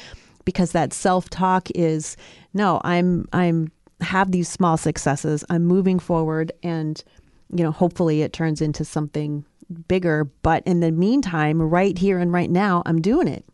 because 0.45 0.73
that 0.73 0.93
self-talk 0.93 1.69
is 1.75 2.17
no 2.55 2.81
i'm 2.83 3.29
i'm 3.33 3.71
have 4.01 4.31
these 4.31 4.49
small 4.49 4.77
successes. 4.77 5.45
I'm 5.51 5.65
moving 5.65 5.99
forward 5.99 6.53
and 6.63 7.03
you 7.53 7.65
know 7.65 7.73
hopefully 7.73 8.23
it 8.23 8.33
turns 8.33 8.61
into 8.61 8.85
something 8.85 9.45
bigger. 9.89 10.25
But 10.43 10.63
in 10.67 10.81
the 10.81 10.93
meantime 10.93 11.61
right 11.61 11.99
here 11.99 12.19
and 12.19 12.33
right 12.33 12.51
now 12.51 12.83
i'm 12.87 13.01
doing 13.01 13.29
it 13.29 13.45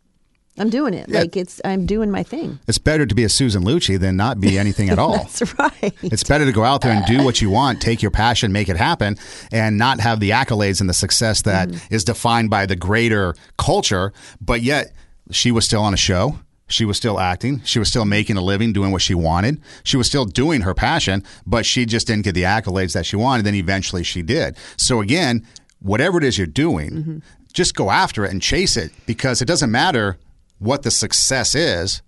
i'm 0.59 0.71
doing 0.71 0.95
it 0.95 1.09
Yeah. 1.09 1.21
like 1.21 1.37
it's 1.37 1.61
i'm 1.65 1.87
doing 1.87 2.11
my 2.11 2.23
thing 2.23 2.59
It's 2.69 2.79
better 2.79 3.07
to 3.07 3.15
be 3.15 3.25
a 3.25 3.29
Susan 3.29 3.65
Lucci 3.65 3.99
than 3.99 4.17
not 4.17 4.41
be 4.41 4.59
anything 4.59 4.89
at 4.91 4.99
all. 5.05 5.17
that's 5.19 5.43
right 5.59 5.95
It's 6.03 6.25
better 6.25 6.45
to 6.45 6.53
go 6.53 6.65
out 6.65 6.81
there 6.83 6.93
and 6.93 7.05
do 7.07 7.25
what 7.25 7.41
you 7.41 7.51
want, 7.51 7.81
take 7.81 8.03
your 8.03 8.11
passion, 8.11 8.53
make 8.53 8.69
it 8.69 8.77
happen, 8.77 9.17
and 9.53 9.77
not 9.79 10.01
have 10.01 10.21
the 10.21 10.31
accolades 10.31 10.81
and 10.81 10.89
the 10.89 10.95
success 10.95 11.43
that 11.43 11.69
mm-hmm. 11.69 11.95
is 11.95 12.05
defined 12.05 12.51
by 12.51 12.67
the 12.67 12.77
greater 12.77 13.35
culture. 13.59 14.13
But 14.41 14.63
yet, 14.63 14.93
she 15.31 15.51
was 15.51 15.65
still 15.65 15.83
on 15.83 15.95
a 15.95 15.97
show. 15.97 16.39
She 16.69 16.85
was 16.85 16.97
still 16.97 17.19
acting. 17.21 17.63
She 17.65 17.79
was 17.79 17.89
still 17.89 18.05
making 18.05 18.37
a 18.37 18.41
living, 18.41 18.73
doing 18.73 18.91
what 18.93 19.03
she 19.03 19.15
wanted. 19.15 19.61
She 19.83 19.97
was 19.97 20.07
still 20.07 20.25
doing 20.25 20.63
her 20.63 20.75
passion, 20.75 21.23
but 21.47 21.67
she 21.67 21.85
just 21.87 22.07
didn't 22.07 22.25
get 22.25 22.35
the 22.35 22.43
accolades 22.45 22.93
that 22.95 23.05
she 23.07 23.17
wanted. 23.17 23.45
Then 23.45 23.55
eventually 23.55 24.03
she 24.03 24.23
did. 24.23 24.57
So, 24.77 25.01
again, 25.01 25.47
whatever 25.81 26.19
it 26.19 26.25
is 26.25 26.39
you're 26.39 26.47
doing, 26.47 26.91
mm-hmm. 26.91 27.19
just 27.53 27.75
go 27.75 27.91
after 27.91 28.25
it 28.25 28.31
and 28.33 28.41
chase 28.41 28.77
it 28.77 28.93
because 29.07 29.43
it 29.43 29.47
doesn't 29.47 29.71
matter 29.71 30.17
what 30.59 30.83
the 30.83 30.91
success 30.91 31.55
is 31.55 32.03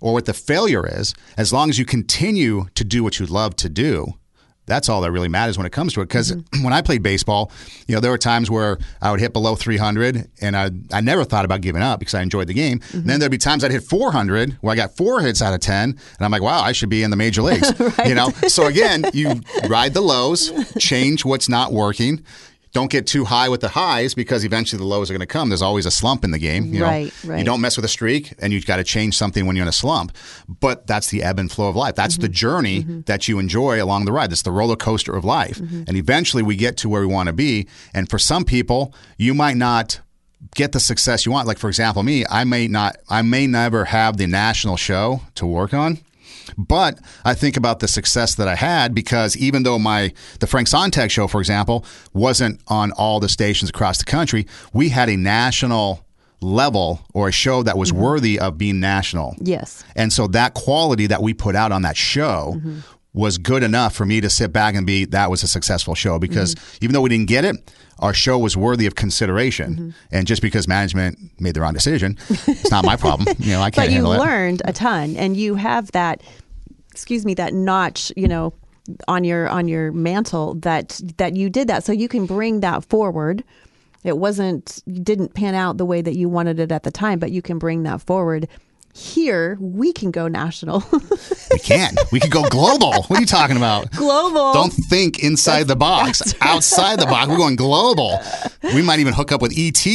or 0.00 0.12
what 0.12 0.26
the 0.26 0.34
failure 0.34 0.86
is, 0.86 1.14
as 1.36 1.52
long 1.52 1.68
as 1.68 1.78
you 1.78 1.84
continue 1.84 2.66
to 2.74 2.84
do 2.84 3.02
what 3.02 3.18
you 3.18 3.26
love 3.26 3.56
to 3.56 3.68
do, 3.68 4.14
that's 4.68 4.88
all 4.88 5.00
that 5.00 5.10
really 5.10 5.28
matters 5.28 5.56
when 5.56 5.66
it 5.66 5.72
comes 5.72 5.94
to 5.94 6.00
it. 6.02 6.04
Because 6.08 6.30
mm-hmm. 6.30 6.62
when 6.62 6.72
I 6.72 6.82
played 6.82 7.02
baseball, 7.02 7.50
you 7.88 7.94
know, 7.94 8.00
there 8.00 8.10
were 8.10 8.18
times 8.18 8.50
where 8.50 8.78
I 9.00 9.10
would 9.10 9.18
hit 9.18 9.32
below 9.32 9.56
300 9.56 10.30
and 10.40 10.56
I, 10.56 10.70
I 10.92 11.00
never 11.00 11.24
thought 11.24 11.44
about 11.44 11.62
giving 11.62 11.82
up 11.82 11.98
because 11.98 12.14
I 12.14 12.22
enjoyed 12.22 12.46
the 12.46 12.54
game. 12.54 12.80
And 12.92 13.04
then 13.06 13.18
there'd 13.18 13.32
be 13.32 13.38
times 13.38 13.64
I'd 13.64 13.72
hit 13.72 13.82
400 13.82 14.58
where 14.60 14.72
I 14.72 14.76
got 14.76 14.96
four 14.96 15.20
hits 15.20 15.42
out 15.42 15.54
of 15.54 15.60
10 15.60 15.90
and 15.90 15.98
I'm 16.20 16.30
like, 16.30 16.42
wow, 16.42 16.60
I 16.60 16.72
should 16.72 16.90
be 16.90 17.02
in 17.02 17.10
the 17.10 17.16
major 17.16 17.42
leagues. 17.48 17.72
You 18.06 18.14
know, 18.14 18.28
so 18.46 18.66
again, 18.66 19.04
you 19.12 19.40
ride 19.68 19.94
the 19.94 20.02
lows, 20.02 20.52
change 20.78 21.24
what's 21.24 21.48
not 21.48 21.72
working. 21.72 22.24
Don't 22.72 22.90
get 22.90 23.06
too 23.06 23.24
high 23.24 23.48
with 23.48 23.60
the 23.60 23.68
highs 23.68 24.14
because 24.14 24.44
eventually 24.44 24.78
the 24.78 24.86
lows 24.86 25.10
are 25.10 25.14
going 25.14 25.20
to 25.20 25.26
come. 25.26 25.48
There's 25.48 25.62
always 25.62 25.86
a 25.86 25.90
slump 25.90 26.24
in 26.24 26.30
the 26.30 26.38
game. 26.38 26.72
You 26.72 26.80
know? 26.80 26.86
Right, 26.86 27.12
You 27.24 27.44
don't 27.44 27.60
mess 27.60 27.76
with 27.76 27.84
a 27.84 27.88
streak 27.88 28.34
and 28.40 28.52
you've 28.52 28.66
got 28.66 28.76
to 28.76 28.84
change 28.84 29.16
something 29.16 29.46
when 29.46 29.56
you're 29.56 29.64
in 29.64 29.68
a 29.68 29.72
slump. 29.72 30.16
But 30.48 30.86
that's 30.86 31.08
the 31.08 31.22
ebb 31.22 31.38
and 31.38 31.50
flow 31.50 31.68
of 31.68 31.76
life. 31.76 31.94
That's 31.94 32.16
the 32.16 32.26
mm-hmm. 32.26 32.32
journey 32.32 32.82
mm-hmm. 32.82 33.00
that 33.02 33.28
you 33.28 33.38
enjoy 33.38 33.82
along 33.82 34.04
the 34.04 34.12
ride. 34.12 34.30
That's 34.30 34.42
the 34.42 34.52
roller 34.52 34.76
coaster 34.76 35.14
of 35.14 35.24
life. 35.24 35.58
Mm-hmm. 35.58 35.84
And 35.86 35.96
eventually 35.96 36.42
we 36.42 36.56
get 36.56 36.76
to 36.78 36.88
where 36.88 37.00
we 37.00 37.06
want 37.06 37.28
to 37.28 37.32
be. 37.32 37.68
And 37.94 38.08
for 38.08 38.18
some 38.18 38.44
people, 38.44 38.94
you 39.16 39.34
might 39.34 39.56
not 39.56 40.00
get 40.54 40.72
the 40.72 40.80
success 40.80 41.26
you 41.26 41.32
want. 41.32 41.48
Like 41.48 41.58
for 41.58 41.68
example, 41.68 42.02
me, 42.02 42.24
I 42.28 42.44
may 42.44 42.68
not 42.68 42.96
I 43.08 43.22
may 43.22 43.46
never 43.46 43.86
have 43.86 44.16
the 44.16 44.26
national 44.26 44.76
show 44.76 45.22
to 45.34 45.46
work 45.46 45.74
on. 45.74 45.98
But 46.58 46.98
I 47.24 47.34
think 47.34 47.56
about 47.56 47.78
the 47.78 47.86
success 47.88 48.34
that 48.34 48.48
I 48.48 48.56
had 48.56 48.94
because 48.94 49.36
even 49.36 49.62
though 49.62 49.78
my 49.78 50.12
the 50.40 50.46
Frank 50.48 50.66
Sontag 50.68 51.10
show, 51.10 51.28
for 51.28 51.40
example, 51.40 51.84
wasn't 52.12 52.60
on 52.66 52.90
all 52.92 53.20
the 53.20 53.28
stations 53.28 53.70
across 53.70 53.98
the 53.98 54.04
country, 54.04 54.46
we 54.72 54.88
had 54.88 55.08
a 55.08 55.16
national 55.16 56.04
level 56.40 57.00
or 57.14 57.28
a 57.28 57.32
show 57.32 57.62
that 57.62 57.76
was 57.76 57.92
worthy 57.92 58.38
of 58.38 58.56
being 58.58 58.78
national. 58.80 59.34
yes 59.40 59.84
And 59.96 60.12
so 60.12 60.26
that 60.28 60.54
quality 60.54 61.06
that 61.08 61.20
we 61.22 61.34
put 61.34 61.56
out 61.56 61.72
on 61.72 61.82
that 61.82 61.96
show 61.96 62.54
Mm-hmm. 62.56 62.78
was 63.14 63.38
good 63.38 63.62
enough 63.64 63.94
for 63.94 64.04
me 64.06 64.20
to 64.20 64.30
sit 64.30 64.52
back 64.52 64.74
and 64.76 64.86
be 64.86 65.04
that 65.06 65.30
was 65.30 65.42
a 65.42 65.48
successful 65.48 65.94
show 65.96 66.18
because 66.18 66.54
Mm-hmm. 66.54 66.84
even 66.84 66.94
though 66.94 67.00
we 67.00 67.08
didn't 67.08 67.26
get 67.28 67.44
it, 67.44 67.56
our 67.98 68.14
show 68.14 68.38
was 68.38 68.56
worthy 68.56 68.86
of 68.86 68.94
consideration. 68.94 69.74
Mm-hmm. 69.74 69.90
And 70.12 70.26
just 70.28 70.40
because 70.42 70.68
management 70.68 71.18
made 71.40 71.54
the 71.54 71.60
wrong 71.60 71.74
decision, 71.74 72.16
it's 72.46 72.70
not 72.70 72.84
my 72.84 72.94
problem. 72.96 73.26
You 73.40 73.54
know, 73.54 73.60
I 73.62 73.70
can't 73.70 73.86
but 73.86 73.88
you 73.90 73.94
handle 73.96 74.12
it. 74.12 74.18
learned 74.18 74.62
a 74.64 74.72
ton 74.72 75.16
and 75.16 75.36
you 75.36 75.56
have 75.56 75.90
that 75.92 76.22
excuse 76.98 77.24
me 77.24 77.32
that 77.34 77.54
notch 77.54 78.12
you 78.16 78.26
know 78.26 78.52
on 79.06 79.22
your 79.22 79.48
on 79.48 79.68
your 79.68 79.92
mantle 79.92 80.54
that 80.56 81.00
that 81.18 81.36
you 81.36 81.48
did 81.48 81.68
that. 81.68 81.84
So 81.84 81.92
you 81.92 82.08
can 82.08 82.26
bring 82.26 82.60
that 82.60 82.84
forward. 82.84 83.44
It 84.04 84.18
wasn't 84.18 84.82
didn't 85.04 85.34
pan 85.34 85.54
out 85.54 85.76
the 85.76 85.84
way 85.84 86.02
that 86.02 86.16
you 86.16 86.28
wanted 86.28 86.58
it 86.58 86.72
at 86.72 86.82
the 86.82 86.90
time 86.90 87.18
but 87.18 87.30
you 87.30 87.42
can 87.42 87.58
bring 87.58 87.82
that 87.82 88.00
forward 88.00 88.48
here 88.94 89.56
we 89.60 89.92
can 89.92 90.10
go 90.10 90.26
national 90.28 90.82
We 91.50 91.58
can't. 91.58 91.98
We 92.12 92.20
could 92.20 92.30
go 92.30 92.48
global. 92.48 93.04
What 93.04 93.18
are 93.18 93.20
you 93.20 93.26
talking 93.26 93.56
about? 93.56 93.90
global 93.92 94.52
Don't 94.52 94.72
think 94.72 95.20
inside 95.20 95.64
the 95.64 95.76
box, 95.76 96.34
outside 96.40 97.00
the 97.00 97.06
box. 97.06 97.28
We're 97.28 97.36
going 97.36 97.56
global. 97.56 98.18
We 98.62 98.82
might 98.82 98.98
even 98.98 99.14
hook 99.14 99.32
up 99.32 99.40
with 99.40 99.54
ET. 99.56 99.86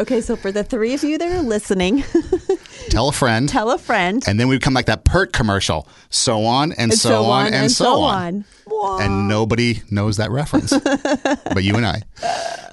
okay 0.00 0.20
so 0.20 0.36
for 0.36 0.50
the 0.50 0.64
three 0.64 0.94
of 0.94 1.04
you 1.04 1.18
that 1.18 1.30
are 1.30 1.42
listening 1.42 2.04
Tell 2.88 3.08
a 3.08 3.12
friend. 3.12 3.48
tell 3.48 3.70
a 3.70 3.78
friend 3.78 4.22
and 4.26 4.38
then 4.38 4.48
we'd 4.48 4.62
come 4.62 4.74
like 4.74 4.86
that 4.86 5.04
PERT 5.04 5.32
commercial. 5.32 5.88
So 6.10 6.44
on 6.44 6.72
and, 6.72 6.92
so, 6.92 7.24
on, 7.24 7.52
and, 7.52 7.70
so, 7.70 8.00
on. 8.00 8.44
Wah. 8.66 8.98
And 8.98 9.28
nobody 9.28 9.82
knows 9.90 10.16
that 10.16 10.30
reference, 10.30 10.70
but 10.78 11.62
you 11.62 11.76
and 11.76 11.86
I. 11.86 12.02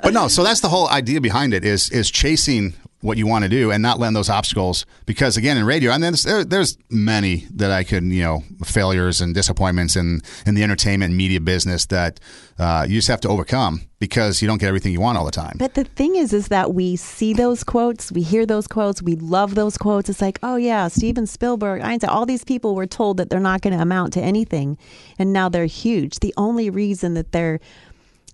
But 0.02 0.14
no, 0.14 0.28
so 0.28 0.44
that's 0.44 0.62
the 0.62 0.70
whole 0.70 0.88
idea 0.90 1.22
behind 1.22 1.54
it 1.54 1.66
is 1.66 1.90
is 1.90 2.10
chasing 2.12 2.74
what 3.04 3.18
you 3.18 3.28
want 3.28 3.44
to 3.44 3.50
do 3.50 3.70
and 3.70 3.84
not 3.84 4.00
letting 4.00 4.14
those 4.14 4.30
obstacles. 4.30 4.86
Because 5.06 5.36
again, 5.36 5.58
in 5.58 5.66
radio, 5.66 5.96
there's, 5.98 6.24
there, 6.24 6.44
there's 6.46 6.78
many 6.90 7.46
that 7.54 7.70
I 7.70 7.84
could 7.84 8.04
you 8.06 8.24
know 8.24 8.44
failures 8.64 9.22
and 9.22 9.36
disappointments 9.36 9.96
in 9.96 10.22
in 10.46 10.56
the 10.56 10.64
entertainment 10.64 11.14
media 11.14 11.42
business 11.42 11.86
that 11.88 12.20
uh, 12.58 12.86
you 12.88 12.96
just 12.96 13.10
have 13.10 13.22
to 13.22 13.30
overcome 13.30 13.82
because 14.00 14.42
you 14.42 14.48
don't 14.48 14.58
get 14.58 14.68
everything 14.68 14.94
you 14.94 15.02
want 15.02 15.18
all 15.18 15.26
the 15.26 15.32
time. 15.32 15.56
But 15.58 15.76
the 15.76 15.84
thing 15.84 16.16
is, 16.16 16.34
is 16.34 16.48
that 16.48 16.74
we 16.74 16.96
see 16.96 17.34
those 17.34 17.64
quotes, 17.64 18.12
we 18.12 18.22
hear 18.22 18.46
those 18.46 18.68
quotes, 18.68 19.02
we 19.02 19.16
love 19.16 19.56
those 19.56 19.78
quotes. 19.78 20.10
It's 20.10 20.22
like, 20.22 20.40
oh 20.44 20.56
yeah, 20.56 20.88
Steven 20.88 21.28
Spielberg, 21.28 21.82
Einstein, 21.82 22.10
all 22.10 22.26
these 22.26 22.44
people 22.44 22.74
were 22.76 22.88
told 22.88 23.18
that 23.18 23.30
they're 23.30 23.40
not 23.40 23.62
going 23.62 23.76
to 23.76 23.82
amount 23.82 24.14
to 24.14 24.22
anything, 24.22 24.78
and 25.20 25.34
now 25.34 25.50
they're 25.50 25.66
huge. 25.66 26.20
The 26.20 26.34
only 26.38 26.70
reason 26.70 27.16
that 27.16 27.34
they're 27.34 27.60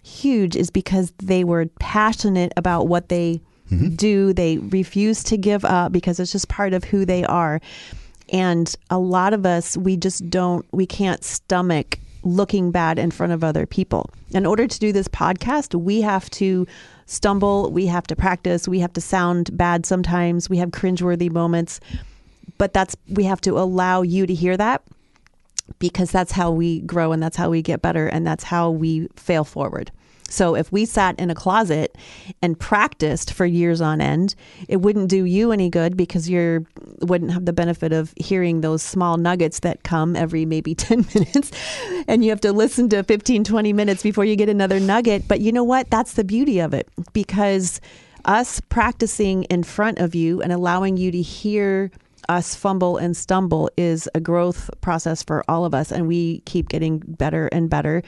huge 0.03 0.55
is 0.55 0.69
because 0.69 1.11
they 1.17 1.43
were 1.43 1.65
passionate 1.79 2.53
about 2.55 2.87
what 2.87 3.09
they 3.09 3.41
Mm-hmm. 3.71 3.95
do. 3.95 4.33
They 4.33 4.57
refuse 4.57 5.23
to 5.25 5.37
give 5.37 5.63
up 5.63 5.91
because 5.91 6.19
it's 6.19 6.31
just 6.31 6.47
part 6.47 6.73
of 6.73 6.83
who 6.83 7.05
they 7.05 7.23
are. 7.25 7.61
And 8.31 8.73
a 8.89 8.99
lot 8.99 9.33
of 9.33 9.45
us, 9.45 9.77
we 9.77 9.97
just 9.97 10.29
don't, 10.29 10.65
we 10.71 10.85
can't 10.85 11.23
stomach 11.23 11.99
looking 12.23 12.71
bad 12.71 12.99
in 12.99 13.11
front 13.11 13.31
of 13.31 13.43
other 13.43 13.65
people. 13.65 14.09
In 14.31 14.45
order 14.45 14.67
to 14.67 14.79
do 14.79 14.91
this 14.91 15.07
podcast, 15.07 15.73
we 15.75 16.01
have 16.01 16.29
to 16.31 16.67
stumble, 17.05 17.71
we 17.71 17.85
have 17.87 18.05
to 18.07 18.15
practice, 18.15 18.67
we 18.67 18.79
have 18.79 18.93
to 18.93 19.01
sound 19.01 19.55
bad 19.57 19.85
sometimes, 19.85 20.49
we 20.49 20.57
have 20.57 20.69
cringeworthy 20.69 21.31
moments. 21.31 21.79
But 22.57 22.73
that's, 22.73 22.95
we 23.07 23.23
have 23.23 23.41
to 23.41 23.57
allow 23.57 24.01
you 24.01 24.27
to 24.27 24.33
hear 24.33 24.57
that 24.57 24.83
because 25.79 26.11
that's 26.11 26.31
how 26.31 26.51
we 26.51 26.81
grow 26.81 27.11
and 27.11 27.21
that's 27.21 27.37
how 27.37 27.49
we 27.49 27.61
get 27.61 27.81
better 27.81 28.07
and 28.07 28.27
that's 28.27 28.43
how 28.43 28.69
we 28.69 29.07
fail 29.15 29.43
forward. 29.43 29.91
So 30.29 30.55
if 30.55 30.71
we 30.71 30.85
sat 30.85 31.19
in 31.19 31.29
a 31.29 31.35
closet 31.35 31.97
and 32.41 32.59
practiced 32.59 33.33
for 33.33 33.45
years 33.45 33.81
on 33.81 34.01
end, 34.01 34.35
it 34.67 34.77
wouldn't 34.77 35.09
do 35.09 35.25
you 35.25 35.51
any 35.51 35.69
good 35.69 35.97
because 35.97 36.29
you 36.29 36.65
wouldn't 37.01 37.31
have 37.31 37.45
the 37.45 37.53
benefit 37.53 37.91
of 37.91 38.13
hearing 38.17 38.61
those 38.61 38.81
small 38.81 39.17
nuggets 39.17 39.59
that 39.61 39.83
come 39.83 40.15
every 40.15 40.45
maybe 40.45 40.75
10 40.75 41.05
minutes. 41.13 41.51
And 42.07 42.23
you 42.23 42.29
have 42.29 42.41
to 42.41 42.53
listen 42.53 42.89
to 42.89 43.03
15 43.03 43.43
20 43.43 43.73
minutes 43.73 44.03
before 44.03 44.25
you 44.25 44.35
get 44.35 44.49
another 44.49 44.79
nugget, 44.79 45.27
but 45.27 45.41
you 45.41 45.51
know 45.51 45.63
what? 45.63 45.89
That's 45.89 46.13
the 46.13 46.23
beauty 46.23 46.59
of 46.59 46.73
it. 46.73 46.87
Because 47.13 47.81
us 48.25 48.59
practicing 48.69 49.43
in 49.45 49.63
front 49.63 49.99
of 49.99 50.13
you 50.13 50.41
and 50.41 50.51
allowing 50.51 50.97
you 50.97 51.11
to 51.11 51.21
hear 51.21 51.89
us 52.27 52.53
fumble 52.53 52.97
and 52.97 53.17
stumble 53.17 53.69
is 53.75 54.07
a 54.13 54.19
growth 54.19 54.69
process 54.81 55.23
for 55.23 55.43
all 55.47 55.65
of 55.65 55.73
us. 55.73 55.91
And 55.91 56.07
we 56.07 56.41
keep 56.41 56.69
getting 56.69 56.99
better 56.99 57.47
and 57.47 57.69
better. 57.69 58.03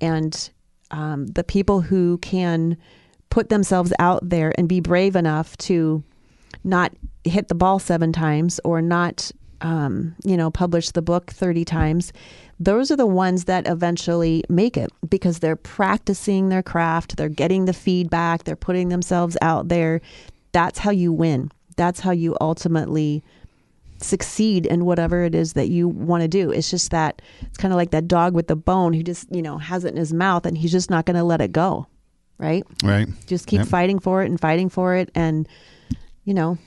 And 0.00 0.50
um, 0.92 1.26
the 1.26 1.44
people 1.44 1.80
who 1.80 2.18
can 2.18 2.76
put 3.30 3.48
themselves 3.48 3.92
out 3.98 4.28
there 4.28 4.52
and 4.58 4.68
be 4.68 4.80
brave 4.80 5.16
enough 5.16 5.56
to 5.56 6.02
not 6.64 6.92
hit 7.24 7.48
the 7.48 7.54
ball 7.54 7.78
seven 7.78 8.12
times 8.12 8.60
or 8.64 8.82
not 8.82 9.30
um, 9.62 10.14
you 10.24 10.36
know 10.36 10.50
publish 10.50 10.90
the 10.90 11.02
book 11.02 11.30
30 11.30 11.64
times 11.64 12.12
those 12.58 12.90
are 12.90 12.96
the 12.96 13.06
ones 13.06 13.44
that 13.44 13.66
eventually 13.68 14.44
make 14.48 14.76
it 14.76 14.90
because 15.08 15.38
they're 15.38 15.56
practicing 15.56 16.48
their 16.48 16.62
craft 16.62 17.16
they're 17.16 17.28
getting 17.28 17.64
the 17.64 17.72
feedback 17.72 18.44
they're 18.44 18.56
putting 18.56 18.88
themselves 18.88 19.36
out 19.40 19.68
there. 19.68 20.00
That's 20.52 20.78
how 20.78 20.90
you 20.90 21.12
win. 21.12 21.50
That's 21.76 22.00
how 22.00 22.10
you 22.10 22.36
ultimately 22.40 23.24
succeed 24.04 24.66
in 24.66 24.84
whatever 24.84 25.22
it 25.24 25.34
is 25.34 25.52
that 25.54 25.68
you 25.68 25.88
want 25.88 26.22
to 26.22 26.28
do. 26.28 26.50
It's 26.50 26.70
just 26.70 26.90
that 26.90 27.22
it's 27.42 27.58
kind 27.58 27.72
of 27.72 27.76
like 27.76 27.90
that 27.92 28.08
dog 28.08 28.34
with 28.34 28.46
the 28.48 28.56
bone 28.56 28.92
who 28.92 29.02
just, 29.02 29.26
you 29.34 29.42
know, 29.42 29.58
has 29.58 29.84
it 29.84 29.90
in 29.92 29.96
his 29.96 30.12
mouth 30.12 30.46
and 30.46 30.56
he's 30.58 30.72
just 30.72 30.90
not 30.90 31.06
going 31.06 31.16
to 31.16 31.24
let 31.24 31.40
it 31.40 31.52
go. 31.52 31.86
Right? 32.38 32.64
Right. 32.82 33.08
Just 33.26 33.46
keep 33.46 33.60
Yep. 33.60 33.68
fighting 33.68 33.98
for 34.00 34.22
it 34.22 34.26
and 34.30 34.40
fighting 34.40 34.68
for 34.68 34.96
it. 34.96 35.10
And, 35.14 35.46
you 36.24 36.34
know, 36.34 36.58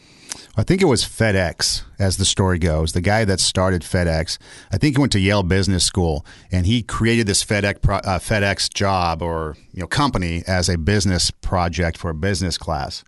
I 0.57 0.63
think 0.63 0.81
it 0.81 0.85
was 0.85 1.03
FedEx, 1.03 1.83
as 1.99 2.17
the 2.17 2.25
story 2.25 2.59
goes. 2.59 2.93
The 2.93 3.01
guy 3.01 3.25
that 3.25 3.39
started 3.39 3.81
FedEx, 3.81 4.37
I 4.71 4.77
think 4.77 4.95
he 4.95 4.99
went 5.01 5.11
to 5.13 5.19
Yale 5.19 5.43
Business 5.43 5.83
School, 5.85 6.25
and 6.51 6.65
he 6.65 6.81
created 6.81 7.27
this 7.27 7.43
FedEx 7.43 7.81
pro- 7.81 7.97
uh, 7.97 8.19
FedEx 8.19 8.73
job 8.73 9.21
or 9.21 9.55
you 9.73 9.81
know 9.81 9.87
company 9.87 10.43
as 10.47 10.67
a 10.69 10.77
business 10.77 11.29
project 11.31 11.97
for 11.97 12.09
a 12.09 12.13
business 12.13 12.57
class. 12.57 13.03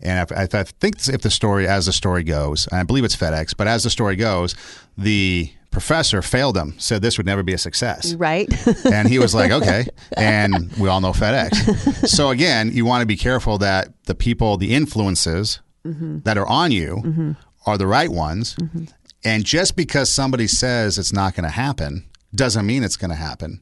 And 0.00 0.30
if, 0.30 0.36
if 0.36 0.54
I 0.54 0.62
think 0.64 1.08
if 1.08 1.22
the 1.22 1.30
story, 1.30 1.66
as 1.66 1.86
the 1.86 1.92
story 1.92 2.24
goes, 2.24 2.66
and 2.68 2.80
I 2.80 2.82
believe 2.82 3.04
it's 3.04 3.16
FedEx, 3.16 3.56
but 3.56 3.66
as 3.66 3.84
the 3.84 3.90
story 3.90 4.16
goes, 4.16 4.54
the 4.98 5.50
professor 5.70 6.22
failed 6.22 6.56
him, 6.56 6.74
said 6.78 7.02
this 7.02 7.16
would 7.18 7.26
never 7.26 7.42
be 7.42 7.52
a 7.52 7.58
success. 7.58 8.14
right? 8.14 8.48
And 8.92 9.08
he 9.08 9.18
was 9.18 9.34
like, 9.34 9.50
okay. 9.50 9.86
And 10.16 10.72
we 10.78 10.88
all 10.88 11.00
know 11.00 11.12
FedEx. 11.12 12.08
So 12.08 12.30
again, 12.30 12.70
you 12.72 12.84
want 12.84 13.02
to 13.02 13.06
be 13.06 13.16
careful 13.16 13.58
that 13.58 13.92
the 14.04 14.14
people, 14.14 14.56
the 14.56 14.74
influences 14.74 15.60
mm-hmm. 15.84 16.20
that 16.20 16.38
are 16.38 16.46
on 16.46 16.70
you 16.70 17.02
mm-hmm. 17.04 17.32
are 17.66 17.76
the 17.76 17.86
right 17.86 18.10
ones. 18.10 18.54
Mm-hmm. 18.56 18.84
And 19.24 19.44
just 19.44 19.74
because 19.74 20.10
somebody 20.10 20.46
says 20.46 20.98
it's 20.98 21.12
not 21.12 21.34
going 21.34 21.44
to 21.44 21.50
happen 21.50 22.04
doesn't 22.34 22.66
mean 22.66 22.84
it's 22.84 22.96
going 22.96 23.10
to 23.10 23.16
happen 23.16 23.60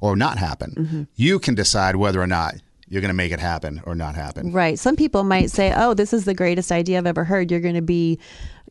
or 0.00 0.16
not 0.16 0.38
happen. 0.38 1.08
You 1.14 1.38
can 1.38 1.54
decide 1.54 1.96
whether 1.96 2.20
or 2.20 2.26
not 2.26 2.56
you're 2.88 3.00
going 3.00 3.10
to 3.10 3.14
make 3.14 3.32
it 3.32 3.40
happen 3.40 3.82
or 3.86 3.94
not 3.94 4.14
happen. 4.14 4.52
Right. 4.52 4.78
Some 4.78 4.96
people 4.96 5.24
might 5.24 5.50
say, 5.50 5.72
"Oh, 5.76 5.94
this 5.94 6.12
is 6.12 6.24
the 6.24 6.34
greatest 6.34 6.70
idea 6.72 6.98
I've 6.98 7.06
ever 7.06 7.24
heard. 7.24 7.50
You're 7.50 7.60
going 7.60 7.74
to 7.74 7.82
be, 7.82 8.18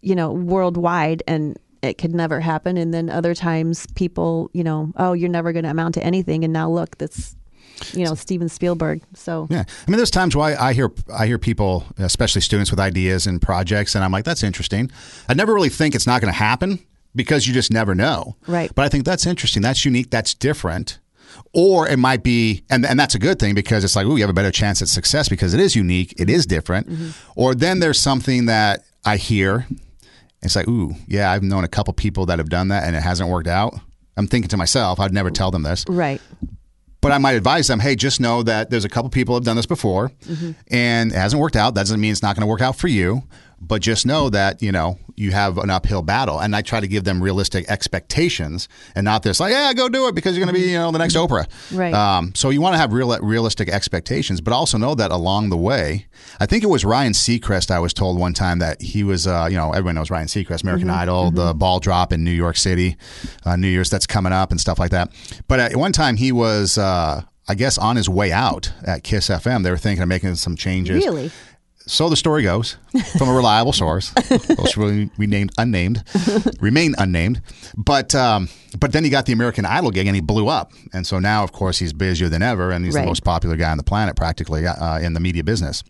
you 0.01 0.15
know, 0.15 0.31
worldwide 0.31 1.23
and 1.27 1.57
it 1.81 1.97
could 1.97 2.13
never 2.13 2.39
happen." 2.39 2.77
And 2.77 2.93
then 2.93 3.09
other 3.09 3.33
times 3.33 3.87
people, 3.95 4.49
you 4.53 4.63
know, 4.63 4.91
"Oh, 4.97 5.13
you're 5.13 5.29
never 5.29 5.51
going 5.51 5.63
to 5.63 5.71
amount 5.71 5.95
to 5.95 6.03
anything." 6.03 6.43
And 6.43 6.53
now 6.53 6.69
look, 6.69 6.97
that's 6.97 7.35
you 7.91 8.05
know, 8.05 8.15
Steven 8.15 8.49
Spielberg. 8.49 9.01
So 9.13 9.47
Yeah, 9.49 9.63
I 9.87 9.91
mean, 9.91 9.97
there's 9.97 10.11
times 10.11 10.35
why 10.35 10.55
I 10.55 10.73
hear 10.73 10.91
I 11.13 11.27
hear 11.27 11.39
people, 11.39 11.85
especially 11.97 12.41
students 12.41 12.71
with 12.71 12.79
ideas 12.79 13.27
and 13.27 13.41
projects, 13.41 13.95
and 13.95 14.03
I'm 14.03 14.11
like, 14.11 14.25
that's 14.25 14.43
interesting. 14.43 14.91
I 15.27 15.33
never 15.33 15.53
really 15.53 15.69
think 15.69 15.95
it's 15.95 16.07
not 16.07 16.21
going 16.21 16.31
to 16.31 16.37
happen 16.37 16.79
because 17.15 17.47
you 17.47 17.53
just 17.53 17.71
never 17.71 17.95
know. 17.95 18.35
Right. 18.47 18.71
But 18.73 18.85
I 18.85 18.89
think 18.89 19.05
that's 19.05 19.25
interesting. 19.25 19.61
That's 19.61 19.85
unique. 19.85 20.09
That's 20.09 20.33
different. 20.33 20.99
Or 21.53 21.87
it 21.87 21.97
might 21.97 22.23
be, 22.23 22.63
and, 22.69 22.85
and 22.85 22.99
that's 22.99 23.15
a 23.15 23.19
good 23.19 23.39
thing 23.39 23.53
because 23.53 23.83
it's 23.83 23.95
like, 23.95 24.05
oh, 24.05 24.15
you 24.15 24.21
have 24.21 24.29
a 24.29 24.33
better 24.33 24.51
chance 24.51 24.81
at 24.81 24.87
success 24.87 25.29
because 25.29 25.53
it 25.53 25.59
is 25.59 25.75
unique, 25.75 26.13
it 26.17 26.29
is 26.29 26.45
different. 26.45 26.89
Mm-hmm. 26.89 27.09
Or 27.35 27.53
then 27.55 27.79
there's 27.79 27.99
something 27.99 28.47
that 28.47 28.83
I 29.05 29.17
hear, 29.17 29.67
it's 30.41 30.55
like, 30.55 30.67
ooh, 30.67 30.95
yeah, 31.07 31.31
I've 31.31 31.43
known 31.43 31.63
a 31.63 31.67
couple 31.67 31.93
people 31.93 32.25
that 32.27 32.39
have 32.39 32.49
done 32.49 32.69
that 32.69 32.83
and 32.85 32.95
it 32.95 33.01
hasn't 33.01 33.29
worked 33.29 33.47
out. 33.47 33.73
I'm 34.17 34.27
thinking 34.27 34.49
to 34.49 34.57
myself, 34.57 34.99
I'd 34.99 35.13
never 35.13 35.31
tell 35.31 35.51
them 35.51 35.63
this 35.63 35.85
right. 35.87 36.21
but 37.01 37.11
I 37.11 37.17
might 37.17 37.33
advise 37.33 37.67
them, 37.67 37.79
hey, 37.79 37.95
just 37.95 38.19
know 38.19 38.43
that 38.43 38.69
there's 38.69 38.85
a 38.85 38.89
couple 38.89 39.09
people 39.09 39.35
have 39.35 39.43
done 39.43 39.55
this 39.55 39.65
before 39.65 40.09
mm-hmm. 40.25 40.51
and 40.69 41.11
it 41.11 41.15
hasn't 41.15 41.41
worked 41.41 41.55
out. 41.55 41.75
That 41.75 41.81
doesn't 41.81 41.99
mean 41.99 42.11
it's 42.11 42.21
not 42.21 42.35
going 42.35 42.41
to 42.41 42.47
work 42.47 42.61
out 42.61 42.75
for 42.75 42.87
you, 42.87 43.23
but 43.67 43.81
just 43.81 44.05
know 44.05 44.29
that, 44.29 44.61
you 44.61 44.71
know, 44.71 44.97
you 45.15 45.31
have 45.31 45.57
an 45.57 45.69
uphill 45.69 46.01
battle. 46.01 46.39
And 46.39 46.55
I 46.55 46.61
try 46.61 46.79
to 46.79 46.87
give 46.87 47.03
them 47.03 47.21
realistic 47.21 47.69
expectations 47.69 48.67
and 48.95 49.05
not 49.05 49.23
this 49.23 49.39
like, 49.39 49.51
yeah, 49.51 49.73
go 49.73 49.89
do 49.89 50.07
it 50.07 50.15
because 50.15 50.35
you're 50.35 50.45
going 50.45 50.53
to 50.53 50.59
be, 50.59 50.71
you 50.71 50.77
know, 50.77 50.91
the 50.91 50.97
next 50.99 51.15
Oprah. 51.15 51.47
Right. 51.71 51.93
Um, 51.93 52.33
so 52.35 52.49
you 52.49 52.61
want 52.61 52.73
to 52.73 52.77
have 52.77 52.93
real, 52.93 53.17
realistic 53.19 53.69
expectations, 53.69 54.41
but 54.41 54.53
also 54.53 54.77
know 54.77 54.95
that 54.95 55.11
along 55.11 55.49
the 55.49 55.57
way, 55.57 56.07
I 56.39 56.45
think 56.45 56.63
it 56.63 56.67
was 56.67 56.83
Ryan 56.83 57.13
Seacrest. 57.13 57.71
I 57.71 57.79
was 57.79 57.93
told 57.93 58.19
one 58.19 58.33
time 58.33 58.59
that 58.59 58.81
he 58.81 59.03
was, 59.03 59.27
uh, 59.27 59.47
you 59.49 59.57
know, 59.57 59.71
everyone 59.71 59.95
knows 59.95 60.11
Ryan 60.11 60.27
Seacrest, 60.27 60.63
American 60.63 60.89
Idol, 60.89 61.31
the 61.31 61.53
ball 61.53 61.79
drop 61.79 62.11
in 62.11 62.23
New 62.23 62.31
York 62.31 62.57
City, 62.57 62.97
uh, 63.45 63.55
New 63.55 63.67
Year's 63.67 63.89
that's 63.89 64.07
coming 64.07 64.33
up 64.33 64.51
and 64.51 64.59
stuff 64.59 64.79
like 64.79 64.91
that. 64.91 65.11
But 65.47 65.59
at 65.59 65.75
one 65.75 65.91
time 65.91 66.17
he 66.17 66.31
was, 66.31 66.77
uh, 66.77 67.23
I 67.47 67.55
guess, 67.55 67.77
on 67.77 67.97
his 67.97 68.07
way 68.07 68.31
out 68.31 68.71
at 68.85 69.03
Kiss 69.03 69.27
FM. 69.27 69.63
They 69.63 69.71
were 69.71 69.77
thinking 69.77 70.01
of 70.01 70.09
making 70.09 70.35
some 70.35 70.55
changes. 70.55 71.03
Really? 71.05 71.31
So 71.85 72.09
the 72.09 72.15
story 72.15 72.43
goes 72.43 72.77
from 73.17 73.27
a 73.27 73.33
reliable 73.33 73.73
source, 73.73 74.13
which 74.57 74.77
will 74.77 75.07
remain 75.17 75.49
unnamed, 75.57 76.03
remain 76.61 76.95
unnamed. 76.97 77.41
But 77.75 78.15
um, 78.15 78.47
but 78.79 78.93
then 78.93 79.03
he 79.03 79.09
got 79.09 79.25
the 79.25 79.33
American 79.33 79.65
Idol 79.65 79.91
gig 79.91 80.07
and 80.07 80.15
he 80.15 80.21
blew 80.21 80.47
up, 80.47 80.71
and 80.93 81.05
so 81.05 81.19
now 81.19 81.43
of 81.43 81.51
course 81.51 81.79
he's 81.79 81.91
busier 81.91 82.29
than 82.29 82.41
ever, 82.41 82.71
and 82.71 82.85
he's 82.85 82.95
Right. 82.95 83.01
the 83.01 83.07
most 83.07 83.23
popular 83.23 83.55
guy 83.57 83.69
on 83.71 83.77
the 83.77 83.83
planet 83.83 84.15
practically 84.15 84.65
uh, 84.65 84.99
in 84.99 85.13
the 85.13 85.19
media 85.19 85.43
business. 85.43 85.83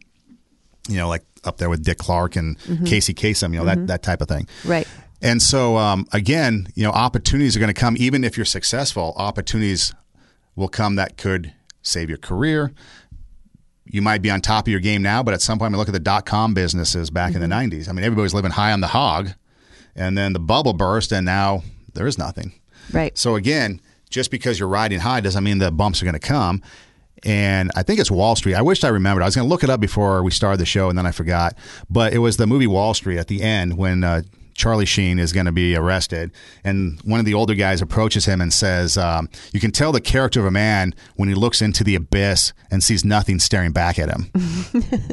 You 0.89 0.97
know, 0.97 1.07
like 1.07 1.23
up 1.43 1.57
there 1.57 1.69
with 1.69 1.83
Dick 1.83 1.97
Clark 1.99 2.35
and 2.35 2.57
Casey 2.85 3.13
Kasem, 3.13 3.53
you 3.53 3.59
know 3.59 3.65
that 3.65 3.87
that 3.87 4.03
type 4.03 4.21
of 4.21 4.27
thing. 4.27 4.47
Right. 4.65 4.87
And 5.21 5.41
so, 5.41 5.77
um, 5.77 6.05
again, 6.11 6.67
you 6.75 6.83
know, 6.83 6.91
opportunities 6.91 7.55
are 7.55 7.59
going 7.59 7.73
to 7.73 7.79
come. 7.79 7.95
Even 7.97 8.23
if 8.25 8.35
you're 8.35 8.45
successful, 8.45 9.13
opportunities 9.15 9.93
will 10.57 10.67
come 10.67 10.95
that 10.95 11.17
could 11.17 11.53
save 11.81 12.09
your 12.09 12.17
career. 12.17 12.73
You 13.93 14.01
might 14.01 14.23
be 14.23 14.31
on 14.31 14.41
top 14.41 14.65
of 14.65 14.71
your 14.71 14.79
game 14.79 15.03
now, 15.03 15.21
but 15.21 15.35
at 15.35 15.41
some 15.43 15.59
point, 15.59 15.67
I 15.67 15.69
mean, 15.69 15.77
look 15.77 15.87
at 15.87 15.93
the 15.93 15.99
dot 15.99 16.25
com 16.25 16.55
businesses 16.55 17.11
back 17.11 17.35
in 17.35 17.41
the 17.41 17.47
90s. 17.47 17.87
I 17.87 17.91
mean, 17.91 18.03
everybody's 18.03 18.33
living 18.33 18.49
high 18.49 18.71
on 18.71 18.81
the 18.81 18.87
hog, 18.87 19.29
and 19.95 20.17
then 20.17 20.33
the 20.33 20.39
bubble 20.39 20.73
burst, 20.73 21.11
and 21.11 21.23
now 21.23 21.61
there 21.93 22.07
is 22.07 22.17
nothing. 22.17 22.53
Right. 22.91 23.15
So, 23.15 23.35
again, 23.35 23.79
just 24.09 24.31
because 24.31 24.59
you're 24.59 24.67
riding 24.67 24.99
high 24.99 25.19
doesn't 25.19 25.43
mean 25.43 25.59
the 25.59 25.69
bumps 25.69 26.01
are 26.01 26.05
going 26.05 26.13
to 26.13 26.19
come. 26.19 26.63
And 27.21 27.71
I 27.75 27.83
think 27.83 27.99
it's 27.99 28.09
Wall 28.09 28.35
Street. 28.35 28.55
I 28.55 28.63
wished 28.63 28.83
I 28.83 28.87
remembered. 28.87 29.21
I 29.21 29.25
was 29.25 29.35
going 29.35 29.45
to 29.45 29.49
look 29.49 29.63
it 29.63 29.69
up 29.69 29.79
before 29.79 30.23
we 30.23 30.31
started 30.31 30.59
the 30.59 30.65
show, 30.65 30.89
and 30.89 30.97
then 30.97 31.05
I 31.05 31.11
forgot. 31.11 31.55
But 31.87 32.13
it 32.13 32.17
was 32.17 32.37
the 32.37 32.47
movie 32.47 32.67
Wall 32.67 32.95
Street 32.95 33.19
at 33.19 33.27
the 33.27 33.43
end 33.43 33.77
when 33.77 34.03
uh, 34.03 34.23
Charlie 34.53 34.85
Sheen 34.85 35.19
is 35.19 35.33
going 35.33 35.45
to 35.45 35.51
be 35.51 35.75
arrested, 35.75 36.31
and 36.63 36.99
one 37.01 37.19
of 37.19 37.25
the 37.25 37.33
older 37.33 37.55
guys 37.55 37.81
approaches 37.81 38.25
him 38.25 38.41
and 38.41 38.51
says, 38.51 38.97
um, 38.97 39.29
"You 39.51 39.59
can 39.59 39.71
tell 39.71 39.91
the 39.91 40.01
character 40.01 40.39
of 40.39 40.45
a 40.45 40.51
man 40.51 40.93
when 41.15 41.29
he 41.29 41.35
looks 41.35 41.61
into 41.61 41.83
the 41.83 41.95
abyss 41.95 42.53
and 42.71 42.83
sees 42.83 43.03
nothing 43.03 43.39
staring 43.39 43.71
back 43.71 43.99
at 43.99 44.09
him." 44.09 44.31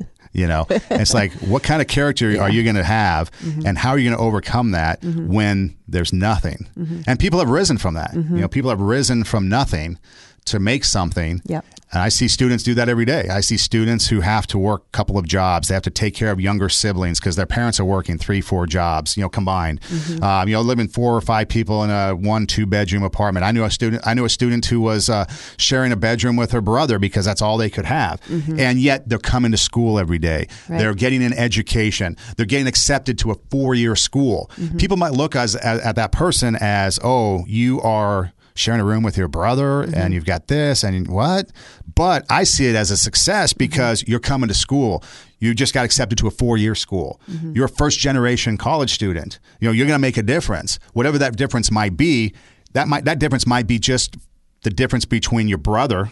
You 0.33 0.47
know, 0.47 0.67
it's 0.69 1.13
like, 1.13 1.33
what 1.41 1.65
kind 1.65 1.83
of 1.83 1.89
character 1.89 2.41
are 2.41 2.49
you 2.49 2.63
going 2.63 2.77
to 2.77 2.85
have, 2.85 3.33
mm-hmm. 3.33 3.67
and 3.67 3.77
how 3.77 3.91
are 3.91 3.99
you 3.99 4.09
going 4.09 4.17
to 4.17 4.23
overcome 4.23 4.71
that 4.71 5.01
mm-hmm. 5.01 5.27
when 5.27 5.77
there's 5.89 6.13
nothing? 6.13 6.69
Mm-hmm. 6.79 7.01
And 7.09 7.19
people 7.19 7.41
have 7.41 7.49
risen 7.49 7.79
from 7.79 7.95
that. 7.95 8.15
You 8.15 8.43
know, 8.43 8.49
people 8.49 8.71
have 8.71 8.81
risen 8.81 9.25
from 9.25 9.49
nothing 9.49 9.99
to 10.47 10.59
make 10.59 10.85
something. 10.85 11.43
Yep. 11.47 11.65
And 11.93 12.01
I 12.01 12.09
see 12.09 12.29
students 12.29 12.63
do 12.63 12.75
that 12.75 12.89
every 12.89 13.05
day. 13.05 13.29
I 13.29 13.41
see 13.41 13.57
students 13.57 14.07
who 14.07 14.21
have 14.21 14.47
to 14.49 14.59
work 14.59 14.85
a 14.87 14.91
couple 14.97 15.19
of 15.19 15.27
jobs. 15.27 15.67
They 15.67 15.75
have 15.75 15.83
to 15.83 15.91
take 15.91 16.15
care 16.15 16.31
of 16.31 16.41
younger 16.41 16.69
siblings 16.69 17.19
because 17.19 17.35
their 17.35 17.47
parents 17.47 17.81
are 17.81 17.85
working 17.85 18.17
three, 18.17 18.41
four 18.41 18.67
jobs, 18.67 19.17
you 19.17 19.25
know, 19.25 19.29
combined. 19.29 19.81
Um, 20.23 20.47
you 20.47 20.55
know, 20.55 20.61
living 20.61 20.87
four 20.87 21.17
or 21.17 21.21
five 21.21 21.49
people 21.49 21.83
in 21.83 21.91
a 21.91 22.15
one, 22.15 22.47
two 22.47 22.65
bedroom 22.65 23.03
apartment. 23.03 23.45
I 23.45 23.51
knew 23.51 23.65
a 23.65 23.71
student. 23.73 24.07
I 24.07 24.15
knew 24.15 24.25
a 24.25 24.29
student 24.29 24.67
who 24.67 24.81
was 24.81 25.11
uh, 25.11 25.25
sharing 25.57 25.91
a 25.91 25.97
bedroom 25.97 26.37
with 26.37 26.53
her 26.53 26.61
brother 26.61 27.01
because 27.01 27.25
that's 27.25 27.43
all 27.43 27.59
they 27.59 27.71
could 27.71 27.87
have. 27.87 28.21
And 28.61 28.79
yet 28.79 29.09
they're 29.09 29.19
coming 29.19 29.51
to 29.51 29.59
school 29.59 29.99
every 29.99 30.19
day. 30.19 30.47
Right. 30.69 30.79
They're 30.79 30.95
getting 30.95 31.25
an 31.25 31.33
education. 31.33 32.17
They're 32.37 32.47
getting 32.47 32.69
accepted 32.69 33.19
to 33.19 33.33
a 33.33 33.35
four-year 33.51 33.97
school. 33.97 34.49
People 34.79 34.97
might 34.97 35.13
look 35.13 35.35
as, 35.35 35.57
at, 35.57 35.81
at 35.81 35.97
that 35.97 36.13
person 36.13 36.57
as, 36.61 37.01
oh, 37.03 37.45
you 37.49 37.81
are 37.81 38.33
sharing 38.55 38.81
a 38.81 38.85
room 38.85 39.03
with 39.03 39.17
your 39.17 39.29
brother 39.29 39.83
and 39.83 39.95
mm-hmm. 39.95 40.13
you've 40.13 40.25
got 40.25 40.49
this 40.49 40.83
and 40.85 41.09
what? 41.09 41.51
But 41.95 42.25
i 42.31 42.45
see 42.45 42.67
it 42.67 42.77
as 42.77 42.91
a 42.91 42.97
success 42.97 43.53
mm-hmm. 43.53 43.59
because 43.59 44.05
you're 44.07 44.21
coming 44.21 44.49
to 44.49 44.55
school. 44.55 45.03
You 45.39 45.55
just 45.55 45.73
got 45.73 45.85
accepted 45.85 46.19
to 46.19 46.27
a 46.27 46.31
four-year 46.31 46.75
school. 46.75 47.21
Mm-hmm. 47.31 47.55
You're 47.55 47.67
a 47.67 47.69
first 47.69 47.99
generation 47.99 48.59
college 48.59 48.93
student. 48.93 49.39
You 49.61 49.69
know 49.69 49.73
you're 49.73 49.87
going 49.87 49.99
to 49.99 50.03
make 50.03 50.17
a 50.17 50.23
difference. 50.23 50.79
Whatever 50.93 51.19
that 51.19 51.37
difference 51.37 51.71
might 51.71 51.97
be 51.97 52.35
that 52.73 52.89
might 52.89 53.05
that 53.05 53.19
difference 53.19 53.47
might 53.47 53.67
be 53.67 53.79
just 53.79 54.17
the 54.63 54.71
difference 54.71 55.05
between 55.05 55.49
your 55.49 55.59
brother 55.59 56.11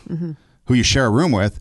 who 0.66 0.74
you 0.74 0.82
share 0.82 1.07
a 1.07 1.11
room 1.11 1.32
with 1.32 1.61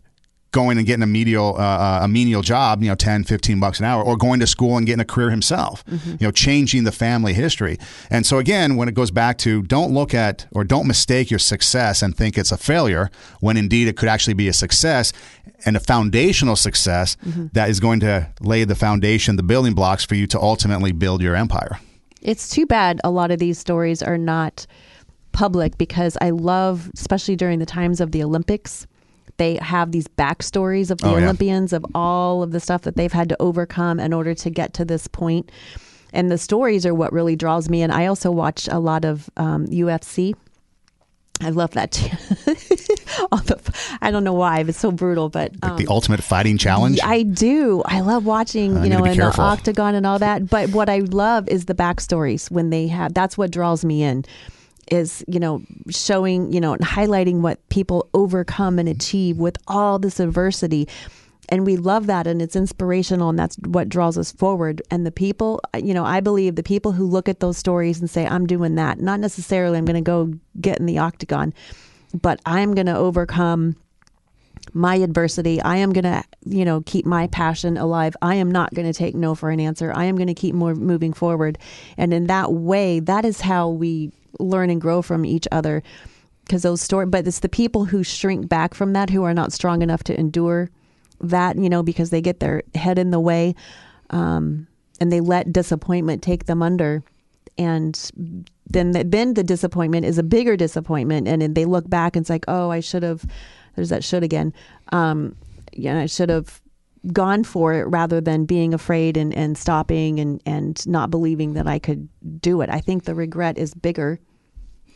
going 0.50 0.78
and 0.78 0.86
getting 0.86 1.02
a 1.02 1.06
menial 1.06 1.56
uh, 1.58 1.60
uh, 1.60 2.00
a 2.02 2.08
menial 2.08 2.42
job, 2.42 2.82
you 2.82 2.88
know, 2.88 2.94
10, 2.94 3.24
15 3.24 3.60
bucks 3.60 3.78
an 3.78 3.84
hour, 3.84 4.02
or 4.02 4.16
going 4.16 4.40
to 4.40 4.46
school 4.46 4.76
and 4.76 4.86
getting 4.86 5.00
a 5.00 5.04
career 5.04 5.30
himself, 5.30 5.84
you 5.88 6.18
know, 6.20 6.30
changing 6.30 6.84
the 6.84 6.92
family 6.92 7.34
history. 7.34 7.78
And 8.10 8.24
so 8.24 8.38
again, 8.38 8.76
when 8.76 8.88
it 8.88 8.94
goes 8.94 9.10
back 9.10 9.38
to 9.38 9.62
don't 9.62 9.92
look 9.92 10.14
at 10.14 10.46
or 10.50 10.64
don't 10.64 10.86
mistake 10.86 11.30
your 11.30 11.38
success 11.38 12.02
and 12.02 12.16
think 12.16 12.38
it's 12.38 12.52
a 12.52 12.56
failure, 12.56 13.10
when 13.40 13.56
indeed 13.56 13.88
it 13.88 13.96
could 13.96 14.08
actually 14.08 14.34
be 14.34 14.48
a 14.48 14.52
success 14.52 15.12
and 15.64 15.76
a 15.76 15.80
foundational 15.80 16.56
success 16.56 17.16
that 17.52 17.68
is 17.68 17.80
going 17.80 18.00
to 18.00 18.28
lay 18.40 18.64
the 18.64 18.74
foundation, 18.74 19.36
the 19.36 19.42
building 19.42 19.74
blocks 19.74 20.04
for 20.04 20.14
you 20.14 20.26
to 20.26 20.40
ultimately 20.40 20.92
build 20.92 21.20
your 21.20 21.34
empire. 21.34 21.78
It's 22.22 22.48
too 22.48 22.66
bad 22.66 23.00
a 23.04 23.10
lot 23.10 23.30
of 23.30 23.38
these 23.38 23.58
stories 23.58 24.02
are 24.02 24.18
not 24.18 24.66
public 25.32 25.78
because 25.78 26.16
I 26.20 26.30
love, 26.30 26.90
especially 26.94 27.36
during 27.36 27.58
the 27.58 27.66
times 27.66 28.00
of 28.00 28.12
the 28.12 28.22
Olympics, 28.22 28.86
they 29.38 29.56
have 29.56 29.90
these 29.92 30.06
backstories 30.06 30.90
of 30.90 30.98
the 30.98 31.06
Oh, 31.08 31.16
yeah. 31.16 31.24
Olympians 31.24 31.72
of 31.72 31.84
all 31.94 32.42
of 32.42 32.52
the 32.52 32.60
stuff 32.60 32.82
that 32.82 32.96
they've 32.96 33.12
had 33.12 33.28
to 33.30 33.36
overcome 33.40 33.98
in 33.98 34.12
order 34.12 34.34
to 34.34 34.50
get 34.50 34.74
to 34.74 34.84
this 34.84 35.06
point. 35.08 35.50
And 36.12 36.30
the 36.30 36.38
stories 36.38 36.84
are 36.86 36.94
what 36.94 37.12
really 37.12 37.36
draws 37.36 37.68
me. 37.68 37.82
And 37.82 37.92
I 37.92 38.06
also 38.06 38.30
watch 38.30 38.68
a 38.70 38.78
lot 38.78 39.04
of 39.04 39.28
um, 39.36 39.66
UFC. 39.66 40.34
I 41.40 41.50
love 41.50 41.70
that 41.72 41.92
too. 41.92 42.10
The, 43.46 43.58
I 44.00 44.10
don't 44.10 44.22
know 44.24 44.32
why, 44.34 44.60
it's 44.60 44.78
so 44.78 44.92
brutal, 44.92 45.28
but 45.28 45.52
Like 45.62 45.72
um, 45.72 45.76
the 45.78 45.86
ultimate 45.88 46.22
fighting 46.22 46.56
challenge. 46.58 47.00
I 47.02 47.22
do. 47.22 47.82
I 47.86 48.00
love 48.00 48.26
watching, 48.26 48.76
I 48.76 48.84
you 48.84 48.90
know, 48.90 49.04
in 49.04 49.14
careful. 49.16 49.42
the 49.42 49.48
octagon 49.50 49.94
and 49.94 50.06
all 50.06 50.18
that. 50.18 50.48
But 50.48 50.70
what 50.70 50.88
I 50.88 50.98
love 50.98 51.48
is 51.48 51.64
the 51.64 51.74
backstories 51.74 52.50
when 52.50 52.70
they 52.70 52.86
have. 52.88 53.14
That's 53.14 53.36
what 53.38 53.50
draws 53.50 53.84
me 53.84 54.02
in. 54.02 54.24
Is 54.90 55.24
you 55.28 55.38
know 55.38 55.62
showing 55.90 56.52
you 56.52 56.60
know 56.60 56.72
and 56.72 56.82
highlighting 56.82 57.40
what 57.40 57.66
people 57.68 58.08
overcome 58.14 58.78
and 58.78 58.88
achieve 58.88 59.36
with 59.36 59.56
all 59.66 59.98
this 59.98 60.18
adversity, 60.18 60.88
and 61.48 61.66
we 61.66 61.76
love 61.76 62.06
that 62.06 62.26
and 62.26 62.40
it's 62.40 62.56
inspirational 62.56 63.28
and 63.28 63.38
that's 63.38 63.56
what 63.66 63.88
draws 63.88 64.16
us 64.16 64.32
forward. 64.32 64.80
And 64.90 65.04
the 65.04 65.10
people, 65.10 65.60
you 65.76 65.92
know, 65.92 66.04
I 66.04 66.20
believe 66.20 66.56
the 66.56 66.62
people 66.62 66.92
who 66.92 67.06
look 67.06 67.28
at 67.28 67.40
those 67.40 67.58
stories 67.58 68.00
and 68.00 68.08
say, 68.08 68.26
"I'm 68.26 68.46
doing 68.46 68.76
that," 68.76 69.00
not 69.00 69.20
necessarily 69.20 69.78
I'm 69.78 69.84
going 69.84 70.02
to 70.02 70.10
go 70.10 70.32
get 70.60 70.78
in 70.78 70.86
the 70.86 70.98
octagon, 70.98 71.52
but 72.22 72.40
I'm 72.46 72.74
going 72.74 72.86
to 72.86 72.96
overcome 72.96 73.76
my 74.74 74.96
adversity. 74.96 75.60
I 75.62 75.76
am 75.76 75.92
going 75.92 76.04
to, 76.04 76.22
you 76.44 76.64
know, 76.64 76.82
keep 76.86 77.06
my 77.06 77.26
passion 77.28 77.76
alive. 77.76 78.16
I 78.22 78.34
am 78.36 78.50
not 78.50 78.74
going 78.74 78.86
to 78.86 78.96
take 78.96 79.14
no 79.14 79.34
for 79.34 79.50
an 79.50 79.60
answer. 79.60 79.92
I 79.94 80.04
am 80.04 80.16
going 80.16 80.28
to 80.28 80.34
keep 80.34 80.54
more 80.54 80.74
moving 80.74 81.12
forward. 81.12 81.58
And 81.96 82.12
in 82.12 82.26
that 82.26 82.52
way, 82.52 83.00
that 83.00 83.24
is 83.24 83.40
how 83.40 83.68
we 83.68 84.12
learn 84.38 84.70
and 84.70 84.80
grow 84.80 85.02
from 85.02 85.24
each 85.24 85.48
other. 85.50 85.82
Because 86.44 86.62
those 86.62 86.80
stories, 86.80 87.10
but 87.10 87.26
it's 87.26 87.40
the 87.40 87.48
people 87.48 87.84
who 87.84 88.02
shrink 88.02 88.48
back 88.48 88.74
from 88.74 88.94
that 88.94 89.10
who 89.10 89.22
are 89.22 89.34
not 89.34 89.52
strong 89.52 89.82
enough 89.82 90.02
to 90.04 90.18
endure 90.18 90.70
that, 91.20 91.58
you 91.58 91.68
know, 91.68 91.82
because 91.82 92.10
they 92.10 92.20
get 92.20 92.40
their 92.40 92.62
head 92.74 92.98
in 92.98 93.10
the 93.10 93.20
way 93.20 93.54
um, 94.10 94.66
and 95.00 95.12
they 95.12 95.20
let 95.20 95.52
disappointment 95.52 96.22
take 96.22 96.46
them 96.46 96.62
under. 96.62 97.02
And 97.58 98.00
then, 98.66 98.92
the, 98.92 99.04
then 99.04 99.34
the 99.34 99.42
disappointment 99.42 100.06
is 100.06 100.16
a 100.16 100.22
bigger 100.22 100.56
disappointment. 100.56 101.28
And 101.28 101.54
they 101.54 101.64
look 101.64 101.90
back 101.90 102.16
and 102.16 102.22
it's 102.22 102.30
like, 102.30 102.44
oh, 102.48 102.70
I 102.70 102.80
should 102.80 103.02
have, 103.02 103.26
there's 103.78 103.90
that 103.90 104.02
should 104.02 104.24
again. 104.24 104.52
Um, 104.90 105.36
yeah, 105.72 106.00
I 106.00 106.06
should 106.06 106.30
have 106.30 106.60
gone 107.12 107.44
for 107.44 107.74
it 107.74 107.84
rather 107.84 108.20
than 108.20 108.44
being 108.44 108.74
afraid 108.74 109.16
and, 109.16 109.32
and 109.32 109.56
stopping 109.56 110.18
and, 110.18 110.42
and 110.44 110.84
not 110.84 111.12
believing 111.12 111.54
that 111.54 111.68
I 111.68 111.78
could 111.78 112.08
do 112.40 112.60
it. 112.60 112.70
I 112.70 112.80
think 112.80 113.04
the 113.04 113.14
regret 113.14 113.56
is 113.56 113.74
bigger 113.74 114.18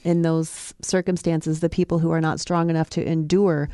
in 0.02 0.22
those 0.22 0.74
circumstances. 0.82 1.60
The 1.60 1.68
people 1.68 2.00
who 2.00 2.10
are 2.10 2.20
not 2.20 2.40
strong 2.40 2.70
enough 2.70 2.90
to 2.90 3.06
endure 3.06 3.68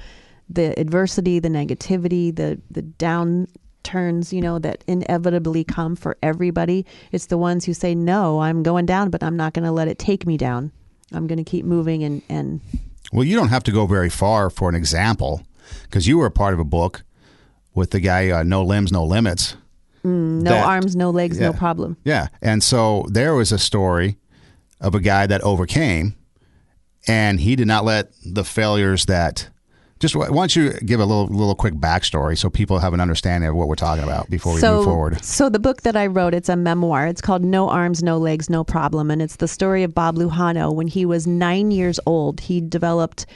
the 0.51 0.79
adversity, 0.79 1.39
the 1.39 1.49
negativity, 1.49 2.37
the, 2.37 2.61
the 2.71 2.83
downturns, 2.83 4.31
you 4.31 4.43
know, 4.43 4.59
that 4.59 4.85
inevitably 4.87 5.65
come 5.65 5.97
for 5.97 6.19
everybody. 6.23 6.85
It's 7.13 7.27
the 7.27 7.39
ones 7.39 7.65
who 7.65 7.73
say, 7.73 7.95
no, 7.95 8.41
I'm 8.41 8.63
going 8.63 8.85
down, 8.85 9.09
but 9.09 9.23
I'm 9.23 9.39
not 9.39 9.55
going 9.55 9.65
to 9.65 9.73
let 9.73 9.89
it 9.89 9.99
take 9.99 10.27
me 10.27 10.37
down. 10.37 10.71
I'm 11.13 11.27
going 11.27 11.39
to 11.39 11.51
keep 11.51 11.65
moving 11.65 12.05
and, 12.05 12.21
and 12.29 12.61
Well, 13.13 13.25
you 13.25 13.37
don't 13.37 13.49
have 13.49 13.65
to 13.65 13.73
go 13.73 13.87
very 13.87 14.11
far 14.11 14.51
for 14.51 14.69
an 14.69 14.75
example 14.75 15.43
because 15.85 16.07
you 16.07 16.19
were 16.19 16.27
a 16.27 16.31
part 16.31 16.55
of 16.55 16.61
a 16.61 16.65
book 16.65 17.03
with 17.75 17.91
the 17.91 18.01
guy 18.01 18.31
uh, 18.31 18.43
No 18.43 18.63
Limbs, 18.63 18.93
No 18.93 19.05
Limits. 19.05 19.57
no 20.05 20.51
That- 20.51 20.65
arms, 20.65 20.95
no 20.97 21.11
legs, 21.11 21.39
no 21.41 21.53
problem. 21.53 21.97
Yeah. 22.05 22.29
And 22.43 22.63
so 22.63 23.07
there 23.11 23.35
was 23.35 23.53
a 23.53 23.59
story 23.59 24.17
of 24.81 24.95
a 24.95 25.01
guy 25.01 25.27
that 25.27 25.41
overcame 25.43 26.15
and 27.07 27.41
he 27.41 27.57
did 27.57 27.67
not 27.67 27.85
let 27.85 28.13
the 28.25 28.45
failures 28.45 29.07
that 29.07 29.49
just 30.01 30.15
why 30.15 30.27
don't 30.29 30.55
you 30.55 30.73
give 30.85 31.01
a 31.01 31.05
little 31.05 31.27
little 31.27 31.55
quick 31.55 31.75
backstory 31.75 32.39
so 32.39 32.49
people 32.49 32.79
have 32.79 32.95
an 32.95 33.01
understanding 33.01 33.51
of 33.51 33.57
what 33.57 33.69
we're 33.69 33.75
talking 33.75 34.05
about 34.05 34.31
before 34.31 34.55
we 34.55 34.61
so, 34.61 34.77
move 34.77 34.85
forward. 34.85 35.25
So 35.25 35.49
the 35.49 35.59
book 35.59 35.83
that 35.83 35.97
I 35.97 36.07
wrote, 36.07 36.35
it's 36.35 36.49
a 36.49 36.57
memoir. 36.57 37.07
It's 37.07 37.21
called 37.21 37.45
No 37.45 37.69
Arms, 37.69 38.03
No 38.03 38.19
Legs, 38.19 38.49
No 38.49 38.63
Problem, 38.65 39.11
and 39.11 39.21
it's 39.21 39.37
the 39.37 39.49
story 39.49 39.83
of 39.83 39.95
Bob 39.95 40.17
Lujano. 40.17 40.73
When 40.73 40.87
he 40.87 41.05
was 41.05 41.27
nine 41.27 41.71
years 41.71 41.99
old, 42.07 42.41
he 42.41 42.61
developed. 42.61 43.27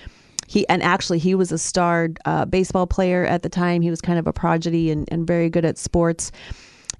He 0.47 0.69
and 0.69 0.83
actually 0.83 1.19
he 1.19 1.35
was 1.35 1.51
a 1.51 1.59
star 1.59 2.11
uh, 2.27 2.45
baseball 2.45 2.87
player 2.87 3.25
at 3.25 3.43
the 3.43 3.49
time. 3.49 3.81
He 3.81 3.91
was 3.91 4.01
kind 4.01 4.19
of 4.19 4.27
a 4.27 4.33
prodigy 4.33 4.91
and, 4.91 5.09
and 5.11 5.27
very 5.27 5.49
good 5.49 5.65
at 5.65 5.79
sports. 5.79 6.31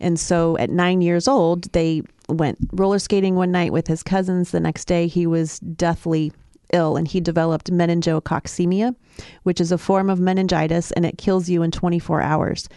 And 0.01 0.19
so 0.19 0.57
at 0.59 0.71
nine 0.71 1.01
years 1.01 1.29
old, 1.29 1.71
they 1.73 2.03
went 2.29 2.59
roller 2.73 2.99
skating 2.99 3.37
one 3.37 3.53
night 3.53 3.73
with 3.73 3.87
his 3.87 4.03
cousins. 4.03 4.51
The 4.51 4.61
next 4.61 4.87
day, 4.87 5.07
he 5.07 5.27
was 5.27 5.61
deathly 5.61 6.33
ill 6.73 6.97
and 6.97 7.07
he 7.07 7.21
developed 7.21 7.71
meningococcemia, 7.71 8.95
which 9.43 9.61
is 9.61 9.73
a 9.73 9.79
form 9.79 10.11
of 10.11 10.21
meningitis 10.21 10.91
and 10.93 11.07
it 11.07 11.19
kills 11.19 11.49
you 11.49 11.63
in 11.63 11.71
24 11.71 12.21
hours. 12.21 12.69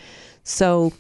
So 0.43 0.93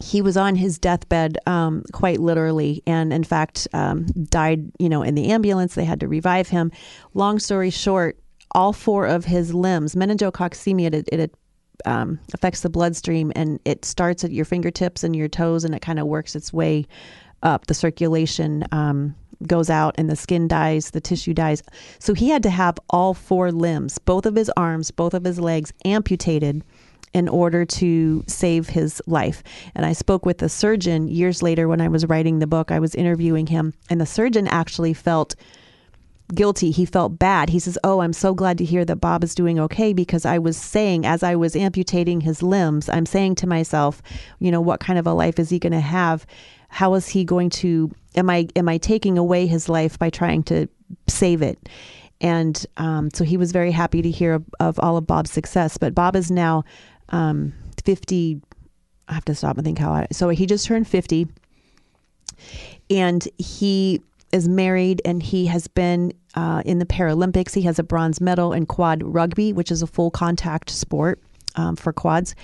he 0.00 0.22
was 0.22 0.36
on 0.36 0.54
his 0.54 0.78
deathbed 0.78 1.38
um, 1.46 1.82
quite 1.92 2.20
literally 2.20 2.82
and 2.86 3.12
in 3.12 3.24
fact 3.24 3.66
um, 3.72 4.06
died 4.30 4.70
you 4.78 4.88
know 4.88 5.02
in 5.02 5.14
the 5.14 5.30
ambulance 5.32 5.74
they 5.74 5.84
had 5.84 6.00
to 6.00 6.08
revive 6.08 6.48
him 6.48 6.70
long 7.14 7.38
story 7.38 7.70
short 7.70 8.18
all 8.52 8.72
four 8.72 9.06
of 9.06 9.24
his 9.24 9.52
limbs 9.52 9.94
meningococcemia 9.94 10.94
it, 10.94 11.08
it 11.12 11.34
um, 11.84 12.18
affects 12.34 12.60
the 12.60 12.70
bloodstream 12.70 13.32
and 13.36 13.60
it 13.64 13.84
starts 13.84 14.24
at 14.24 14.32
your 14.32 14.44
fingertips 14.44 15.04
and 15.04 15.14
your 15.14 15.28
toes 15.28 15.64
and 15.64 15.74
it 15.74 15.82
kind 15.82 15.98
of 15.98 16.06
works 16.06 16.34
its 16.36 16.52
way 16.52 16.86
up 17.42 17.66
the 17.66 17.74
circulation 17.74 18.64
um, 18.72 19.14
goes 19.46 19.70
out 19.70 19.94
and 19.96 20.10
the 20.10 20.16
skin 20.16 20.48
dies 20.48 20.90
the 20.90 21.00
tissue 21.00 21.32
dies 21.32 21.62
so 21.98 22.12
he 22.12 22.28
had 22.28 22.42
to 22.42 22.50
have 22.50 22.78
all 22.90 23.14
four 23.14 23.52
limbs 23.52 23.98
both 23.98 24.26
of 24.26 24.34
his 24.34 24.50
arms 24.56 24.90
both 24.90 25.14
of 25.14 25.24
his 25.24 25.38
legs 25.38 25.72
amputated 25.84 26.64
in 27.14 27.28
order 27.28 27.64
to 27.64 28.22
save 28.26 28.68
his 28.68 29.00
life. 29.06 29.42
And 29.74 29.86
I 29.86 29.92
spoke 29.92 30.26
with 30.26 30.38
the 30.38 30.48
surgeon 30.48 31.08
years 31.08 31.42
later 31.42 31.68
when 31.68 31.80
I 31.80 31.88
was 31.88 32.06
writing 32.06 32.38
the 32.38 32.46
book. 32.46 32.70
I 32.70 32.78
was 32.78 32.94
interviewing 32.94 33.46
him, 33.46 33.74
and 33.88 34.00
the 34.00 34.06
surgeon 34.06 34.46
actually 34.46 34.94
felt 34.94 35.34
guilty. 36.34 36.70
He 36.70 36.84
felt 36.84 37.18
bad. 37.18 37.48
He 37.48 37.58
says, 37.58 37.78
Oh, 37.82 38.00
I'm 38.00 38.12
so 38.12 38.34
glad 38.34 38.58
to 38.58 38.64
hear 38.64 38.84
that 38.84 38.96
Bob 38.96 39.24
is 39.24 39.34
doing 39.34 39.58
okay 39.60 39.92
because 39.92 40.24
I 40.24 40.38
was 40.38 40.56
saying, 40.56 41.06
as 41.06 41.22
I 41.22 41.36
was 41.36 41.56
amputating 41.56 42.20
his 42.20 42.42
limbs, 42.42 42.88
I'm 42.88 43.06
saying 43.06 43.36
to 43.36 43.46
myself, 43.46 44.02
you 44.38 44.50
know, 44.50 44.60
what 44.60 44.80
kind 44.80 44.98
of 44.98 45.06
a 45.06 45.12
life 45.12 45.38
is 45.38 45.48
he 45.50 45.58
going 45.58 45.72
to 45.72 45.80
have? 45.80 46.26
How 46.68 46.94
is 46.94 47.08
he 47.08 47.24
going 47.24 47.48
to, 47.50 47.90
am 48.14 48.30
I, 48.30 48.48
am 48.56 48.68
I 48.68 48.78
taking 48.78 49.18
away 49.18 49.46
his 49.46 49.68
life 49.68 49.98
by 49.98 50.10
trying 50.10 50.42
to 50.44 50.68
save 51.08 51.42
it? 51.42 51.68
And 52.20 52.64
um, 52.76 53.10
so 53.12 53.24
he 53.24 53.36
was 53.36 53.52
very 53.52 53.70
happy 53.70 54.02
to 54.02 54.10
hear 54.10 54.34
of, 54.34 54.44
of 54.60 54.80
all 54.80 54.96
of 54.96 55.06
Bob's 55.06 55.30
success. 55.30 55.78
But 55.78 55.94
Bob 55.94 56.16
is 56.16 56.30
now 56.30 56.64
um, 57.10 57.52
50. 57.84 58.40
I 59.08 59.14
have 59.14 59.24
to 59.26 59.34
stop 59.34 59.56
and 59.56 59.64
think 59.64 59.78
how 59.78 59.92
I. 59.92 60.06
So 60.10 60.28
he 60.28 60.46
just 60.46 60.66
turned 60.66 60.88
50. 60.88 61.28
And 62.90 63.26
he 63.38 64.02
is 64.32 64.48
married 64.48 65.00
and 65.04 65.22
he 65.22 65.46
has 65.46 65.68
been 65.68 66.12
uh, 66.34 66.62
in 66.64 66.78
the 66.78 66.86
Paralympics. 66.86 67.54
He 67.54 67.62
has 67.62 67.78
a 67.78 67.82
bronze 67.82 68.20
medal 68.20 68.52
in 68.52 68.66
quad 68.66 69.02
rugby, 69.02 69.52
which 69.52 69.70
is 69.70 69.82
a 69.82 69.86
full 69.86 70.10
contact 70.10 70.70
sport 70.70 71.20
um, 71.56 71.76
for 71.76 71.92
quads. 71.92 72.34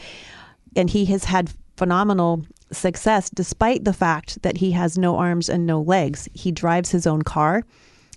And 0.76 0.88
he 0.88 1.04
has 1.06 1.24
had 1.24 1.50
phenomenal 1.76 2.44
success 2.74 3.30
despite 3.30 3.84
the 3.84 3.92
fact 3.92 4.42
that 4.42 4.58
he 4.58 4.72
has 4.72 4.98
no 4.98 5.16
arms 5.16 5.48
and 5.48 5.66
no 5.66 5.80
legs. 5.80 6.28
He 6.34 6.52
drives 6.52 6.90
his 6.90 7.06
own 7.06 7.22
car. 7.22 7.64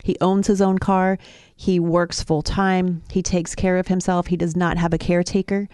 He 0.03 0.17
owns 0.21 0.47
his 0.47 0.61
own 0.61 0.77
car. 0.77 1.17
He 1.55 1.79
works 1.79 2.23
full 2.23 2.41
time. 2.41 3.03
He 3.09 3.21
takes 3.21 3.55
care 3.55 3.77
of 3.77 3.87
himself. 3.87 4.27
He 4.27 4.37
does 4.37 4.55
not 4.55 4.77
have 4.77 4.93
a 4.93 4.97
caretaker. 4.97 5.67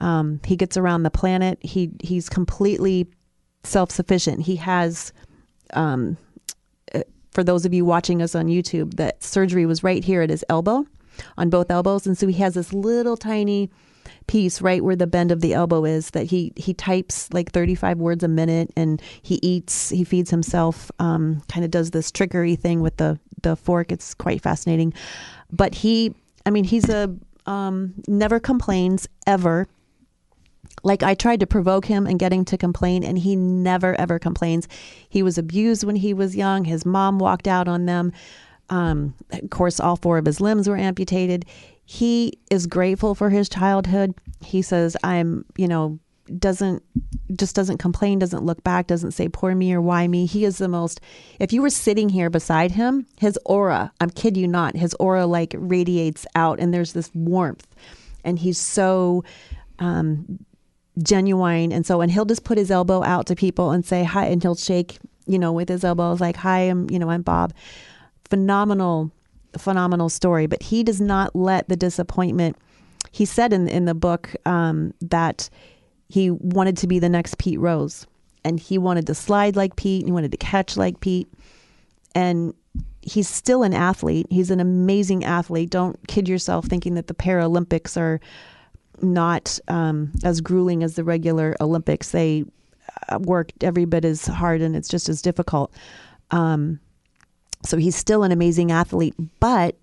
Um, 0.00 0.40
he 0.44 0.56
gets 0.56 0.76
around 0.76 1.02
the 1.02 1.10
planet. 1.10 1.58
He 1.62 1.90
he's 2.02 2.28
completely 2.28 3.06
self 3.64 3.90
sufficient. 3.90 4.42
He 4.42 4.56
has, 4.56 5.12
um, 5.74 6.16
uh, 6.94 7.02
for 7.32 7.44
those 7.44 7.64
of 7.64 7.74
you 7.74 7.84
watching 7.84 8.22
us 8.22 8.34
on 8.34 8.46
YouTube, 8.46 8.94
that 8.94 9.22
surgery 9.22 9.66
was 9.66 9.84
right 9.84 10.02
here 10.02 10.22
at 10.22 10.30
his 10.30 10.44
elbow, 10.48 10.86
on 11.36 11.50
both 11.50 11.70
elbows, 11.70 12.06
and 12.06 12.16
so 12.16 12.26
he 12.26 12.34
has 12.34 12.54
this 12.54 12.72
little 12.72 13.16
tiny 13.16 13.70
piece 14.30 14.62
right 14.62 14.84
where 14.84 14.94
the 14.94 15.08
bend 15.08 15.32
of 15.32 15.40
the 15.40 15.52
elbow 15.52 15.84
is 15.84 16.10
that 16.10 16.24
he 16.24 16.52
he 16.54 16.72
types 16.72 17.28
like 17.32 17.50
35 17.50 17.98
words 17.98 18.22
a 18.22 18.28
minute 18.28 18.70
and 18.76 19.02
he 19.22 19.40
eats 19.42 19.88
he 19.88 20.04
feeds 20.04 20.30
himself 20.30 20.88
um, 21.00 21.42
kind 21.48 21.64
of 21.64 21.70
does 21.72 21.90
this 21.90 22.12
trickery 22.12 22.54
thing 22.54 22.80
with 22.80 22.96
the 22.98 23.18
the 23.42 23.56
fork 23.56 23.90
it's 23.90 24.14
quite 24.14 24.40
fascinating 24.40 24.94
but 25.50 25.74
he 25.74 26.14
i 26.46 26.50
mean 26.50 26.62
he's 26.62 26.88
a 26.88 27.12
um, 27.46 27.92
never 28.06 28.38
complains 28.38 29.08
ever 29.26 29.66
like 30.84 31.02
I 31.02 31.14
tried 31.14 31.40
to 31.40 31.46
provoke 31.46 31.84
him 31.84 32.06
and 32.06 32.18
get 32.18 32.32
him 32.32 32.44
to 32.46 32.56
complain, 32.56 33.04
and 33.04 33.18
he 33.18 33.36
never 33.36 33.98
ever 34.00 34.18
complains. 34.18 34.66
He 35.10 35.22
was 35.22 35.36
abused 35.36 35.84
when 35.84 35.96
he 35.96 36.14
was 36.14 36.36
young. 36.36 36.64
His 36.64 36.86
mom 36.86 37.18
walked 37.18 37.46
out 37.46 37.68
on 37.68 37.84
them. 37.84 38.12
Um, 38.70 39.14
of 39.32 39.50
course, 39.50 39.78
all 39.78 39.96
four 39.96 40.16
of 40.16 40.24
his 40.24 40.40
limbs 40.40 40.68
were 40.68 40.78
amputated. 40.78 41.44
He 41.92 42.38
is 42.52 42.68
grateful 42.68 43.16
for 43.16 43.30
his 43.30 43.48
childhood. 43.48 44.14
He 44.40 44.62
says, 44.62 44.96
"I'm, 45.02 45.44
you 45.56 45.66
know, 45.66 45.98
doesn't 46.38 46.84
just 47.34 47.56
doesn't 47.56 47.78
complain, 47.78 48.20
doesn't 48.20 48.44
look 48.44 48.62
back, 48.62 48.86
doesn't 48.86 49.10
say 49.10 49.28
poor 49.28 49.56
me 49.56 49.74
or 49.74 49.80
why 49.80 50.06
me. 50.06 50.24
He 50.24 50.44
is 50.44 50.58
the 50.58 50.68
most. 50.68 51.00
If 51.40 51.52
you 51.52 51.60
were 51.60 51.68
sitting 51.68 52.08
here 52.08 52.30
beside 52.30 52.70
him, 52.70 53.06
his 53.18 53.36
aura, 53.44 53.90
I'm 54.00 54.10
kid 54.10 54.36
you 54.36 54.46
not, 54.46 54.76
his 54.76 54.94
aura 55.00 55.26
like 55.26 55.52
radiates 55.58 56.28
out, 56.36 56.60
and 56.60 56.72
there's 56.72 56.92
this 56.92 57.10
warmth, 57.12 57.66
and 58.22 58.38
he's 58.38 58.58
so." 58.58 59.24
Um, 59.80 60.38
genuine 61.02 61.72
and 61.72 61.86
so 61.86 62.02
and 62.02 62.12
he'll 62.12 62.26
just 62.26 62.44
put 62.44 62.58
his 62.58 62.70
elbow 62.70 63.02
out 63.02 63.24
to 63.24 63.34
people 63.34 63.70
and 63.70 63.86
say 63.86 64.04
hi 64.04 64.26
and 64.26 64.42
he'll 64.42 64.56
shake 64.56 64.98
you 65.26 65.38
know 65.38 65.50
with 65.50 65.68
his 65.68 65.82
elbows 65.82 66.20
like 66.20 66.36
hi 66.36 66.58
i'm 66.58 66.90
you 66.90 66.98
know 66.98 67.08
i'm 67.08 67.22
bob 67.22 67.54
phenomenal 68.28 69.10
phenomenal 69.58 70.08
story 70.08 70.46
but 70.46 70.62
he 70.62 70.82
does 70.82 71.00
not 71.00 71.34
let 71.34 71.68
the 71.68 71.76
disappointment 71.76 72.56
he 73.12 73.24
said 73.24 73.52
in 73.52 73.68
in 73.68 73.84
the 73.84 73.94
book 73.94 74.34
um, 74.46 74.94
that 75.00 75.50
he 76.08 76.30
wanted 76.30 76.76
to 76.78 76.86
be 76.86 76.98
the 76.98 77.08
next 77.08 77.38
Pete 77.38 77.60
Rose, 77.60 78.06
and 78.44 78.58
he 78.58 78.78
wanted 78.78 79.06
to 79.06 79.14
slide 79.14 79.56
like 79.56 79.76
Pete, 79.76 80.02
and 80.02 80.08
he 80.08 80.12
wanted 80.12 80.32
to 80.32 80.36
catch 80.36 80.76
like 80.76 81.00
Pete, 81.00 81.32
and 82.14 82.54
he's 83.02 83.28
still 83.28 83.62
an 83.62 83.72
athlete. 83.72 84.26
He's 84.30 84.50
an 84.50 84.60
amazing 84.60 85.24
athlete. 85.24 85.70
Don't 85.70 85.96
kid 86.08 86.28
yourself 86.28 86.66
thinking 86.66 86.94
that 86.94 87.06
the 87.06 87.14
Paralympics 87.14 87.96
are 87.96 88.20
not 89.02 89.58
um, 89.68 90.12
as 90.22 90.40
grueling 90.40 90.82
as 90.82 90.96
the 90.96 91.04
regular 91.04 91.56
Olympics. 91.60 92.10
They 92.10 92.44
uh, 93.08 93.18
work 93.20 93.52
every 93.62 93.86
bit 93.86 94.04
as 94.04 94.26
hard 94.26 94.60
and 94.60 94.76
it's 94.76 94.88
just 94.88 95.08
as 95.08 95.22
difficult. 95.22 95.72
Um, 96.30 96.78
so 97.64 97.76
he's 97.76 97.96
still 97.96 98.22
an 98.22 98.32
amazing 98.32 98.72
athlete, 98.72 99.14
but 99.38 99.76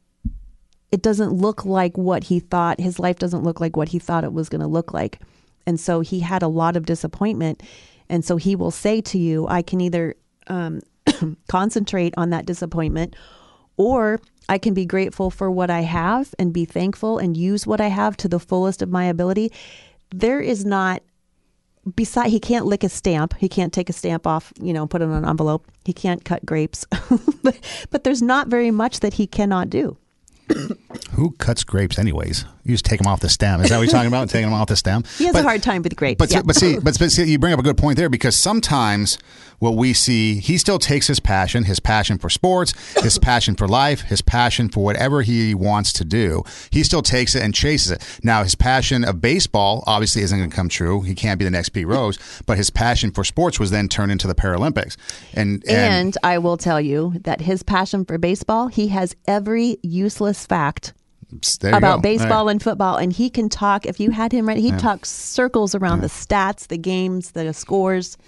it 0.91 1.01
doesn't 1.01 1.31
look 1.31 1.65
like 1.65 1.97
what 1.97 2.25
he 2.25 2.39
thought. 2.39 2.79
His 2.79 2.99
life 2.99 3.17
doesn't 3.17 3.43
look 3.43 3.59
like 3.59 3.75
what 3.75 3.89
he 3.89 3.99
thought 3.99 4.23
it 4.23 4.33
was 4.33 4.49
going 4.49 4.61
to 4.61 4.67
look 4.67 4.93
like. 4.93 5.19
And 5.65 5.79
so 5.79 5.99
he 5.99 6.21
had 6.21 6.43
a 6.43 6.47
lot 6.47 6.77
of 6.77 6.85
disappointment. 6.85 7.61
And 8.09 8.23
so 8.23 8.37
he 8.37 8.55
will 8.55 8.71
say 8.71 9.01
to 9.01 9.17
you, 9.17 9.47
I 9.47 9.61
can 9.61 9.81
either 9.81 10.15
um, 10.47 10.81
concentrate 11.47 12.13
on 12.17 12.29
that 12.29 12.45
disappointment 12.45 13.15
or 13.75 14.19
I 14.49 14.57
can 14.57 14.73
be 14.73 14.85
grateful 14.85 15.29
for 15.29 15.51
what 15.51 15.69
I 15.69 15.81
have 15.81 16.33
and 16.39 16.53
be 16.53 16.65
thankful 16.65 17.17
and 17.17 17.35
use 17.35 17.67
what 17.67 17.81
I 17.81 17.87
have 17.87 18.17
to 18.17 18.27
the 18.27 18.39
fullest 18.39 18.81
of 18.81 18.89
my 18.89 19.05
ability. 19.05 19.51
There 20.09 20.39
is 20.39 20.65
not 20.65 21.03
beside 21.95 22.29
he 22.29 22.39
can't 22.39 22.65
lick 22.65 22.83
a 22.83 22.89
stamp. 22.89 23.35
He 23.37 23.49
can't 23.49 23.73
take 23.73 23.89
a 23.89 23.93
stamp 23.93 24.27
off 24.27 24.53
you 24.61 24.73
know 24.73 24.87
put 24.87 25.01
it 25.01 25.05
in 25.05 25.11
an 25.11 25.25
envelope. 25.25 25.65
He 25.85 25.93
can't 25.93 26.23
cut 26.23 26.45
grapes. 26.45 26.85
But, 27.43 27.59
but 27.91 28.03
there's 28.03 28.21
not 28.21 28.49
very 28.49 28.71
much 28.71 28.99
that 28.99 29.13
he 29.13 29.25
cannot 29.25 29.69
do. 29.69 29.95
Who 31.13 31.31
cuts 31.31 31.63
grapes, 31.63 31.97
anyways? 31.97 32.43
You 32.67 32.73
just 32.73 32.85
take 32.85 32.99
them 32.99 33.07
off 33.07 33.21
the 33.21 33.29
stem. 33.29 33.61
Is 33.61 33.69
that 33.69 33.77
what 33.77 33.83
you're 33.83 33.91
talking 33.91 34.07
about? 34.09 34.29
Taking 34.29 34.49
them 34.49 34.53
off 34.59 34.67
the 34.67 34.75
stem? 34.75 35.03
he 35.17 35.23
has 35.25 35.33
But- 35.33 35.39
a 35.39 35.43
hard 35.47 35.63
time 35.63 35.81
with 35.81 35.95
grapes 35.95 36.19
But 36.19 36.31
yeah. 36.31 36.41
but 36.43 36.55
see, 36.55 36.75
but, 36.83 36.99
but 36.99 37.11
see, 37.11 37.23
you 37.23 37.39
bring 37.39 37.53
up 37.53 37.59
a 37.59 37.63
good 37.63 37.77
point 37.77 37.97
there 37.97 38.09
because 38.09 38.35
sometimes 38.35 39.17
what 39.59 39.71
we 39.75 39.91
see, 39.93 40.35
he 40.39 40.57
still 40.59 40.77
takes 40.77 41.07
his 41.07 41.19
passion, 41.19 41.63
his 41.63 41.79
passion 41.79 42.17
for 42.19 42.29
sports, 42.29 42.73
his 43.01 43.17
passion 43.29 43.55
for 43.55 43.67
life, 43.67 44.01
his 44.01 44.21
passion 44.21 44.69
for 44.69 44.83
whatever 44.83 45.23
he 45.23 45.55
wants 45.55 45.91
to 45.93 46.05
do. 46.05 46.43
He 46.69 46.83
still 46.83 47.01
takes 47.01 47.33
it 47.33 47.41
and 47.41 47.55
chases 47.55 47.91
it. 47.91 48.19
Now, 48.23 48.43
his 48.43 48.53
passion 48.53 49.03
of 49.03 49.19
baseball 49.19 49.83
obviously 49.87 50.21
isn't 50.21 50.37
going 50.37 50.49
to 50.49 50.55
come 50.55 50.69
true. 50.69 51.01
He 51.01 51.15
can't 51.15 51.39
be 51.39 51.45
the 51.45 51.49
next 51.51 51.69
Pete 51.69 51.87
Rose, 51.87 52.19
but 52.45 52.57
his 52.57 52.69
passion 52.69 53.09
for 53.11 53.23
sports 53.23 53.59
was 53.59 53.71
then 53.71 53.87
turned 53.87 54.11
into 54.11 54.27
the 54.27 54.35
Paralympics. 54.35 54.95
And 55.33 55.63
and, 55.67 55.69
and 55.69 56.17
I 56.23 56.37
will 56.37 56.57
tell 56.57 56.79
you 56.81 57.13
that 57.23 57.41
his 57.41 57.63
passion 57.63 58.05
for 58.05 58.17
baseball, 58.19 58.67
he 58.67 58.89
has 58.89 59.15
every 59.27 59.77
useless 59.81 60.45
fact 60.45 60.93
about 61.63 61.97
go. 61.97 62.01
baseball 62.01 62.45
Right. 62.45 62.51
and 62.51 62.63
football, 62.63 62.95
and 62.97 63.11
he 63.13 63.29
can 63.29 63.49
talk. 63.49 63.85
If 63.85 63.99
you 63.99 64.11
had 64.11 64.31
him 64.31 64.47
right, 64.47 64.57
he'd 64.57 64.79
talk 64.79 65.05
circles 65.05 65.75
around 65.75 66.01
the 66.01 66.07
stats, 66.07 66.67
the 66.67 66.77
games, 66.77 67.31
the 67.31 67.53
scores. 67.53 68.17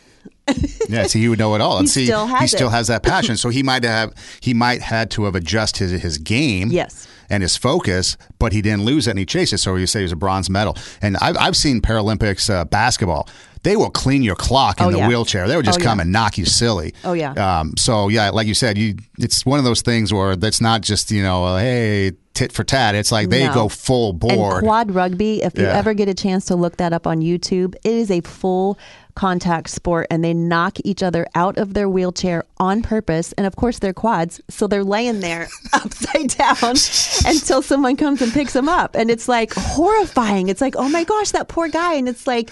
Yeah, 0.89 1.05
see, 1.05 1.19
he 1.19 1.29
would 1.29 1.37
know 1.37 1.53
it 1.53 1.61
all. 1.61 1.77
And 1.77 1.83
He 1.85 1.91
see, 1.91 2.05
still 2.05 2.25
has 2.25 2.41
he 2.41 2.47
still 2.47 2.69
has 2.69 2.87
that 2.87 3.03
passion. 3.03 3.37
So 3.43 3.49
he 3.49 3.61
might 3.61 3.83
have 3.83 4.13
he 4.41 4.53
might 4.55 4.81
had 4.81 5.11
to 5.11 5.25
have 5.25 5.35
adjusted 5.35 5.91
his, 5.91 6.01
his 6.01 6.17
game, 6.17 6.69
Yes. 6.71 7.07
and 7.29 7.43
his 7.43 7.55
focus, 7.55 8.17
but 8.39 8.51
he 8.51 8.61
didn't 8.63 8.83
lose 8.83 9.05
it, 9.07 9.11
and 9.11 9.19
he 9.19 9.25
chased 9.25 9.53
it. 9.53 9.59
So 9.59 9.75
you 9.75 9.85
say 9.85 9.99
he 9.99 10.03
was 10.03 10.11
a 10.11 10.15
bronze 10.15 10.49
medal. 10.49 10.75
And 11.03 11.15
I've 11.17 11.37
I've 11.37 11.55
seen 11.55 11.81
Paralympics 11.81 12.49
uh, 12.49 12.65
basketball. 12.65 13.29
They 13.61 13.75
will 13.75 13.91
clean 13.91 14.23
your 14.23 14.35
clock 14.35 14.79
in 14.79 14.87
Oh, 14.87 14.91
the 14.91 14.97
yeah. 14.99 15.07
wheelchair. 15.07 15.47
They 15.47 15.55
would 15.55 15.65
just 15.65 15.81
Oh, 15.81 15.83
come 15.83 15.99
yeah. 15.99 16.03
and 16.03 16.11
knock 16.11 16.37
you 16.37 16.45
silly. 16.45 16.93
Oh, 17.03 17.11
yeah. 17.13 17.33
Um, 17.59 17.73
so 17.77 18.07
yeah, 18.07 18.29
like 18.31 18.47
you 18.47 18.53
said, 18.55 18.77
you 18.77 18.95
it's 19.19 19.45
one 19.45 19.59
of 19.59 19.65
those 19.65 19.81
things 19.83 20.11
where 20.11 20.35
that's 20.35 20.59
not 20.61 20.81
just 20.81 21.11
you 21.11 21.21
know 21.21 21.57
hey 21.57 22.13
tit 22.39 22.51
for 22.53 22.63
tat. 22.63 22.95
It's 22.95 23.11
like 23.11 23.29
they 23.29 23.45
No. 23.47 23.53
go 23.53 23.67
full 23.69 24.11
And 24.11 24.19
bore. 24.19 24.59
quad 24.61 24.91
rugby, 24.95 25.43
if 25.43 25.57
you 25.57 25.65
Yeah. 25.65 25.77
ever 25.77 25.93
get 25.93 26.07
a 26.07 26.13
chance 26.13 26.45
to 26.45 26.55
look 26.55 26.77
that 26.77 26.93
up 26.93 27.05
on 27.05 27.19
YouTube, 27.19 27.75
it 27.83 27.91
is 27.93 28.09
a 28.09 28.21
full 28.21 28.77
contact 29.15 29.69
sport 29.69 30.07
and 30.09 30.23
they 30.23 30.33
knock 30.33 30.77
each 30.85 31.03
other 31.03 31.27
out 31.35 31.57
of 31.57 31.73
their 31.73 31.89
wheelchair 31.89 32.45
on 32.57 32.81
purpose. 32.81 33.33
And 33.37 33.45
of 33.45 33.57
course, 33.57 33.79
they're 33.79 33.91
quads. 33.91 34.39
So 34.49 34.67
they're 34.67 34.85
laying 34.85 35.19
there 35.19 35.49
upside 35.73 36.29
down 36.29 36.75
until 37.25 37.61
someone 37.61 37.97
comes 37.97 38.21
and 38.21 38.31
picks 38.31 38.53
them 38.53 38.69
up. 38.69 38.95
And 38.95 39.11
it's 39.11 39.27
like 39.27 39.53
horrifying. 39.53 40.47
It's 40.47 40.61
like, 40.61 40.75
oh 40.77 40.87
my 40.87 41.03
gosh, 41.03 41.31
that 41.31 41.49
poor 41.49 41.67
guy. 41.67 41.95
And 41.95 42.07
it's 42.07 42.25
like, 42.25 42.51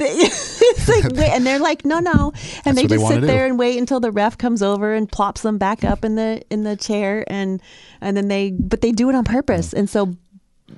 it's 0.00 0.88
like, 0.88 1.12
wait, 1.12 1.30
and 1.30 1.46
they're 1.46 1.58
like, 1.58 1.84
no, 1.84 1.98
no, 2.00 2.32
and 2.64 2.76
That's 2.76 2.76
they 2.76 2.82
they 2.82 2.94
just 2.96 3.02
wanna 3.02 3.14
sit 3.16 3.20
do. 3.22 3.26
there 3.26 3.46
and 3.46 3.58
wait 3.58 3.78
until 3.78 4.00
the 4.00 4.10
ref 4.10 4.38
comes 4.38 4.62
over 4.62 4.94
and 4.94 5.10
plops 5.10 5.42
them 5.42 5.58
back 5.58 5.84
up 5.84 6.04
in 6.04 6.16
the 6.16 6.42
in 6.50 6.64
the 6.64 6.76
chair, 6.76 7.24
and 7.28 7.62
and 8.00 8.16
then 8.16 8.28
they, 8.28 8.50
but 8.50 8.80
they 8.80 8.92
do 8.92 9.08
it 9.08 9.14
on 9.14 9.24
purpose, 9.24 9.72
and 9.72 9.88
so 9.88 10.16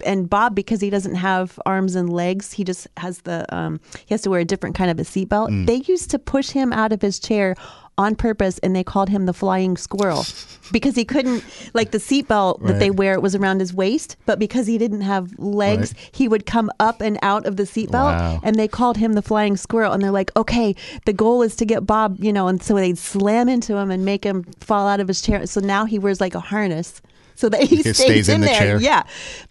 and 0.05 0.29
Bob, 0.29 0.55
because 0.55 0.81
he 0.81 0.91
doesn't 0.91 1.15
have 1.15 1.59
arms 1.65 1.95
and 1.95 2.13
legs, 2.13 2.53
he 2.53 2.65
just 2.65 2.87
has 2.97 3.23
the 3.23 3.45
um, 3.55 3.81
he 4.07 4.15
has 4.15 4.23
to 4.23 4.31
wear 4.31 4.41
a 4.41 4.45
different 4.45 4.77
kind 4.77 4.91
of 4.91 4.99
a 4.99 5.03
seatbelt. 5.03 5.49
Mm. 5.49 5.67
They 5.67 5.83
used 5.87 6.11
to 6.11 6.19
push 6.19 6.51
him 6.51 6.73
out 6.73 6.93
of 6.93 7.01
his 7.03 7.19
chair 7.19 7.55
on 7.99 8.15
purpose, 8.15 8.59
and 8.61 8.75
they 8.75 8.85
called 8.85 9.09
him 9.11 9.27
the 9.27 9.33
flying 9.35 9.77
squirrel 9.77 10.25
because 10.73 10.95
he 10.95 11.05
couldn't 11.05 11.45
like 11.75 11.91
the 11.91 11.99
seatbelt 11.99 12.63
that 12.67 12.79
they 12.79 12.91
wear. 12.91 13.13
It 13.15 13.21
was 13.23 13.35
around 13.35 13.61
his 13.61 13.75
waist, 13.75 14.17
but 14.25 14.39
because 14.39 14.67
he 14.67 14.79
didn't 14.79 15.01
have 15.03 15.37
legs, 15.39 15.93
Right. 15.95 16.11
he 16.13 16.29
would 16.29 16.47
come 16.47 16.71
up 16.81 17.01
and 17.01 17.19
out 17.23 17.45
of 17.45 17.57
the 17.57 17.65
seatbelt, 17.65 17.93
Wow. 18.17 18.41
and 18.43 18.57
they 18.57 18.69
called 18.69 18.97
him 18.97 19.13
the 19.15 19.23
flying 19.23 19.57
squirrel. 19.57 19.93
And 19.93 20.03
they're 20.03 20.11
like, 20.11 20.31
okay, 20.37 20.75
the 21.05 21.13
goal 21.13 21.43
is 21.43 21.57
to 21.57 21.65
get 21.67 21.85
Bob, 21.87 22.17
you 22.23 22.33
know, 22.33 22.49
and 22.49 22.63
so 22.63 22.75
they'd 22.77 22.97
slam 22.97 23.49
into 23.49 23.77
him 23.77 23.91
and 23.91 24.05
make 24.05 24.25
him 24.25 24.45
fall 24.61 24.87
out 24.87 25.01
of 25.01 25.09
his 25.09 25.21
chair. 25.21 25.45
So 25.47 25.61
now 25.61 25.85
he 25.85 25.99
wears 25.99 26.21
like 26.21 26.35
a 26.37 26.41
harness 26.41 27.03
so 27.35 27.49
that 27.49 27.63
he 27.63 27.77
He 27.77 27.83
stays, 27.83 27.97
stays 27.99 28.29
in 28.29 28.37
in, 28.37 28.41
the 28.43 28.47
there. 28.49 28.59
chair. 28.59 28.81
Yeah, 28.81 29.03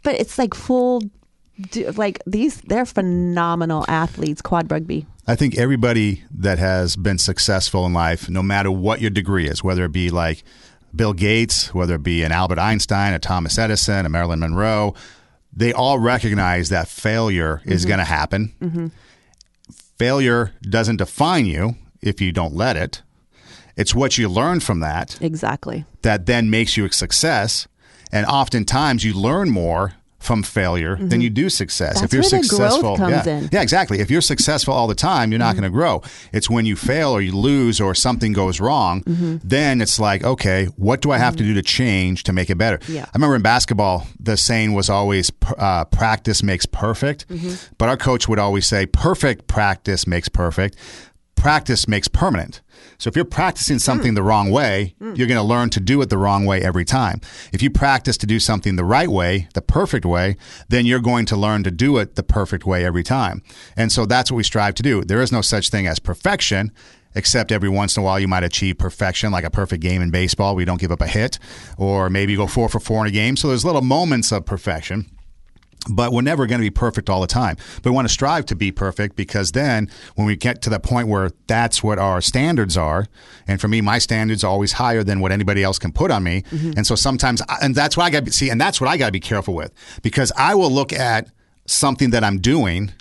but 0.03 0.15
it's 0.15 0.37
like 0.37 0.53
full, 0.53 1.01
do- 1.71 1.91
like 1.91 2.21
these. 2.25 2.61
They're 2.61 2.85
phenomenal 2.85 3.85
athletes. 3.87 4.41
Quad 4.41 4.71
rugby. 4.71 5.05
I 5.27 5.35
think 5.35 5.57
everybody 5.57 6.23
that 6.31 6.57
has 6.59 6.95
been 6.95 7.17
successful 7.17 7.85
in 7.85 7.93
life, 7.93 8.29
no 8.29 8.41
matter 8.41 8.71
what 8.71 9.01
your 9.01 9.09
degree 9.09 9.47
is, 9.47 9.63
whether 9.63 9.83
it 9.85 9.91
be 9.91 10.09
like 10.09 10.43
Bill 10.95 11.13
Gates, 11.13 11.73
whether 11.73 11.95
it 11.95 12.03
be 12.03 12.23
an 12.23 12.31
Albert 12.31 12.59
Einstein, 12.59 13.13
a 13.13 13.19
Thomas 13.19 13.57
Edison, 13.57 14.05
a 14.05 14.09
Marilyn 14.09 14.39
Monroe, 14.39 14.93
they 15.51 15.73
all 15.73 15.99
recognize 15.99 16.69
that 16.69 16.87
failure 16.87 17.61
is 17.65 17.81
Mm-hmm. 17.81 17.87
going 17.89 17.99
to 17.99 18.05
happen. 18.05 18.91
Failure 19.97 20.53
doesn't 20.61 20.97
define 20.97 21.45
you 21.45 21.75
if 22.01 22.21
you 22.21 22.31
don't 22.31 22.53
let 22.53 22.77
it. 22.77 23.01
It's 23.75 23.93
what 23.95 24.17
you 24.17 24.27
learn 24.29 24.59
from 24.59 24.79
that 24.79 25.17
Exactly. 25.21 25.85
that 26.03 26.25
then 26.25 26.49
makes 26.49 26.77
you 26.77 26.85
a 26.85 26.91
success. 26.91 27.67
And 28.11 28.25
oftentimes 28.25 29.03
you 29.03 29.13
learn 29.13 29.49
more 29.49 29.93
from 30.27 30.43
failure 30.43 30.95
than 30.97 31.21
you 31.21 31.29
do 31.29 31.49
success. 31.49 31.95
Mm-hmm. 32.01 32.19
That's 32.19 32.31
the 32.49 32.55
growth 32.57 32.97
comes 32.97 33.25
yeah, 33.25 33.37
in. 33.37 33.49
yeah, 33.51 33.61
exactly. 33.61 33.99
If 34.01 34.11
you're 34.11 34.21
successful 34.21 34.73
all 34.73 34.87
the 34.87 34.95
time, 34.95 35.31
you're 35.31 35.39
not 35.39 35.55
Mm-hmm. 35.55 35.61
going 35.61 35.71
to 35.71 35.77
grow. 35.79 36.01
It's 36.33 36.49
when 36.49 36.65
you 36.65 36.75
fail 36.75 37.11
or 37.11 37.21
you 37.21 37.31
lose 37.35 37.79
or 37.81 37.95
something 37.95 38.33
goes 38.33 38.59
wrong, 38.59 39.01
Mm-hmm. 39.03 39.37
then 39.43 39.81
it's 39.81 39.99
like, 39.99 40.23
okay, 40.23 40.65
what 40.75 41.01
do 41.01 41.11
I 41.11 41.17
have 41.17 41.35
to 41.37 41.43
do 41.43 41.53
to 41.53 41.61
change 41.61 42.23
to 42.23 42.33
make 42.33 42.49
it 42.49 42.57
better? 42.57 42.79
Yeah. 42.87 43.05
I 43.05 43.09
remember 43.15 43.35
in 43.37 43.41
basketball, 43.41 44.05
the 44.19 44.35
saying 44.37 44.73
was 44.73 44.89
always 44.89 45.31
uh, 45.57 45.85
practice 45.85 46.43
makes 46.43 46.65
perfect, 46.65 47.27
Mm-hmm. 47.29 47.73
but 47.77 47.87
our 47.89 47.97
coach 47.97 48.27
would 48.27 48.39
always 48.39 48.67
say 48.67 48.85
perfect 48.85 49.47
practice 49.47 50.05
makes 50.05 50.27
perfect. 50.29 50.75
Practice 51.37 51.87
makes 51.87 52.07
permanent. 52.07 52.61
So 52.97 53.07
if 53.07 53.15
you're 53.15 53.23
practicing 53.23 53.79
something 53.79 54.15
the 54.15 54.23
wrong 54.23 54.49
way, 54.49 54.95
you're 54.99 55.27
going 55.27 55.39
to 55.39 55.43
learn 55.43 55.69
to 55.69 55.79
do 55.79 56.01
it 56.01 56.09
the 56.09 56.17
wrong 56.17 56.45
way 56.45 56.61
every 56.61 56.83
time. 56.83 57.21
If 57.53 57.61
you 57.61 57.69
practice 57.69 58.17
to 58.17 58.25
do 58.25 58.39
something 58.39 58.75
the 58.75 58.83
right 58.83 59.07
way, 59.07 59.47
the 59.53 59.61
perfect 59.61 60.03
way, 60.03 60.35
then 60.67 60.85
you're 60.85 60.99
going 60.99 61.25
to 61.27 61.37
learn 61.37 61.63
to 61.63 61.71
do 61.71 61.97
it 61.97 62.15
the 62.15 62.23
perfect 62.23 62.65
way 62.65 62.83
every 62.83 63.03
time. 63.03 63.43
And 63.77 63.91
so 63.91 64.05
that's 64.05 64.31
what 64.31 64.37
we 64.37 64.43
strive 64.43 64.75
to 64.75 64.83
do. 64.83 65.03
There 65.03 65.21
is 65.21 65.31
no 65.31 65.41
such 65.41 65.69
thing 65.69 65.87
as 65.87 65.99
perfection. 65.99 66.71
Except 67.15 67.51
every 67.51 67.69
once 67.69 67.97
in 67.97 68.01
a 68.01 68.05
while, 68.05 68.19
you 68.19 68.27
might 68.27 68.43
achieve 68.43 68.77
perfection, 68.77 69.31
like 69.31 69.45
a 69.45 69.49
perfect 69.49 69.81
game 69.81 70.03
in 70.03 70.11
baseball. 70.11 70.55
We 70.55 70.65
don't 70.65 70.79
give 70.79 70.91
up 70.91 71.01
a 71.01 71.07
hit, 71.07 71.39
or 71.75 72.11
maybe 72.11 72.33
you 72.33 72.37
go 72.37 72.45
four 72.45 72.69
for 72.69 72.79
four 72.79 73.01
in 73.01 73.07
a 73.07 73.11
game. 73.11 73.35
So 73.37 73.47
there's 73.47 73.65
little 73.65 73.81
moments 73.81 74.31
of 74.31 74.45
perfection 74.45 75.09
but 75.89 76.11
we're 76.11 76.21
never 76.21 76.45
going 76.47 76.59
to 76.59 76.65
be 76.65 76.71
perfect 76.71 77.09
all 77.09 77.21
the 77.21 77.27
time. 77.27 77.57
But 77.81 77.85
we 77.85 77.91
want 77.91 78.07
to 78.07 78.13
strive 78.13 78.45
to 78.47 78.55
be 78.55 78.71
perfect 78.71 79.15
because 79.15 79.51
then 79.51 79.89
when 80.15 80.27
we 80.27 80.35
get 80.35 80.61
to 80.63 80.69
the 80.69 80.79
point 80.79 81.07
where 81.07 81.31
that's 81.47 81.83
what 81.83 81.99
our 81.99 82.21
standards 82.21 82.77
are, 82.77 83.07
and 83.47 83.59
for 83.59 83.67
me, 83.67 83.81
my 83.81 83.97
standards 83.97 84.43
are 84.43 84.51
always 84.51 84.73
higher 84.73 85.03
than 85.03 85.19
what 85.19 85.31
anybody 85.31 85.63
else 85.63 85.79
can 85.79 85.91
put 85.91 86.11
on 86.11 86.23
me. 86.23 86.43
Mm-hmm. 86.43 86.73
And 86.77 86.87
so 86.87 86.95
sometimes, 86.95 87.41
and 87.61 87.75
that's 87.75 87.97
what 87.97 88.03
I 88.03 88.09
got 88.09 88.25
to 88.25 88.31
see, 88.31 88.49
and 88.49 88.59
that's 88.59 88.81
what 88.81 88.89
I 88.89 88.97
got 88.97 89.07
to 89.07 89.11
be 89.11 89.19
careful 89.19 89.53
with 89.53 89.73
because 90.01 90.31
I 90.37 90.55
will 90.55 90.71
look 90.71 90.93
at 90.93 91.29
something 91.65 92.11
that 92.11 92.23
I'm 92.23 92.39
doing 92.39 92.91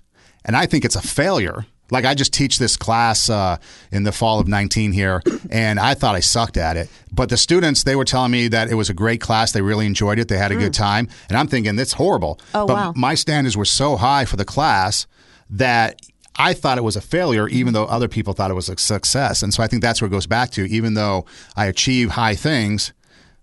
and 0.44 0.56
I 0.56 0.66
think 0.66 0.84
it's 0.84 0.96
a 0.96 1.02
failure. 1.02 1.66
Like 1.90 2.04
I 2.04 2.14
just 2.14 2.32
teach 2.32 2.58
this 2.58 2.76
class 2.76 3.30
uh, 3.30 3.58
in 3.92 4.02
the 4.02 4.12
fall 4.12 4.40
of 4.40 4.48
19 4.48 4.92
here, 4.92 5.22
and 5.50 5.78
I 5.78 5.94
thought 5.94 6.14
I 6.14 6.20
sucked 6.20 6.56
at 6.56 6.76
it. 6.76 6.88
But 7.12 7.28
the 7.28 7.36
students, 7.36 7.84
they 7.84 7.96
were 7.96 8.04
telling 8.04 8.32
me 8.32 8.48
that 8.48 8.68
it 8.70 8.74
was 8.74 8.90
a 8.90 8.94
great 8.94 9.20
class. 9.20 9.52
They 9.52 9.62
really 9.62 9.86
enjoyed 9.86 10.18
it. 10.18 10.28
They 10.28 10.38
had 10.38 10.52
a 10.52 10.56
good 10.56 10.74
time. 10.74 11.08
And 11.28 11.38
I'm 11.38 11.46
thinking, 11.46 11.76
that's 11.76 11.92
horrible. 11.92 12.40
Oh, 12.54 12.66
but 12.66 12.74
wow. 12.74 12.92
my 12.96 13.14
standards 13.14 13.56
were 13.56 13.64
so 13.64 13.96
high 13.96 14.24
for 14.24 14.36
the 14.36 14.44
class 14.44 15.06
that 15.50 16.00
I 16.38 16.52
thought 16.52 16.78
it 16.78 16.84
was 16.84 16.96
a 16.96 17.00
failure, 17.00 17.48
even 17.48 17.72
though 17.72 17.84
other 17.84 18.08
people 18.08 18.34
thought 18.34 18.50
it 18.50 18.54
was 18.54 18.68
a 18.68 18.76
success. 18.76 19.42
And 19.42 19.54
so 19.54 19.62
I 19.62 19.66
think 19.66 19.82
that's 19.82 20.00
where 20.00 20.06
it 20.06 20.10
goes 20.10 20.26
back 20.26 20.50
to. 20.52 20.68
Even 20.68 20.94
though 20.94 21.24
I 21.56 21.66
achieve 21.66 22.10
high 22.10 22.34
things, 22.34 22.92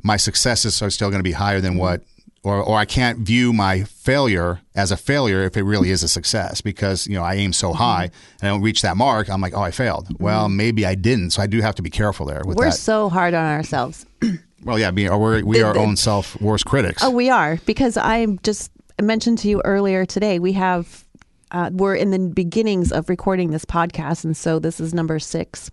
my 0.04 0.18
successes 0.18 0.82
are 0.82 0.90
still 0.90 1.10
going 1.10 1.20
to 1.20 1.24
be 1.24 1.32
higher 1.32 1.62
than 1.62 1.78
what 1.78 2.04
or, 2.44 2.62
or 2.62 2.78
I 2.78 2.86
can't 2.86 3.20
view 3.20 3.54
my 3.54 3.84
failure 3.84 4.60
as 4.76 4.92
a 4.92 4.98
failure 4.98 5.44
if 5.44 5.56
it 5.56 5.64
really 5.64 5.90
is 5.92 6.04
a 6.04 6.08
success 6.10 6.60
because 6.62 7.08
you 7.08 7.16
know 7.16 7.24
I 7.24 7.36
aim 7.36 7.54
so 7.54 7.70
Mm-hmm. 7.70 7.78
high 7.78 8.04
and 8.42 8.44
I 8.44 8.48
don't 8.48 8.62
reach 8.62 8.82
that 8.82 8.98
mark. 8.98 9.30
I'm 9.30 9.42
like, 9.42 9.56
oh, 9.56 9.62
I 9.62 9.72
failed. 9.72 10.08
Well, 10.20 10.50
maybe 10.50 10.86
I 10.86 10.96
didn't. 10.96 11.32
So 11.32 11.42
I 11.42 11.48
do 11.48 11.62
have 11.62 11.76
to 11.76 11.82
be 11.82 11.90
careful 11.90 12.26
there 12.26 12.42
with 12.46 12.58
We're 12.58 12.66
that. 12.66 12.74
so 12.74 13.10
hard 13.10 13.34
on 13.34 13.46
ourselves. 13.46 14.06
well, 14.64 14.78
yeah, 14.78 14.92
being, 14.92 15.10
or 15.10 15.18
we're, 15.20 15.44
we 15.44 15.62
are 15.62 15.72
our 15.72 15.78
own 15.78 15.96
self 15.96 16.40
worst 16.42 16.66
critics. 16.66 17.04
Oh, 17.04 17.10
we 17.10 17.30
are 17.30 17.58
because 17.66 17.98
I 17.98 18.26
just 18.44 18.72
mentioned 19.02 19.38
to 19.40 19.48
you 19.50 19.62
earlier 19.64 20.06
today. 20.06 20.40
We 20.40 20.54
have 20.54 21.06
uh, 21.52 21.70
we're 21.72 21.96
in 21.96 22.12
the 22.12 22.20
beginnings 22.20 22.92
of 22.92 23.10
recording 23.10 23.52
this 23.52 23.64
podcast, 23.66 24.26
and 24.26 24.36
so 24.36 24.60
this 24.60 24.80
is 24.80 24.94
number 24.94 25.20
six. 25.20 25.70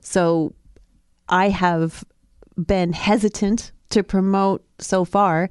So 0.00 0.52
I 1.28 1.48
have 1.48 2.04
been 2.56 2.92
hesitant 2.92 3.72
to 3.90 4.02
promote 4.02 4.64
so 4.78 5.04
far 5.04 5.48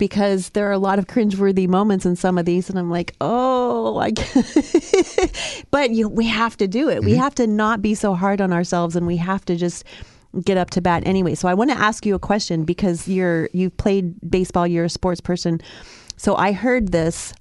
because 0.00 0.48
there 0.50 0.66
are 0.66 0.72
a 0.72 0.78
lot 0.78 0.98
of 0.98 1.06
cringeworthy 1.06 1.68
moments 1.68 2.04
in 2.04 2.16
some 2.16 2.38
of 2.38 2.46
these, 2.46 2.68
and 2.68 2.78
I'm 2.78 2.90
like, 2.90 3.14
oh, 3.20 3.98
I. 3.98 4.10
But 5.70 5.90
you, 5.90 6.08
we 6.08 6.26
have 6.26 6.56
to 6.56 6.66
do 6.66 6.88
it. 6.88 7.04
We 7.04 7.12
mm-hmm. 7.12 7.20
have 7.20 7.34
to 7.36 7.46
not 7.46 7.80
be 7.80 7.94
so 7.94 8.14
hard 8.14 8.40
on 8.40 8.52
ourselves, 8.52 8.96
and 8.96 9.06
we 9.06 9.18
have 9.18 9.44
to 9.44 9.54
just 9.54 9.84
get 10.42 10.56
up 10.56 10.70
to 10.70 10.80
bat 10.80 11.02
anyway. 11.06 11.34
So 11.34 11.46
I 11.48 11.54
want 11.54 11.70
to 11.70 11.76
ask 11.76 12.04
you 12.04 12.14
a 12.14 12.18
question 12.18 12.64
because 12.64 13.06
you're 13.06 13.48
you've 13.52 13.76
played 13.76 14.14
baseball, 14.28 14.66
you're 14.66 14.86
a 14.86 14.90
sports 14.90 15.20
person. 15.20 15.60
So 16.16 16.34
I 16.34 16.52
heard 16.52 16.90
this. 16.90 17.32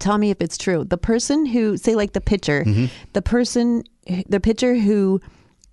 Tell 0.00 0.18
me 0.18 0.30
if 0.30 0.42
it's 0.42 0.58
true. 0.58 0.84
The 0.84 0.98
person 0.98 1.46
who 1.46 1.76
say 1.76 1.94
like 1.94 2.12
the 2.12 2.20
pitcher, 2.20 2.64
mm-hmm. 2.64 2.86
the 3.12 3.22
person 3.22 3.84
the 4.28 4.40
pitcher 4.40 4.74
who 4.74 5.20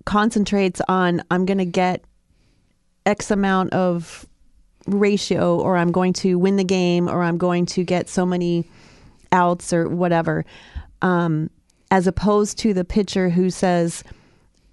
concentrates 0.06 0.80
on 0.88 1.22
I'm 1.30 1.44
going 1.44 1.58
to 1.58 1.64
get 1.64 2.04
x 3.06 3.30
amount 3.30 3.72
of 3.72 4.26
ratio 4.86 5.58
or 5.58 5.76
I'm 5.76 5.92
going 5.92 6.12
to 6.14 6.38
win 6.38 6.56
the 6.56 6.64
game 6.64 7.08
or 7.08 7.22
I'm 7.22 7.38
going 7.38 7.66
to 7.66 7.84
get 7.84 8.08
so 8.08 8.26
many 8.26 8.68
outs 9.32 9.72
or 9.72 9.88
whatever. 9.88 10.44
Um, 11.02 11.50
as 11.90 12.06
opposed 12.06 12.58
to 12.58 12.74
the 12.74 12.84
pitcher 12.84 13.28
who 13.30 13.50
says, 13.50 14.04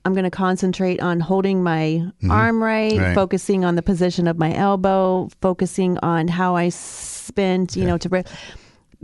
I'm 0.05 0.13
going 0.13 0.23
to 0.23 0.31
concentrate 0.31 0.99
on 1.01 1.19
holding 1.19 1.61
my 1.63 2.03
arm 2.29 2.63
right, 2.63 2.97
Right. 2.97 3.13
focusing 3.15 3.63
on 3.63 3.75
the 3.75 3.83
position 3.83 4.27
of 4.27 4.37
my 4.39 4.53
elbow, 4.55 5.29
focusing 5.41 5.97
on 5.99 6.27
how 6.27 6.55
I 6.55 6.69
spin, 6.69 7.67
you 7.73 7.85
know, 7.85 7.97
to 7.99 8.09
re- 8.09 8.23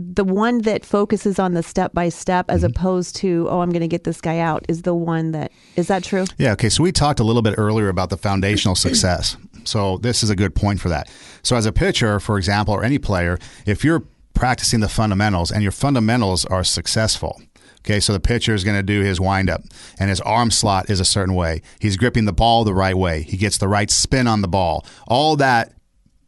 the 0.00 0.24
one 0.24 0.58
that 0.62 0.84
focuses 0.84 1.38
on 1.38 1.54
the 1.54 1.62
step 1.62 1.92
by 1.92 2.08
step 2.08 2.46
as 2.48 2.62
opposed 2.64 3.16
to, 3.16 3.46
oh, 3.50 3.60
I'm 3.60 3.70
going 3.70 3.80
to 3.82 3.88
get 3.88 4.04
this 4.04 4.20
guy 4.20 4.38
out 4.38 4.64
is 4.68 4.82
the 4.82 4.94
one 4.94 5.32
that 5.32 5.50
is 5.76 5.88
that 5.88 6.04
true? 6.04 6.24
Yeah. 6.38 6.52
Okay. 6.52 6.68
So 6.68 6.82
we 6.84 6.92
talked 6.92 7.18
a 7.20 7.24
little 7.24 7.42
bit 7.42 7.54
earlier 7.58 7.88
about 7.88 8.10
the 8.10 8.16
foundational 8.16 8.74
success. 8.76 9.36
So 9.68 9.98
this 9.98 10.22
is 10.22 10.30
a 10.30 10.36
good 10.36 10.54
point 10.54 10.80
for 10.80 10.88
that. 10.88 11.10
So 11.42 11.56
as 11.56 11.66
a 11.66 11.72
pitcher, 11.72 12.18
for 12.18 12.38
example, 12.38 12.74
or 12.74 12.82
any 12.82 12.98
player, 12.98 13.38
if 13.66 13.84
you're 13.84 14.04
practicing 14.34 14.80
the 14.80 14.88
fundamentals 14.88 15.50
and 15.50 15.62
your 15.62 15.72
fundamentals 15.72 16.44
are 16.44 16.64
successful. 16.64 17.40
Okay, 17.80 18.00
so 18.00 18.12
the 18.12 18.20
pitcher 18.20 18.54
is 18.54 18.64
going 18.64 18.76
to 18.76 18.82
do 18.82 19.02
his 19.02 19.20
windup, 19.20 19.62
and 19.98 20.10
his 20.10 20.20
arm 20.20 20.50
slot 20.50 20.90
is 20.90 21.00
a 21.00 21.04
certain 21.04 21.34
way. 21.34 21.62
He's 21.80 21.96
gripping 21.96 22.24
the 22.24 22.32
ball 22.32 22.64
the 22.64 22.74
right 22.74 22.96
way. 22.96 23.22
He 23.22 23.36
gets 23.36 23.56
the 23.56 23.68
right 23.68 23.90
spin 23.90 24.26
on 24.26 24.42
the 24.42 24.48
ball. 24.48 24.84
All 25.06 25.36
that 25.36 25.72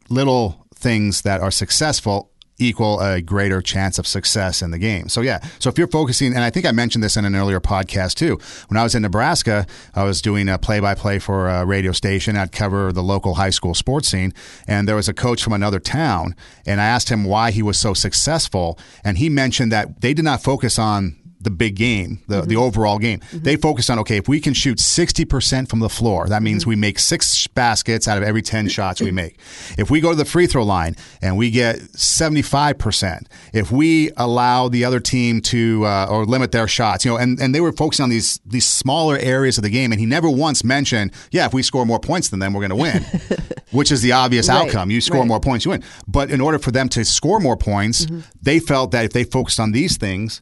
little 0.09 0.65
things 0.73 1.21
that 1.21 1.41
are 1.41 1.51
successful 1.51 2.30
equal 2.61 2.99
a 2.99 3.21
greater 3.21 3.61
chance 3.61 3.97
of 3.97 4.05
success 4.05 4.61
in 4.61 4.71
the 4.71 4.77
game. 4.77 5.09
So 5.09 5.21
yeah, 5.21 5.39
so 5.59 5.69
if 5.69 5.77
you're 5.77 5.87
focusing, 5.87 6.33
and 6.33 6.43
I 6.43 6.49
think 6.49 6.65
I 6.65 6.71
mentioned 6.71 7.03
this 7.03 7.17
in 7.17 7.25
an 7.25 7.35
earlier 7.35 7.59
podcast 7.59 8.15
too. 8.15 8.39
When 8.67 8.77
I 8.77 8.83
was 8.83 8.95
in 8.95 9.01
Nebraska, 9.01 9.65
I 9.95 10.03
was 10.03 10.21
doing 10.21 10.47
a 10.47 10.57
play-by-play 10.57 11.19
for 11.19 11.49
a 11.49 11.65
radio 11.65 11.91
station. 11.91 12.37
I'd 12.37 12.51
cover 12.51 12.93
the 12.93 13.03
local 13.03 13.35
high 13.35 13.49
school 13.49 13.73
sports 13.73 14.09
scene, 14.09 14.33
and 14.67 14.87
there 14.87 14.95
was 14.95 15.09
a 15.09 15.13
coach 15.13 15.43
from 15.43 15.53
another 15.53 15.79
town, 15.79 16.35
and 16.65 16.79
I 16.79 16.85
asked 16.85 17.09
him 17.09 17.23
why 17.23 17.51
he 17.51 17.63
was 17.63 17.79
so 17.79 17.93
successful, 17.93 18.77
and 19.03 19.17
he 19.17 19.29
mentioned 19.29 19.71
that 19.71 20.01
they 20.01 20.13
did 20.13 20.25
not 20.25 20.43
focus 20.43 20.77
on 20.77 21.15
the 21.41 21.49
big 21.49 21.75
game, 21.75 22.21
the, 22.27 22.41
the 22.41 22.55
mm-hmm. 22.55 22.63
overall 22.63 22.99
game. 22.99 23.19
Mm-hmm. 23.19 23.43
They 23.43 23.55
focus 23.55 23.89
on 23.89 23.99
okay, 23.99 24.17
if 24.17 24.27
we 24.27 24.39
can 24.39 24.53
shoot 24.53 24.77
60% 24.77 25.69
from 25.69 25.79
the 25.79 25.89
floor, 25.89 26.27
that 26.27 26.43
means 26.43 26.63
mm-hmm. 26.63 26.69
we 26.69 26.75
make 26.75 26.99
six 26.99 27.47
baskets 27.47 28.07
out 28.07 28.17
of 28.17 28.23
every 28.23 28.41
10 28.41 28.69
shots 28.69 29.01
we 29.01 29.11
make. 29.11 29.39
If 29.77 29.89
we 29.89 30.01
go 30.01 30.11
to 30.11 30.15
the 30.15 30.25
free 30.25 30.47
throw 30.47 30.63
line 30.63 30.95
and 31.21 31.37
we 31.37 31.51
get 31.51 31.77
75%, 31.77 33.25
if 33.53 33.71
we 33.71 34.11
allow 34.17 34.69
the 34.69 34.85
other 34.85 34.99
team 34.99 35.41
to 35.41 35.85
uh, 35.85 36.07
or 36.09 36.25
limit 36.25 36.51
their 36.51 36.67
shots, 36.67 37.05
you 37.05 37.11
know, 37.11 37.17
and, 37.17 37.39
and 37.39 37.55
they 37.55 37.61
were 37.61 37.71
focusing 37.71 38.03
on 38.03 38.09
these 38.09 38.39
these 38.45 38.65
smaller 38.65 39.17
areas 39.17 39.57
of 39.57 39.63
the 39.63 39.69
game, 39.69 39.91
and 39.91 39.99
he 39.99 40.05
never 40.05 40.29
once 40.29 40.63
mentioned, 40.63 41.11
yeah, 41.31 41.45
if 41.45 41.53
we 41.53 41.63
score 41.63 41.85
more 41.85 41.99
points 41.99 42.29
than 42.29 42.39
them, 42.39 42.53
we're 42.53 42.67
going 42.67 42.69
to 42.69 42.75
win, 42.75 43.03
which 43.71 43.91
is 43.91 44.01
the 44.01 44.11
obvious 44.11 44.49
Right, 44.49 44.67
outcome. 44.67 44.91
You 44.91 45.01
score 45.01 45.19
right. 45.19 45.27
more 45.27 45.39
points, 45.39 45.65
you 45.65 45.71
win. 45.71 45.83
But 46.07 46.31
in 46.31 46.41
order 46.41 46.59
for 46.59 46.71
them 46.71 46.89
to 46.89 47.05
score 47.05 47.39
more 47.39 47.57
points, 47.57 48.07
they 48.41 48.59
felt 48.59 48.91
that 48.91 49.05
if 49.05 49.13
they 49.13 49.23
focused 49.23 49.59
on 49.59 49.71
these 49.71 49.97
things, 49.97 50.41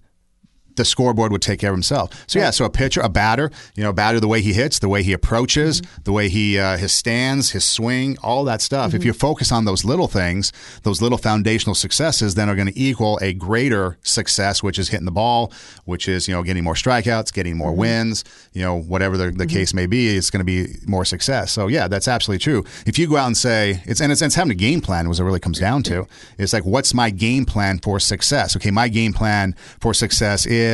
the 0.80 0.86
scoreboard 0.86 1.32
would 1.32 1.42
take 1.42 1.60
care 1.60 1.70
of 1.70 1.76
himself. 1.76 2.10
So 2.26 2.40
yeah, 2.40 2.50
so 2.50 2.66
a 2.66 2.70
pitcher, 2.70 3.02
a 3.02 3.10
batter, 3.10 3.52
you 3.76 3.84
know, 3.84 3.90
a 3.90 3.94
batter, 3.94 4.20
the 4.20 4.28
way 4.28 4.42
he 4.42 4.54
hits, 4.54 4.80
the 4.80 4.90
way 4.90 5.04
he 5.04 5.14
approaches, 5.14 5.82
mm-hmm. 5.82 6.02
the 6.06 6.12
way 6.14 6.30
he 6.30 6.58
uh, 6.58 6.78
his 6.78 6.94
stands, 6.94 7.52
his 7.52 7.66
swing, 7.66 8.18
all 8.24 8.46
that 8.46 8.62
stuff. 8.62 8.94
If 8.94 9.02
mm-hmm. 9.02 9.08
you 9.08 9.14
focus 9.14 9.52
on 9.52 9.66
those 9.66 9.84
little 9.84 10.08
things, 10.08 10.52
those 10.84 11.02
little 11.02 11.18
foundational 11.18 11.76
successes, 11.76 12.36
then 12.36 12.50
are 12.50 12.56
going 12.56 12.72
to 12.72 12.80
equal 12.80 13.20
a 13.22 13.34
greater 13.34 13.98
success, 14.04 14.64
which 14.64 14.80
is 14.80 14.90
hitting 14.90 15.06
the 15.06 15.12
ball, 15.12 15.52
which 15.86 16.08
is 16.08 16.28
you 16.28 16.34
know 16.34 16.42
getting 16.44 16.64
more 16.64 16.76
strikeouts, 16.76 17.34
getting 17.34 17.58
more 17.58 17.72
mm-hmm. 17.72 17.80
wins, 17.82 18.24
you 18.54 18.62
know, 18.62 18.80
whatever 18.80 19.18
the, 19.18 19.32
the 19.32 19.46
case 19.46 19.74
may 19.74 19.86
be, 19.86 20.16
it's 20.16 20.30
going 20.30 20.40
to 20.40 20.46
be 20.46 20.78
more 20.88 21.04
success. 21.04 21.52
So 21.52 21.68
yeah, 21.68 21.90
that's 21.90 22.08
absolutely 22.08 22.40
true. 22.40 22.64
If 22.86 22.98
you 22.98 23.08
go 23.08 23.18
out 23.18 23.28
and 23.28 23.38
say 23.38 23.84
it's 23.86 24.00
and 24.00 24.12
it's, 24.12 24.22
it's 24.22 24.36
having 24.36 24.52
a 24.52 24.56
game 24.56 24.80
plan, 24.80 25.10
was 25.10 25.20
it 25.20 25.24
really 25.24 25.42
comes 25.42 25.60
down 25.60 25.84
to. 25.84 26.08
It's 26.38 26.54
like 26.54 26.66
what's 26.66 26.94
my 26.94 27.10
game 27.10 27.46
plan 27.46 27.80
for 27.80 28.00
success? 28.00 28.56
Okay, 28.56 28.72
my 28.72 28.88
game 28.88 29.12
plan 29.12 29.56
for 29.82 29.94
success 29.94 30.46
is 30.46 30.69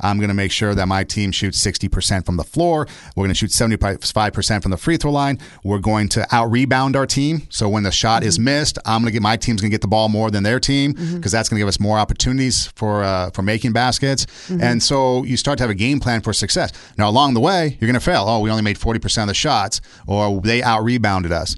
I'm 0.00 0.18
going 0.18 0.28
to 0.28 0.34
make 0.34 0.52
sure 0.52 0.74
that 0.74 0.86
my 0.86 1.04
team 1.04 1.32
shoots 1.32 1.64
60% 1.64 2.26
from 2.26 2.36
the 2.36 2.44
floor. 2.44 2.86
We're 3.16 3.24
going 3.24 3.34
to 3.34 3.34
shoot 3.34 3.50
75% 3.50 4.62
from 4.62 4.70
the 4.70 4.76
free 4.76 4.96
throw 4.96 5.10
line. 5.10 5.38
We're 5.64 5.78
going 5.78 6.08
to 6.10 6.26
out 6.34 6.50
rebound 6.50 6.96
our 6.96 7.06
team. 7.06 7.42
So 7.50 7.68
when 7.68 7.82
the 7.82 7.90
shot 7.90 8.22
is 8.22 8.36
mm-hmm. 8.36 8.44
missed, 8.44 8.78
I'm 8.84 9.02
going 9.02 9.06
to 9.06 9.12
get 9.12 9.22
my 9.22 9.36
team's 9.36 9.60
going 9.60 9.70
to 9.70 9.74
get 9.74 9.80
the 9.80 9.88
ball 9.88 10.08
more 10.08 10.30
than 10.30 10.42
their 10.42 10.60
team 10.60 10.94
mm-hmm. 10.94 11.16
because 11.16 11.32
that's 11.32 11.48
going 11.48 11.56
to 11.56 11.60
give 11.60 11.68
us 11.68 11.80
more 11.80 11.98
opportunities 11.98 12.66
for 12.76 13.02
uh, 13.02 13.30
for 13.30 13.42
making 13.42 13.72
baskets. 13.72 14.26
Mm-hmm. 14.26 14.62
And 14.62 14.82
so 14.82 15.24
you 15.24 15.36
start 15.36 15.58
to 15.58 15.64
have 15.64 15.70
a 15.70 15.74
game 15.74 16.00
plan 16.00 16.20
for 16.20 16.32
success. 16.32 16.72
Now 16.96 17.08
along 17.08 17.34
the 17.34 17.40
way, 17.40 17.76
you're 17.80 17.88
going 17.88 17.94
to 17.94 18.00
fail. 18.00 18.24
Oh, 18.26 18.40
we 18.40 18.50
only 18.50 18.62
made 18.62 18.78
40% 18.78 19.22
of 19.22 19.28
the 19.28 19.34
shots, 19.34 19.80
or 20.06 20.40
they 20.40 20.62
out 20.62 20.82
rebounded 20.84 21.32
us. 21.32 21.56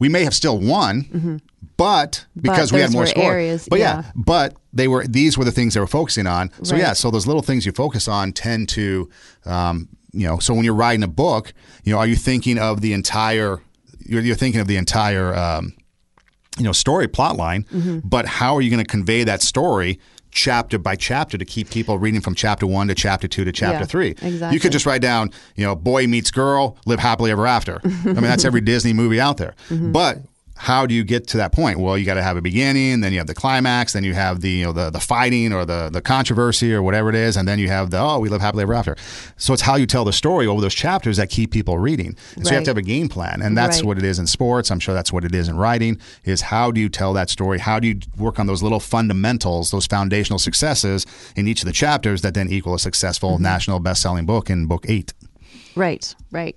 We 0.00 0.08
may 0.08 0.24
have 0.24 0.34
still 0.34 0.58
won, 0.58 1.40
but 1.76 2.26
because 2.40 2.72
we 2.72 2.80
had 2.80 2.90
more 2.92 3.02
were 3.02 3.06
score. 3.06 3.32
areas, 3.32 3.68
but 3.70 3.78
yeah, 3.78 4.02
yeah. 4.02 4.12
but 4.16 4.56
they 4.72 4.88
were 4.88 5.06
these 5.06 5.38
were 5.38 5.44
the 5.44 5.52
things 5.52 5.74
they 5.74 5.80
were 5.80 5.86
focusing 5.86 6.26
on. 6.26 6.50
So 6.62 6.74
Right. 6.74 6.82
yeah, 6.82 6.92
so 6.94 7.10
those 7.10 7.26
little 7.26 7.42
things 7.42 7.64
you 7.64 7.72
focus 7.72 8.08
on 8.08 8.32
tend 8.32 8.68
to, 8.70 9.08
um, 9.44 9.88
you 10.12 10.26
know. 10.26 10.38
So 10.38 10.54
when 10.54 10.64
you're 10.64 10.74
writing 10.74 11.02
a 11.04 11.08
book, 11.08 11.52
you 11.84 11.92
know, 11.92 11.98
are 11.98 12.06
you 12.06 12.16
thinking 12.16 12.58
of 12.58 12.80
the 12.80 12.92
entire? 12.92 13.60
You're, 14.00 14.22
you're 14.22 14.36
thinking 14.36 14.60
of 14.60 14.66
the 14.66 14.76
entire, 14.76 15.34
um, 15.36 15.72
you 16.58 16.64
know, 16.64 16.72
story 16.72 17.06
plot 17.06 17.36
line. 17.36 17.62
Mm-hmm. 17.64 18.00
But 18.08 18.26
how 18.26 18.56
are 18.56 18.60
you 18.60 18.70
going 18.70 18.84
to 18.84 18.90
convey 18.90 19.22
that 19.24 19.40
story? 19.42 20.00
Chapter 20.32 20.78
by 20.78 20.96
chapter 20.96 21.36
to 21.36 21.44
keep 21.44 21.70
people 21.70 21.98
reading 21.98 22.20
from 22.20 22.34
chapter 22.34 22.66
one 22.66 22.88
to 22.88 22.94
chapter 22.94 23.26
two 23.26 23.44
to 23.44 23.52
chapter 23.52 23.80
Yeah, 23.80 23.84
three. 23.84 24.14
You 24.52 24.60
could 24.60 24.72
just 24.72 24.86
write 24.86 25.02
down, 25.02 25.30
you 25.56 25.64
know, 25.64 25.74
boy 25.74 26.06
meets 26.06 26.30
girl, 26.30 26.76
live 26.86 27.00
happily 27.00 27.30
ever 27.30 27.46
after. 27.46 27.80
I 27.84 27.88
mean, 28.04 28.22
that's 28.22 28.44
every 28.44 28.60
Disney 28.70 28.92
movie 28.92 29.20
out 29.20 29.38
there. 29.38 29.54
Mm-hmm. 29.68 29.92
But 29.92 30.18
how 30.60 30.84
do 30.86 30.94
you 30.94 31.04
get 31.04 31.26
to 31.28 31.38
that 31.38 31.52
point? 31.52 31.80
Well, 31.80 31.96
you 31.96 32.04
got 32.04 32.14
to 32.14 32.22
have 32.22 32.36
a 32.36 32.42
beginning, 32.42 33.00
then 33.00 33.12
you 33.12 33.18
have 33.18 33.26
the 33.26 33.34
climax, 33.34 33.94
then 33.94 34.04
you 34.04 34.12
have 34.14 34.40
the 34.42 34.50
you 34.50 34.64
know 34.64 34.72
the 34.72 34.90
the 34.90 35.00
fighting 35.00 35.52
or 35.52 35.64
the 35.64 35.88
the 35.90 36.02
controversy 36.02 36.72
or 36.74 36.82
whatever 36.82 37.08
it 37.08 37.14
is, 37.16 37.36
and 37.38 37.48
then 37.48 37.58
you 37.58 37.68
have 37.68 37.90
the 37.90 37.98
oh 37.98 38.18
we 38.18 38.28
live 38.28 38.40
happily 38.42 38.62
ever 38.64 38.74
after. 38.74 38.94
So 39.38 39.52
it's 39.54 39.62
how 39.62 39.76
you 39.76 39.86
tell 39.86 40.04
the 40.04 40.12
story 40.12 40.46
over 40.46 40.60
those 40.60 40.74
chapters 40.74 41.16
that 41.16 41.30
keep 41.30 41.50
people 41.50 41.78
reading. 41.78 42.14
And 42.36 42.46
So 42.46 42.50
you 42.52 42.56
have 42.56 42.64
to 42.64 42.70
have 42.70 42.76
a 42.76 42.82
game 42.82 43.08
plan, 43.08 43.40
and 43.42 43.56
that's 43.56 43.78
Right. 43.78 43.86
what 43.86 43.98
it 43.98 44.04
is 44.04 44.18
in 44.18 44.26
sports. 44.26 44.70
I'm 44.70 44.80
sure 44.80 44.94
that's 44.94 45.12
what 45.12 45.24
it 45.24 45.34
is 45.34 45.48
in 45.48 45.56
writing. 45.56 45.98
Is 46.24 46.42
how 46.42 46.70
do 46.70 46.80
you 46.80 46.88
tell 46.90 47.12
that 47.14 47.30
story? 47.30 47.58
How 47.58 47.80
do 47.80 47.88
you 47.88 47.98
work 48.18 48.38
on 48.38 48.46
those 48.46 48.62
little 48.62 48.80
fundamentals, 48.80 49.70
those 49.70 49.86
foundational 49.86 50.38
successes 50.38 51.06
in 51.36 51.48
each 51.48 51.62
of 51.62 51.66
the 51.66 51.72
chapters 51.72 52.20
that 52.22 52.34
then 52.34 52.48
equal 52.48 52.74
a 52.74 52.78
successful 52.78 53.30
Mm-hmm. 53.30 53.42
national 53.42 53.80
best-selling 53.80 54.26
book 54.26 54.50
in 54.50 54.66
book 54.66 54.84
eight. 54.88 55.12
Right, 55.76 56.14
right. 56.30 56.56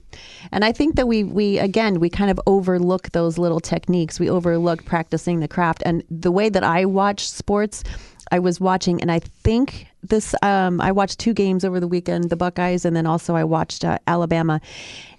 And 0.51 0.65
I 0.65 0.71
think 0.71 0.95
that 0.95 1.07
we 1.07 1.23
we 1.23 1.59
again 1.59 1.99
we 1.99 2.09
kind 2.09 2.31
of 2.31 2.39
overlook 2.47 3.11
those 3.11 3.37
little 3.37 3.59
techniques. 3.59 4.19
We 4.19 4.29
overlook 4.29 4.85
practicing 4.85 5.39
the 5.39 5.47
craft. 5.47 5.83
And 5.85 6.03
the 6.09 6.31
way 6.31 6.49
that 6.49 6.63
I 6.63 6.85
watch 6.85 7.29
sports, 7.29 7.83
I 8.31 8.39
was 8.39 8.59
watching, 8.59 9.01
and 9.01 9.11
I 9.11 9.19
think 9.19 9.87
this. 10.01 10.33
Um, 10.41 10.81
I 10.81 10.91
watched 10.91 11.19
two 11.19 11.33
games 11.33 11.63
over 11.63 11.79
the 11.79 11.87
weekend: 11.87 12.29
the 12.29 12.35
Buckeyes, 12.35 12.85
and 12.85 12.95
then 12.95 13.05
also 13.05 13.35
I 13.35 13.43
watched 13.43 13.85
uh, 13.85 13.99
Alabama. 14.07 14.59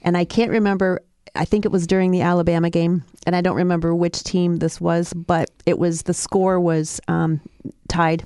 And 0.03 0.17
I 0.17 0.25
can't 0.25 0.51
remember. 0.51 1.01
I 1.37 1.45
think 1.45 1.65
it 1.65 1.73
was 1.73 1.87
during 1.87 2.11
the 2.11 2.21
Alabama 2.21 2.71
game, 2.71 3.05
and 3.27 3.35
I 3.35 3.41
don't 3.41 3.57
remember 3.57 3.95
which 3.95 4.23
team 4.23 4.57
this 4.57 4.81
was, 4.81 5.13
but 5.13 5.51
it 5.67 5.79
was 5.79 6.03
the 6.03 6.15
score 6.15 6.61
was 6.61 7.01
um, 7.09 7.41
tied 7.89 8.25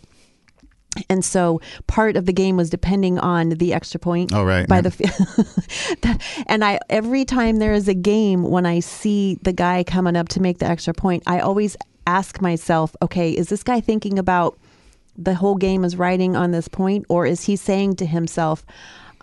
And 1.09 1.25
so 1.25 1.61
part 1.87 2.17
of 2.17 2.27
the 2.27 2.33
game 2.33 2.57
was 2.57 2.71
depending 2.71 3.19
on 3.19 3.51
the 3.51 3.73
extra 3.73 4.01
point. 4.01 4.33
Oh, 4.33 4.45
right. 4.45 4.67
By 4.69 4.81
the 4.81 4.91
that- 6.03 6.23
and 6.47 6.65
I 6.65 6.81
every 6.91 7.25
time 7.25 7.57
there 7.57 7.73
is 7.73 7.89
a 7.89 7.95
game 7.95 8.43
when 8.43 8.67
I 8.67 8.81
see 8.81 9.39
the 9.43 9.53
guy 9.53 9.85
coming 9.85 10.17
up 10.17 10.29
to 10.31 10.41
make 10.41 10.59
the 10.59 10.67
extra 10.67 10.95
point, 10.95 11.23
I 11.27 11.41
always 11.41 11.77
ask 12.07 12.41
myself, 12.41 12.97
okay, 13.03 13.31
is 13.33 13.49
this 13.49 13.63
guy 13.63 13.81
thinking 13.81 14.19
about 14.19 14.59
the 15.17 15.35
whole 15.35 15.57
game 15.57 15.85
is 15.85 15.97
riding 15.97 16.37
on 16.37 16.53
this 16.53 16.69
point, 16.69 17.05
or 17.09 17.27
is 17.27 17.45
he 17.45 17.57
saying 17.57 17.97
to 17.97 18.07
himself, 18.07 18.65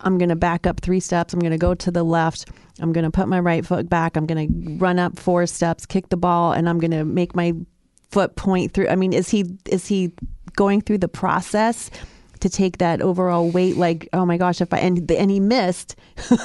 I'm 0.00 0.18
going 0.18 0.28
to 0.28 0.36
back 0.36 0.66
up 0.66 0.80
three 0.80 1.00
steps. 1.00 1.32
I'm 1.32 1.40
going 1.40 1.52
to 1.52 1.58
go 1.58 1.74
to 1.74 1.90
the 1.90 2.02
left. 2.02 2.48
I'm 2.80 2.92
going 2.92 3.04
to 3.04 3.10
put 3.10 3.28
my 3.28 3.40
right 3.40 3.64
foot 3.64 3.88
back. 3.88 4.14
I'm 4.16 4.26
going 4.26 4.46
to 4.46 4.74
run 4.76 4.98
up 4.98 5.18
four 5.18 5.46
steps, 5.46 5.86
kick 5.86 6.10
the 6.10 6.18
ball, 6.18 6.52
and 6.52 6.68
I'm 6.68 6.78
going 6.78 6.90
to 6.90 7.04
make 7.04 7.34
my 7.34 7.54
foot 8.10 8.36
point 8.36 8.72
through. 8.72 8.88
I 8.88 8.96
mean, 8.96 9.14
is 9.14 9.30
he 9.30 9.46
is 9.70 9.86
he 9.86 10.12
going 10.56 10.80
through 10.80 10.98
the 10.98 11.08
process 11.08 11.90
to 12.40 12.50
take 12.50 12.78
that 12.78 13.00
overall 13.00 13.50
weight? 13.50 13.76
Like, 13.76 14.08
oh 14.12 14.26
my 14.26 14.36
gosh, 14.36 14.60
if 14.60 14.72
I 14.72 14.78
and 14.78 15.10
and 15.10 15.30
he 15.30 15.40
missed, 15.40 15.96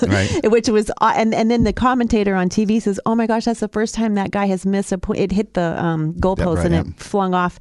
Right. 0.02 0.40
which 0.52 0.70
was 0.70 0.92
uh, 1.02 1.14
and 1.16 1.34
and 1.34 1.50
then 1.50 1.64
the 1.64 1.74
commentator 1.74 2.36
on 2.36 2.50
TV 2.50 2.82
says, 2.82 3.00
oh 3.06 3.16
my 3.16 3.28
gosh, 3.28 3.46
that's 3.46 3.62
the 3.62 3.68
first 3.70 3.96
time 3.96 4.16
that 4.16 4.32
guy 4.32 4.46
has 4.48 4.66
missed 4.66 4.92
a 4.92 4.98
point. 4.98 5.20
It 5.20 5.32
hit 5.32 5.54
the 5.54 5.82
um, 5.84 6.14
goalpost 6.16 6.58
right, 6.58 6.66
and 6.68 6.76
yeah. 6.76 6.82
it 6.82 7.00
flung 7.00 7.34
off, 7.34 7.60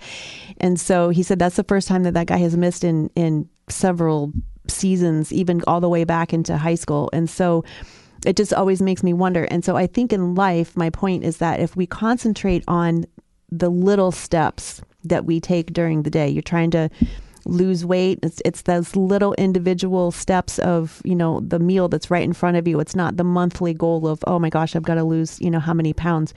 and 0.58 0.78
so 0.78 1.08
he 1.10 1.22
said 1.22 1.38
that's 1.38 1.56
the 1.56 1.64
first 1.64 1.88
time 1.88 2.02
that 2.02 2.14
that 2.14 2.26
guy 2.26 2.38
has 2.38 2.56
missed 2.56 2.84
in 2.84 3.10
in 3.14 3.48
several 3.68 4.32
seasons, 4.68 5.32
even 5.32 5.62
all 5.66 5.80
the 5.80 5.88
way 5.88 6.04
back 6.04 6.32
into 6.32 6.56
high 6.56 6.74
school, 6.74 7.10
and 7.12 7.30
so 7.30 7.64
it 8.26 8.36
just 8.36 8.52
always 8.52 8.82
makes 8.82 9.02
me 9.02 9.12
wonder. 9.12 9.44
And 9.44 9.64
so 9.64 9.76
I 9.76 9.86
think 9.86 10.12
in 10.12 10.34
life, 10.34 10.76
my 10.76 10.90
point 10.90 11.24
is 11.24 11.38
that 11.38 11.60
if 11.60 11.76
we 11.76 11.86
concentrate 11.86 12.64
on 12.68 13.06
the 13.50 13.70
little 13.70 14.12
steps 14.12 14.82
that 15.04 15.24
we 15.24 15.40
take 15.40 15.72
during 15.72 16.02
the 16.02 16.10
day, 16.10 16.28
you're 16.28 16.42
trying 16.42 16.70
to 16.72 16.90
lose 17.46 17.84
weight. 17.84 18.18
It's, 18.22 18.42
it's 18.44 18.62
those 18.62 18.94
little 18.96 19.34
individual 19.34 20.10
steps 20.10 20.58
of, 20.58 21.00
you 21.04 21.14
know, 21.14 21.40
the 21.40 21.58
meal 21.58 21.88
that's 21.88 22.10
right 22.10 22.22
in 22.22 22.32
front 22.32 22.56
of 22.56 22.68
you. 22.68 22.78
It's 22.80 22.94
not 22.94 23.16
the 23.16 23.24
monthly 23.24 23.74
goal 23.74 24.06
of, 24.06 24.22
oh 24.26 24.38
my 24.38 24.50
gosh, 24.50 24.76
I've 24.76 24.82
got 24.82 24.96
to 24.96 25.04
lose, 25.04 25.40
you 25.40 25.50
know, 25.50 25.60
how 25.60 25.74
many 25.74 25.92
pounds 25.92 26.34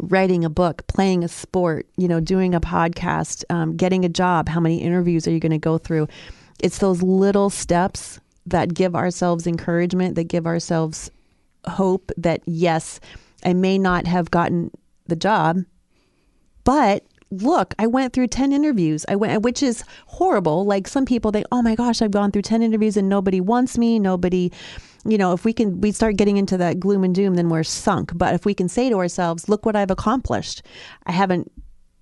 writing 0.00 0.44
a 0.44 0.50
book, 0.50 0.86
playing 0.86 1.24
a 1.24 1.28
sport, 1.28 1.86
you 1.96 2.08
know, 2.08 2.20
doing 2.20 2.54
a 2.54 2.60
podcast, 2.60 3.44
um, 3.50 3.76
getting 3.76 4.04
a 4.04 4.08
job. 4.08 4.48
How 4.48 4.60
many 4.60 4.82
interviews 4.82 5.26
are 5.26 5.30
you 5.30 5.40
going 5.40 5.52
to 5.52 5.58
go 5.58 5.78
through? 5.78 6.08
It's 6.60 6.78
those 6.78 7.02
little 7.02 7.50
steps 7.50 8.20
that 8.46 8.74
give 8.74 8.94
ourselves 8.94 9.46
encouragement, 9.46 10.14
that 10.16 10.24
give 10.24 10.46
ourselves 10.46 11.10
hope 11.66 12.10
that 12.16 12.40
yes, 12.46 13.00
I 13.44 13.52
may 13.52 13.78
not 13.78 14.06
have 14.06 14.30
gotten 14.30 14.70
the 15.06 15.16
job, 15.16 15.64
but 16.64 17.04
look, 17.30 17.74
I 17.78 17.86
went 17.86 18.12
through 18.12 18.28
10 18.28 18.52
interviews. 18.52 19.04
I 19.08 19.16
went, 19.16 19.42
which 19.42 19.62
is 19.62 19.84
horrible. 20.06 20.64
Like 20.64 20.88
some 20.88 21.04
people, 21.04 21.30
they, 21.30 21.44
oh 21.52 21.62
my 21.62 21.74
gosh, 21.74 22.00
I've 22.00 22.10
gone 22.10 22.30
through 22.30 22.42
10 22.42 22.62
interviews 22.62 22.96
and 22.96 23.08
nobody 23.08 23.40
wants 23.40 23.76
me. 23.76 23.98
Nobody, 23.98 24.50
you 25.04 25.18
know, 25.18 25.32
if 25.32 25.44
we 25.44 25.52
can, 25.52 25.80
we 25.80 25.92
start 25.92 26.16
getting 26.16 26.36
into 26.36 26.56
that 26.56 26.80
gloom 26.80 27.04
and 27.04 27.14
doom, 27.14 27.34
then 27.34 27.48
we're 27.48 27.64
sunk. 27.64 28.12
But 28.14 28.34
if 28.34 28.44
we 28.44 28.54
can 28.54 28.68
say 28.68 28.88
to 28.88 28.96
ourselves, 28.96 29.48
look 29.48 29.66
what 29.66 29.76
I've 29.76 29.90
accomplished. 29.90 30.62
I 31.06 31.12
haven't 31.12 31.50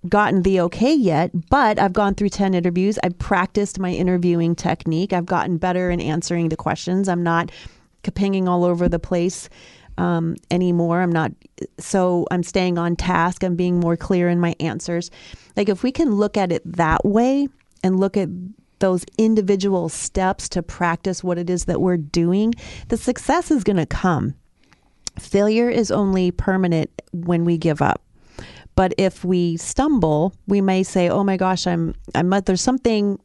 gotten 0.08 0.42
the 0.42 0.60
okay 0.60 0.94
yet, 0.94 1.30
but 1.50 1.78
I've 1.78 1.92
gone 1.92 2.14
through 2.14 2.28
10 2.28 2.54
interviews. 2.54 2.98
I've 3.02 3.18
practiced 3.18 3.80
my 3.80 3.90
interviewing 3.90 4.54
technique. 4.54 5.12
I've 5.12 5.26
gotten 5.26 5.58
better 5.58 5.90
in 5.90 6.00
answering 6.00 6.48
the 6.48 6.56
questions. 6.56 7.08
I'm 7.08 7.22
not 7.22 7.50
kapinging 8.04 8.46
all 8.46 8.64
over 8.64 8.88
the 8.88 9.00
place 9.00 9.48
um, 9.98 10.36
anymore. 10.50 11.00
I'm 11.00 11.12
not, 11.12 11.32
so 11.78 12.26
I'm 12.30 12.42
staying 12.42 12.78
on 12.78 12.96
task. 12.96 13.42
I'm 13.42 13.56
being 13.56 13.80
more 13.80 13.96
clear 13.96 14.28
in 14.28 14.40
my 14.40 14.54
answers. 14.60 15.10
Like 15.56 15.68
if 15.68 15.82
we 15.82 15.92
can 15.92 16.14
look 16.14 16.36
at 16.36 16.52
it 16.52 16.62
that 16.76 17.04
way 17.04 17.48
and 17.82 17.98
look 17.98 18.16
at 18.16 18.28
those 18.78 19.04
individual 19.16 19.88
steps 19.88 20.48
to 20.50 20.62
practice 20.62 21.24
what 21.24 21.38
it 21.38 21.48
is 21.48 21.64
that 21.64 21.80
we're 21.80 21.96
doing, 21.96 22.54
the 22.88 22.96
success 22.96 23.50
is 23.50 23.64
going 23.64 23.76
to 23.76 23.86
come. 23.86 24.34
Failure 25.18 25.70
is 25.70 25.90
only 25.90 26.30
permanent 26.30 26.90
when 27.12 27.44
we 27.44 27.56
give 27.56 27.80
up. 27.80 28.02
But 28.74 28.92
if 28.98 29.24
we 29.24 29.56
stumble, 29.56 30.34
we 30.46 30.60
may 30.60 30.82
say, 30.82 31.08
"Oh 31.08 31.24
my 31.24 31.38
gosh, 31.38 31.66
I'm 31.66 31.94
I'm 32.14 32.28
there's 32.28 32.60
something 32.60 33.18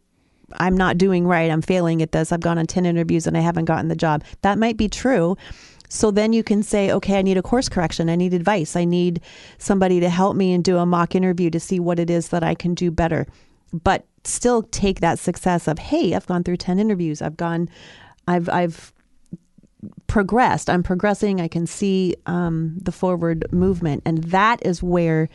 I'm 0.53 0.75
not 0.75 0.97
doing 0.97 1.27
right. 1.27 1.51
I'm 1.51 1.61
failing 1.61 2.01
at 2.01 2.13
this. 2.13 2.31
I've 2.31 2.39
gone 2.39 2.57
on 2.57 2.67
10 2.67 2.85
interviews 2.85 3.27
and 3.27 3.37
I 3.37 3.41
haven't 3.41 3.65
gotten 3.65 3.89
the 3.89 3.95
job." 3.95 4.23
That 4.43 4.57
might 4.57 4.77
be 4.77 4.87
true. 4.87 5.35
So 5.93 6.09
then 6.09 6.31
you 6.31 6.41
can 6.41 6.63
say, 6.63 6.91
"Okay, 6.91 7.19
I 7.19 7.21
need 7.21 7.37
a 7.37 7.41
course 7.41 7.67
correction. 7.67 8.09
I 8.09 8.15
need 8.15 8.33
advice. 8.33 8.75
I 8.75 8.85
need 8.85 9.19
somebody 9.57 9.99
to 9.99 10.09
help 10.09 10.37
me 10.37 10.53
and 10.53 10.63
do 10.63 10.77
a 10.77 10.85
mock 10.85 11.15
interview 11.15 11.49
to 11.49 11.59
see 11.59 11.79
what 11.79 11.99
it 11.99 12.09
is 12.09 12.29
that 12.29 12.43
I 12.43 12.55
can 12.55 12.73
do 12.73 12.91
better." 12.91 13.27
But 13.73 14.05
still 14.23 14.63
take 14.63 15.01
that 15.01 15.19
success 15.19 15.67
of, 15.67 15.79
"Hey, 15.79 16.15
I've 16.15 16.27
gone 16.27 16.43
through 16.43 16.57
10 16.57 16.79
interviews. 16.79 17.21
I've 17.21 17.37
gone 17.37 17.69
I've 18.27 18.47
I've 18.49 18.93
progressed. 20.07 20.69
I'm 20.69 20.83
progressing. 20.83 21.41
I 21.41 21.47
can 21.47 21.65
see 21.65 22.15
um, 22.25 22.77
the 22.81 22.91
forward 22.91 23.45
movement. 23.51 24.03
And 24.05 24.23
that 24.25 24.65
is 24.65 24.83
where 24.83 25.29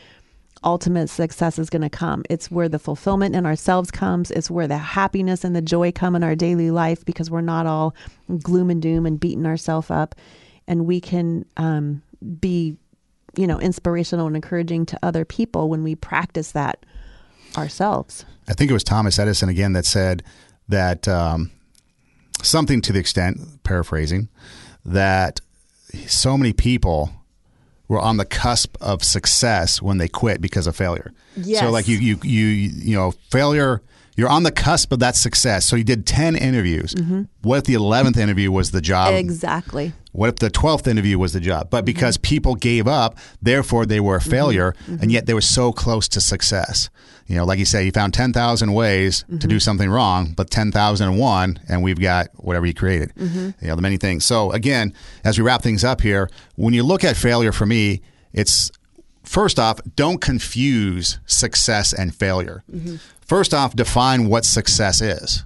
ultimate 0.65 1.09
success 1.09 1.59
is 1.59 1.71
going 1.71 1.83
to 1.83 1.91
come. 1.91 2.25
It's 2.31 2.51
where 2.51 2.69
the 2.69 2.79
fulfillment 2.79 3.35
in 3.35 3.47
ourselves 3.47 3.91
comes. 3.91 4.31
It's 4.31 4.51
where 4.51 4.69
the 4.69 4.79
happiness 4.79 5.45
and 5.45 5.55
the 5.55 5.63
joy 5.63 5.93
come 5.93 6.17
in 6.17 6.25
our 6.25 6.35
daily 6.35 6.71
life 6.71 7.05
because 7.05 7.31
we're 7.31 7.41
not 7.41 7.67
all 7.67 7.95
gloom 8.43 8.71
and 8.71 8.81
doom 8.81 9.07
and 9.07 9.21
beating 9.21 9.47
ourselves 9.47 9.91
up. 9.91 10.15
And 10.69 10.87
we 10.87 11.01
can 11.01 11.45
um, 11.57 12.03
be, 12.41 12.77
you 13.37 13.47
know, 13.47 13.61
inspirational 13.61 14.27
and 14.27 14.37
encouraging 14.37 14.87
to 14.87 14.99
other 15.03 15.25
people 15.25 15.69
when 15.69 15.83
we 15.83 15.95
practice 15.95 16.53
that 16.53 16.85
ourselves. 17.57 18.25
I 18.49 18.53
think 18.53 18.71
it 18.71 18.75
was 18.75 18.85
Thomas 18.85 19.19
Edison 19.19 19.49
again 19.49 19.73
that 19.73 19.87
said 19.87 20.23
that 20.69 21.07
um, 21.09 21.51
something 22.43 22.81
to 22.83 22.93
the 22.93 22.99
extent, 22.99 23.63
paraphrasing, 23.63 24.29
that 24.85 25.41
so 26.07 26.37
many 26.37 26.53
people 26.53 27.11
were 27.89 28.01
on 28.01 28.17
the 28.17 28.25
cusp 28.25 28.77
of 28.81 29.05
success 29.05 29.81
when 29.81 29.99
they 29.99 30.09
quit 30.09 30.41
because 30.41 30.67
of 30.67 30.75
failure. 30.75 31.13
Yes. 31.37 31.61
So 31.61 31.71
like 31.71 31.87
you 31.89 31.99
you 31.99 32.19
you 32.23 32.47
you 32.47 32.97
know 32.97 33.13
failure. 33.31 33.83
You're 34.17 34.29
on 34.29 34.43
the 34.43 34.51
cusp 34.51 34.93
of 34.93 34.99
that 35.01 35.15
success. 35.15 35.67
So 35.67 35.77
you 35.77 35.85
did 35.85 36.07
ten 36.07 36.37
interviews. 36.37 36.95
Mm-hmm. 36.95 37.23
What 37.43 37.59
if 37.59 37.65
the 37.65 37.75
eleventh 37.75 38.17
interview 38.17 38.51
was 38.51 38.71
the 38.71 38.81
job? 38.81 39.15
Exactly. 39.15 39.93
What 40.13 40.31
if 40.31 40.37
the 40.37 40.49
12th 40.49 40.87
interview 40.87 41.19
was 41.19 41.35
the 41.35 41.41
job? 41.41 41.69
But 41.69 41.81
mm-hmm. 41.81 41.85
because 41.85 42.17
people 42.17 42.55
gave 42.55 42.89
up, 42.89 43.19
therefore 43.43 43.85
they 43.85 44.01
were 44.01 44.17
a 44.17 44.19
mm-hmm. 44.19 44.31
failure, 44.31 44.75
and 44.87 45.13
yet 45.13 45.27
they 45.27 45.35
were 45.35 45.43
so 45.43 45.73
close 45.73 46.09
to 46.09 46.23
success. 46.23 46.89
You 47.27 47.37
know, 47.37 47.45
like 47.45 47.59
you 47.59 47.67
say, 47.67 47.85
you 47.85 47.91
found 47.93 48.15
10,000 48.15 48.73
ways 48.73 49.27
to 49.41 49.47
do 49.47 49.61
something 49.61 49.91
wrong, 49.91 50.33
but 50.35 50.49
10,001, 50.49 51.61
and 51.69 51.83
we've 51.83 52.01
got 52.01 52.29
whatever 52.37 52.65
you 52.65 52.73
created. 52.73 53.13
You 53.61 53.69
know, 53.69 53.77
the 53.77 53.83
many 53.83 53.99
things. 53.99 54.25
So, 54.25 54.53
again, 54.53 54.95
as 55.23 55.39
we 55.39 55.45
wrap 55.45 55.61
things 55.61 55.85
up 55.85 56.01
here, 56.01 56.31
when 56.55 56.73
you 56.73 56.83
look 56.83 57.05
at 57.05 57.17
failure 57.17 57.53
for 57.53 57.67
me, 57.67 58.01
it's 58.33 58.71
first 59.27 59.59
off, 59.59 59.81
don't 59.97 60.21
confuse 60.21 61.19
success 61.27 61.93
and 61.93 62.15
failure. 62.15 62.63
First 63.21 63.53
off, 63.53 63.75
define 63.77 64.29
what 64.29 64.45
success 64.45 65.01
is 65.01 65.45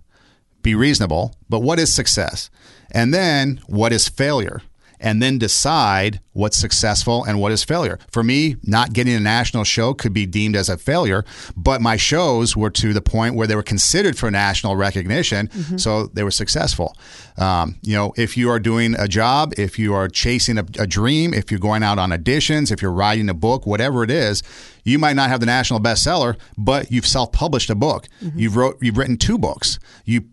be 0.62 0.74
reasonable, 0.74 1.34
but 1.48 1.60
what 1.60 1.78
is 1.78 1.92
success? 1.92 2.50
And 2.90 3.14
then 3.14 3.62
what 3.66 3.92
is 3.92 4.08
failure? 4.08 4.60
And 5.02 5.22
then 5.22 5.38
decide 5.38 6.20
what's 6.32 6.56
successful 6.56 7.24
and 7.24 7.40
what 7.40 7.52
is 7.52 7.64
failure. 7.64 7.98
For 8.10 8.22
me, 8.22 8.56
not 8.62 8.92
getting 8.92 9.14
a 9.14 9.20
national 9.20 9.64
show 9.64 9.94
could 9.94 10.12
be 10.12 10.26
deemed 10.26 10.56
as 10.56 10.68
a 10.68 10.76
failure, 10.76 11.24
but 11.56 11.80
my 11.80 11.96
shows 11.96 12.56
were 12.56 12.70
to 12.70 12.92
the 12.92 13.00
point 13.00 13.34
where 13.34 13.46
they 13.46 13.56
were 13.56 13.62
considered 13.62 14.18
for 14.18 14.30
national 14.30 14.76
recognition, 14.76 15.50
so 15.78 16.06
they 16.08 16.22
were 16.22 16.30
successful. 16.30 16.94
Um, 17.38 17.78
you 17.82 17.94
know, 17.94 18.12
if 18.16 18.36
you 18.36 18.50
are 18.50 18.60
doing 18.60 18.94
a 18.98 19.08
job, 19.08 19.54
if 19.58 19.78
you 19.78 19.94
are 19.94 20.08
chasing 20.08 20.58
a, 20.58 20.64
a 20.78 20.86
dream, 20.86 21.32
if 21.34 21.50
you're 21.50 21.60
going 21.60 21.82
out 21.82 21.98
on 21.98 22.10
auditions, 22.10 22.70
if 22.70 22.82
you're 22.82 22.92
writing 22.92 23.28
a 23.28 23.34
book, 23.34 23.66
whatever 23.66 24.04
it 24.04 24.10
is, 24.10 24.42
you 24.84 24.98
might 24.98 25.16
not 25.16 25.30
have 25.30 25.40
the 25.40 25.46
national 25.46 25.80
bestseller, 25.80 26.36
but 26.56 26.92
you've 26.92 27.06
self-published 27.06 27.70
a 27.70 27.74
book. 27.74 28.06
You've 28.36 28.56
wrote, 28.56 28.76
you've 28.82 28.98
written 28.98 29.16
two 29.16 29.38
books. 29.38 29.78
You 30.04 30.24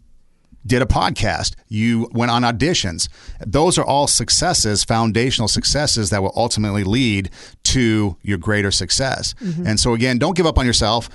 did 0.66 0.82
a 0.82 0.86
podcast, 0.86 1.56
you 1.68 2.10
went 2.12 2.32
on 2.32 2.44
auditions. 2.44 3.08
Those 3.46 3.78
are 3.78 3.86
all 3.86 4.08
successes, 4.08 4.84
foundational 4.84 5.48
successes 5.48 6.10
that 6.10 6.22
will 6.22 6.34
ultimately 6.36 6.84
lead 6.84 7.30
to 7.64 8.18
your 8.22 8.38
greater 8.38 8.72
success. 8.72 9.34
Mm-hmm. 9.36 9.68
And 9.68 9.80
so, 9.80 9.94
again, 9.94 10.18
don't 10.18 10.36
give 10.36 10.46
up 10.46 10.58
on 10.58 10.66
yourself. 10.66 11.10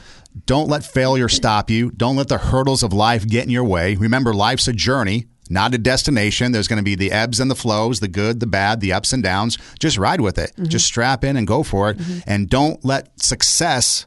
Don't 0.46 0.68
let 0.68 0.84
failure 0.84 1.28
stop 1.28 1.68
you. 1.70 1.90
Don't 1.90 2.16
let 2.16 2.28
the 2.28 2.38
hurdles 2.38 2.82
of 2.82 2.92
life 2.92 3.26
get 3.26 3.44
in 3.44 3.50
your 3.50 3.64
way. 3.64 3.96
Remember, 3.96 4.32
life's 4.32 4.68
a 4.68 4.72
journey. 4.72 5.26
Not 5.50 5.74
a 5.74 5.78
destination. 5.78 6.52
There's 6.52 6.68
going 6.68 6.78
to 6.78 6.82
be 6.82 6.94
the 6.94 7.12
ebbs 7.12 7.38
and 7.38 7.50
the 7.50 7.54
flows, 7.54 8.00
the 8.00 8.08
good, 8.08 8.40
the 8.40 8.46
bad, 8.46 8.80
the 8.80 8.94
ups 8.94 9.12
and 9.12 9.22
downs. 9.22 9.58
Just 9.78 9.98
ride 9.98 10.22
with 10.22 10.38
it. 10.38 10.52
Mm-hmm. 10.52 10.64
Just 10.64 10.86
strap 10.86 11.24
in 11.24 11.36
and 11.36 11.46
go 11.46 11.62
for 11.62 11.90
it. 11.90 11.98
Mm-hmm. 11.98 12.30
And 12.30 12.48
don't 12.48 12.82
let 12.84 13.20
success 13.20 14.06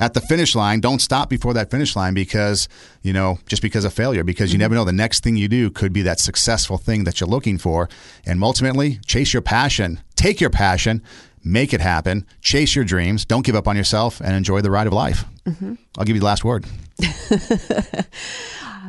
at 0.00 0.14
the 0.14 0.20
finish 0.20 0.56
line, 0.56 0.80
don't 0.80 1.00
stop 1.00 1.28
before 1.28 1.52
that 1.54 1.70
finish 1.70 1.94
line 1.94 2.14
because, 2.14 2.68
you 3.02 3.12
know, 3.12 3.38
just 3.46 3.60
because 3.60 3.84
of 3.84 3.92
failure, 3.92 4.24
because 4.24 4.52
you 4.52 4.58
never 4.58 4.74
know 4.74 4.84
the 4.84 4.92
next 4.92 5.22
thing 5.22 5.36
you 5.36 5.46
do 5.46 5.70
could 5.70 5.92
be 5.92 6.02
that 6.02 6.18
successful 6.18 6.78
thing 6.78 7.04
that 7.04 7.20
you're 7.20 7.28
looking 7.28 7.58
for. 7.58 7.88
And 8.24 8.42
ultimately, 8.42 8.98
chase 9.06 9.34
your 9.34 9.42
passion, 9.42 10.00
take 10.16 10.40
your 10.40 10.50
passion, 10.50 11.02
make 11.44 11.74
it 11.74 11.82
happen, 11.82 12.26
chase 12.40 12.74
your 12.74 12.84
dreams, 12.84 13.26
don't 13.26 13.44
give 13.44 13.54
up 13.54 13.68
on 13.68 13.76
yourself, 13.76 14.20
and 14.20 14.34
enjoy 14.34 14.62
the 14.62 14.70
ride 14.70 14.86
of 14.86 14.94
life. 14.94 15.24
Mm-hmm. 15.44 15.74
I'll 15.98 16.04
give 16.04 16.16
you 16.16 16.20
the 16.20 16.26
last 16.26 16.44
word. 16.44 16.64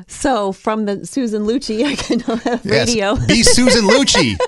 So 0.08 0.52
from 0.52 0.86
the 0.86 1.06
Susan 1.06 1.43
Lucci 1.43 1.86
I 1.86 1.95
can 1.95 2.62
radio. 2.64 3.16
Be 3.28 3.43
Susan 3.43 3.86
Lucci. 3.86 4.38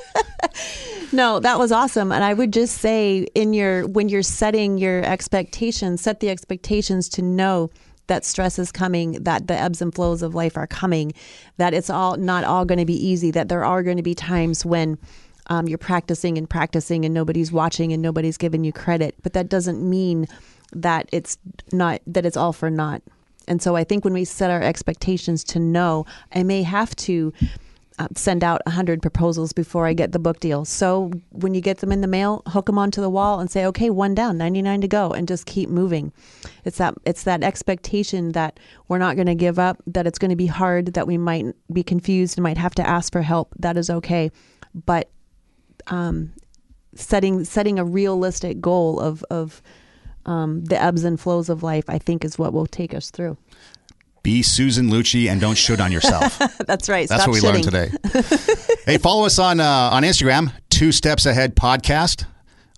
No, 1.13 1.39
that 1.39 1.59
was 1.59 1.71
awesome. 1.71 2.11
And 2.11 2.23
I 2.23 2.33
would 2.33 2.51
just 2.51 2.79
say 2.79 3.27
in 3.35 3.53
your 3.53 3.85
when 3.87 4.09
you're 4.09 4.23
setting 4.23 4.79
your 4.79 5.05
expectations, 5.05 6.01
set 6.01 6.21
the 6.21 6.29
expectations 6.31 7.07
to 7.09 7.21
know 7.21 7.69
that 8.07 8.25
stress 8.25 8.57
is 8.57 8.71
coming, 8.71 9.23
that 9.23 9.47
the 9.47 9.53
ebbs 9.53 9.79
and 9.79 9.93
flows 9.93 10.23
of 10.23 10.33
life 10.33 10.57
are 10.57 10.65
coming, 10.65 11.13
that 11.57 11.73
it's 11.73 11.89
all 11.89 12.17
not 12.17 12.43
all 12.43 12.65
going 12.65 12.79
to 12.79 12.85
be 12.85 12.95
easy, 12.95 13.29
that 13.29 13.47
there 13.47 13.63
are 13.63 13.83
going 13.83 13.97
to 13.97 14.03
be 14.03 14.15
times 14.15 14.65
when 14.65 14.97
um, 15.47 15.67
you're 15.67 15.77
practicing 15.77 16.37
and 16.37 16.49
practicing 16.49 17.05
and 17.05 17.13
nobody's 17.13 17.51
watching 17.51 17.93
and 17.93 18.01
nobody's 18.01 18.37
giving 18.37 18.63
you 18.63 18.73
credit. 18.73 19.15
But 19.21 19.33
that 19.33 19.49
doesn't 19.49 19.87
mean 19.87 20.27
that 20.73 21.07
it's 21.11 21.37
not 21.71 22.01
that 22.07 22.25
it's 22.25 22.37
all 22.37 22.53
for 22.53 22.71
naught. 22.71 23.03
And 23.47 23.61
so 23.61 23.75
I 23.75 23.83
think 23.83 24.03
when 24.03 24.13
we 24.13 24.25
set 24.25 24.51
our 24.51 24.61
expectations 24.61 25.43
to 25.45 25.59
know, 25.59 26.05
I 26.33 26.43
may 26.43 26.63
have 26.63 26.95
to 26.97 27.33
uh, 27.99 28.07
send 28.15 28.43
out 28.43 28.61
100 28.65 29.01
proposals 29.01 29.53
before 29.53 29.85
I 29.85 29.93
get 29.93 30.11
the 30.11 30.19
book 30.19 30.39
deal. 30.39 30.65
So 30.65 31.11
when 31.29 31.53
you 31.53 31.61
get 31.61 31.77
them 31.77 31.91
in 31.91 32.01
the 32.01 32.07
mail, 32.07 32.41
hook 32.47 32.65
them 32.65 32.77
onto 32.77 33.01
the 33.01 33.09
wall 33.09 33.39
and 33.39 33.51
say, 33.51 33.65
"Okay, 33.67 33.89
one 33.89 34.15
down, 34.15 34.37
99 34.37 34.81
to 34.81 34.87
go," 34.87 35.11
and 35.11 35.27
just 35.27 35.45
keep 35.45 35.69
moving. 35.69 36.11
It's 36.65 36.77
that 36.77 36.95
it's 37.05 37.23
that 37.23 37.43
expectation 37.43 38.31
that 38.31 38.59
we're 38.87 38.97
not 38.97 39.15
going 39.15 39.27
to 39.27 39.35
give 39.35 39.59
up, 39.59 39.81
that 39.85 40.07
it's 40.07 40.17
going 40.17 40.29
to 40.29 40.35
be 40.35 40.47
hard, 40.47 40.93
that 40.95 41.05
we 41.05 41.17
might 41.17 41.45
be 41.71 41.83
confused 41.83 42.37
and 42.37 42.43
might 42.43 42.57
have 42.57 42.73
to 42.75 42.87
ask 42.87 43.13
for 43.13 43.21
help. 43.21 43.53
That 43.59 43.77
is 43.77 43.89
okay, 43.89 44.31
but 44.73 45.09
um, 45.87 46.33
setting 46.95 47.43
setting 47.43 47.77
a 47.77 47.85
realistic 47.85 48.59
goal 48.59 48.99
of 48.99 49.23
of 49.29 49.61
um, 50.25 50.63
the 50.65 50.81
ebbs 50.81 51.03
and 51.03 51.19
flows 51.19 51.49
of 51.49 51.63
life, 51.63 51.85
I 51.87 51.97
think, 51.97 52.23
is 52.23 52.37
what 52.37 52.53
will 52.53 52.65
take 52.67 52.93
us 52.93 53.09
through. 53.11 53.37
Be 54.23 54.41
Susan 54.41 54.89
Lucci 54.89 55.29
and 55.29 55.41
don't 55.41 55.57
shoot 55.57 55.81
on 55.81 55.91
yourself. 55.91 56.39
That's 56.65 56.87
right. 56.87 57.09
That's 57.09 57.23
Stop 57.23 57.33
what 57.33 57.41
we 57.41 57.47
shitting. 57.47 57.73
learned 57.73 58.41
today. 58.41 58.77
hey, 58.85 58.97
follow 58.97 59.25
us 59.25 59.37
on 59.37 59.59
uh, 59.59 59.89
on 59.91 60.03
Instagram, 60.03 60.53
Two 60.69 60.91
Steps 60.93 61.25
Ahead 61.25 61.55
Podcast. 61.55 62.25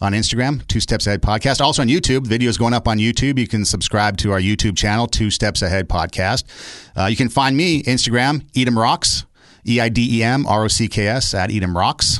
On 0.01 0.11
Instagram, 0.11 0.67
Two 0.67 0.81
Steps 0.81 1.07
Ahead 1.07 1.21
Podcast. 1.21 1.61
Also 1.61 1.81
on 1.81 1.87
YouTube, 1.87 2.25
videos 2.25 2.59
going 2.59 2.73
up 2.73 2.85
on 2.85 2.97
YouTube. 2.97 3.39
You 3.39 3.47
can 3.47 3.63
subscribe 3.63 4.17
to 4.17 4.31
our 4.33 4.41
YouTube 4.41 4.75
channel, 4.75 5.07
Two 5.07 5.29
Steps 5.31 5.61
Ahead 5.61 5.87
Podcast. 5.87 6.43
Uh, 6.97 7.05
you 7.05 7.15
can 7.15 7.29
find 7.29 7.55
me 7.55 7.81
Instagram, 7.83 8.41
Eidem 8.51 8.75
Rocks, 8.75 9.25
E 9.65 9.79
I 9.79 9.87
D 9.89 10.19
E 10.19 10.23
M 10.23 10.45
R 10.47 10.65
O 10.65 10.67
C 10.67 10.87
K 10.89 11.07
S 11.07 11.33
at 11.33 11.49
Eidem 11.49 11.73
Rocks. 11.75 12.19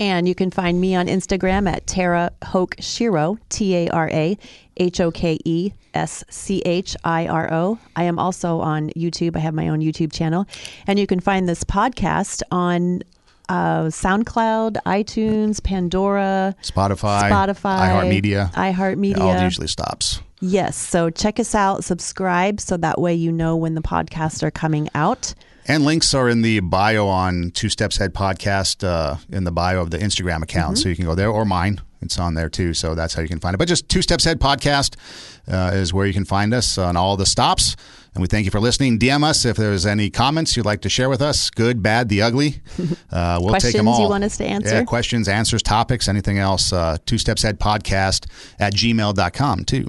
And 0.00 0.26
you 0.26 0.34
can 0.34 0.50
find 0.50 0.80
me 0.80 0.94
on 0.94 1.06
Instagram 1.06 1.70
at 1.70 1.86
Tara 1.86 2.32
Hoke 2.42 2.74
Shiro, 2.80 3.38
T 3.50 3.76
A 3.76 3.88
R 3.90 4.08
A 4.10 4.38
H 4.78 4.98
O 4.98 5.10
K 5.10 5.38
E 5.44 5.72
S 5.92 6.24
C 6.30 6.62
H 6.64 6.96
I 7.04 7.26
R 7.26 7.52
O. 7.52 7.78
I 7.94 8.04
am 8.04 8.18
also 8.18 8.60
on 8.60 8.88
YouTube. 8.96 9.36
I 9.36 9.40
have 9.40 9.52
my 9.52 9.68
own 9.68 9.80
YouTube 9.80 10.10
channel. 10.10 10.46
And 10.86 10.98
you 10.98 11.06
can 11.06 11.20
find 11.20 11.46
this 11.46 11.64
podcast 11.64 12.40
on 12.50 13.02
uh, 13.50 13.88
SoundCloud, 13.88 14.76
iTunes, 14.86 15.62
Pandora, 15.62 16.54
Spotify, 16.62 17.30
Spotify, 17.30 17.90
iHeartMedia. 17.90 18.52
iHeartMedia. 18.54 19.18
All 19.18 19.42
usually 19.42 19.66
stops. 19.66 20.22
Yes. 20.40 20.76
So 20.76 21.10
check 21.10 21.38
us 21.38 21.54
out, 21.54 21.84
subscribe, 21.84 22.60
so 22.60 22.78
that 22.78 22.98
way 22.98 23.14
you 23.14 23.30
know 23.30 23.54
when 23.56 23.74
the 23.74 23.82
podcasts 23.82 24.42
are 24.42 24.50
coming 24.50 24.88
out. 24.94 25.34
And 25.66 25.84
links 25.84 26.14
are 26.14 26.28
in 26.28 26.42
the 26.42 26.60
bio 26.60 27.06
on 27.06 27.50
Two 27.52 27.68
Steps 27.68 27.98
Ahead 27.98 28.12
podcast, 28.14 28.82
uh, 28.86 29.16
in 29.28 29.44
the 29.44 29.52
bio 29.52 29.80
of 29.80 29.90
the 29.90 29.98
Instagram 29.98 30.42
account. 30.42 30.78
So 30.78 30.88
you 30.88 30.96
can 30.96 31.04
go 31.04 31.14
there 31.14 31.30
or 31.30 31.44
mine. 31.44 31.80
It's 32.02 32.18
on 32.18 32.34
there 32.34 32.48
too. 32.48 32.72
So 32.74 32.94
that's 32.94 33.12
how 33.14 33.20
you 33.22 33.28
can 33.28 33.40
find 33.40 33.54
it. 33.54 33.58
But 33.58 33.68
just 33.68 33.88
Two 33.88 34.00
Steps 34.02 34.24
Ahead 34.26 34.40
podcast 34.40 34.96
uh, 35.46 35.72
is 35.74 35.92
where 35.92 36.06
you 36.06 36.14
can 36.14 36.24
find 36.24 36.54
us 36.54 36.78
on 36.78 36.96
all 36.96 37.16
the 37.16 37.26
stops. 37.26 37.76
And 38.14 38.22
we 38.22 38.26
thank 38.26 38.44
you 38.46 38.50
for 38.50 38.58
listening. 38.58 38.98
DM 38.98 39.22
us 39.22 39.44
if 39.44 39.56
there's 39.56 39.86
any 39.86 40.10
comments 40.10 40.56
you'd 40.56 40.66
like 40.66 40.80
to 40.80 40.88
share 40.88 41.08
with 41.08 41.22
us 41.22 41.50
good, 41.50 41.82
bad, 41.82 42.08
the 42.08 42.22
ugly. 42.22 42.62
Uh, 43.12 43.38
we'll 43.42 43.54
take 43.54 43.74
them 43.74 43.86
Questions 43.86 43.88
all. 43.88 44.02
you 44.02 44.08
want 44.08 44.22
us 44.24 44.36
to 44.36 44.44
answer? 44.44 44.72
Yeah, 44.72 44.84
questions, 44.84 45.26
answers, 45.28 45.62
topics, 45.64 46.06
anything 46.06 46.38
else. 46.38 46.72
Uh, 46.72 46.96
Two 47.06 47.18
Steps 47.18 47.42
Ahead 47.42 47.58
podcast 47.58 48.26
at 48.60 48.72
gmail.com 48.72 49.64
too. 49.64 49.88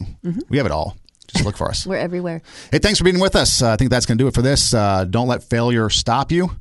We 0.50 0.58
have 0.58 0.66
it 0.66 0.72
all. 0.72 0.98
Just 1.32 1.46
look 1.46 1.58
for 1.58 1.68
us. 1.68 1.86
We're 1.86 1.98
everywhere. 1.98 2.42
Hey, 2.72 2.80
thanks 2.80 3.00
for 3.00 3.06
being 3.06 3.20
with 3.20 3.36
us. 3.36 3.62
Uh, 3.62 3.72
I 3.72 3.76
think 3.78 3.90
that's 3.90 4.06
going 4.06 4.18
to 4.18 4.24
do 4.24 4.28
it 4.28 4.34
for 4.34 4.42
this. 4.42 4.74
Uh, 4.74 5.06
don't 5.06 5.28
let 5.28 5.44
failure 5.44 5.90
stop 5.90 6.32
you. 6.32 6.52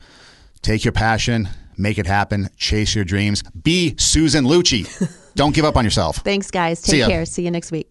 Take 0.62 0.84
your 0.84 0.92
passion, 0.92 1.48
make 1.76 1.98
it 1.98 2.06
happen, 2.06 2.48
chase 2.56 2.94
your 2.94 3.04
dreams. 3.04 3.42
Be 3.42 3.96
Susan 3.96 4.44
Lucci. 4.44 4.86
don't 5.34 5.54
give 5.54 5.64
up 5.64 5.76
on 5.76 5.84
yourself. 5.84 6.16
Thanks, 6.16 6.50
guys. 6.50 6.82
Take 6.82 7.00
ya. 7.00 7.08
care. 7.08 7.24
See 7.24 7.42
you 7.42 7.50
next 7.50 7.72
week. 7.72 7.90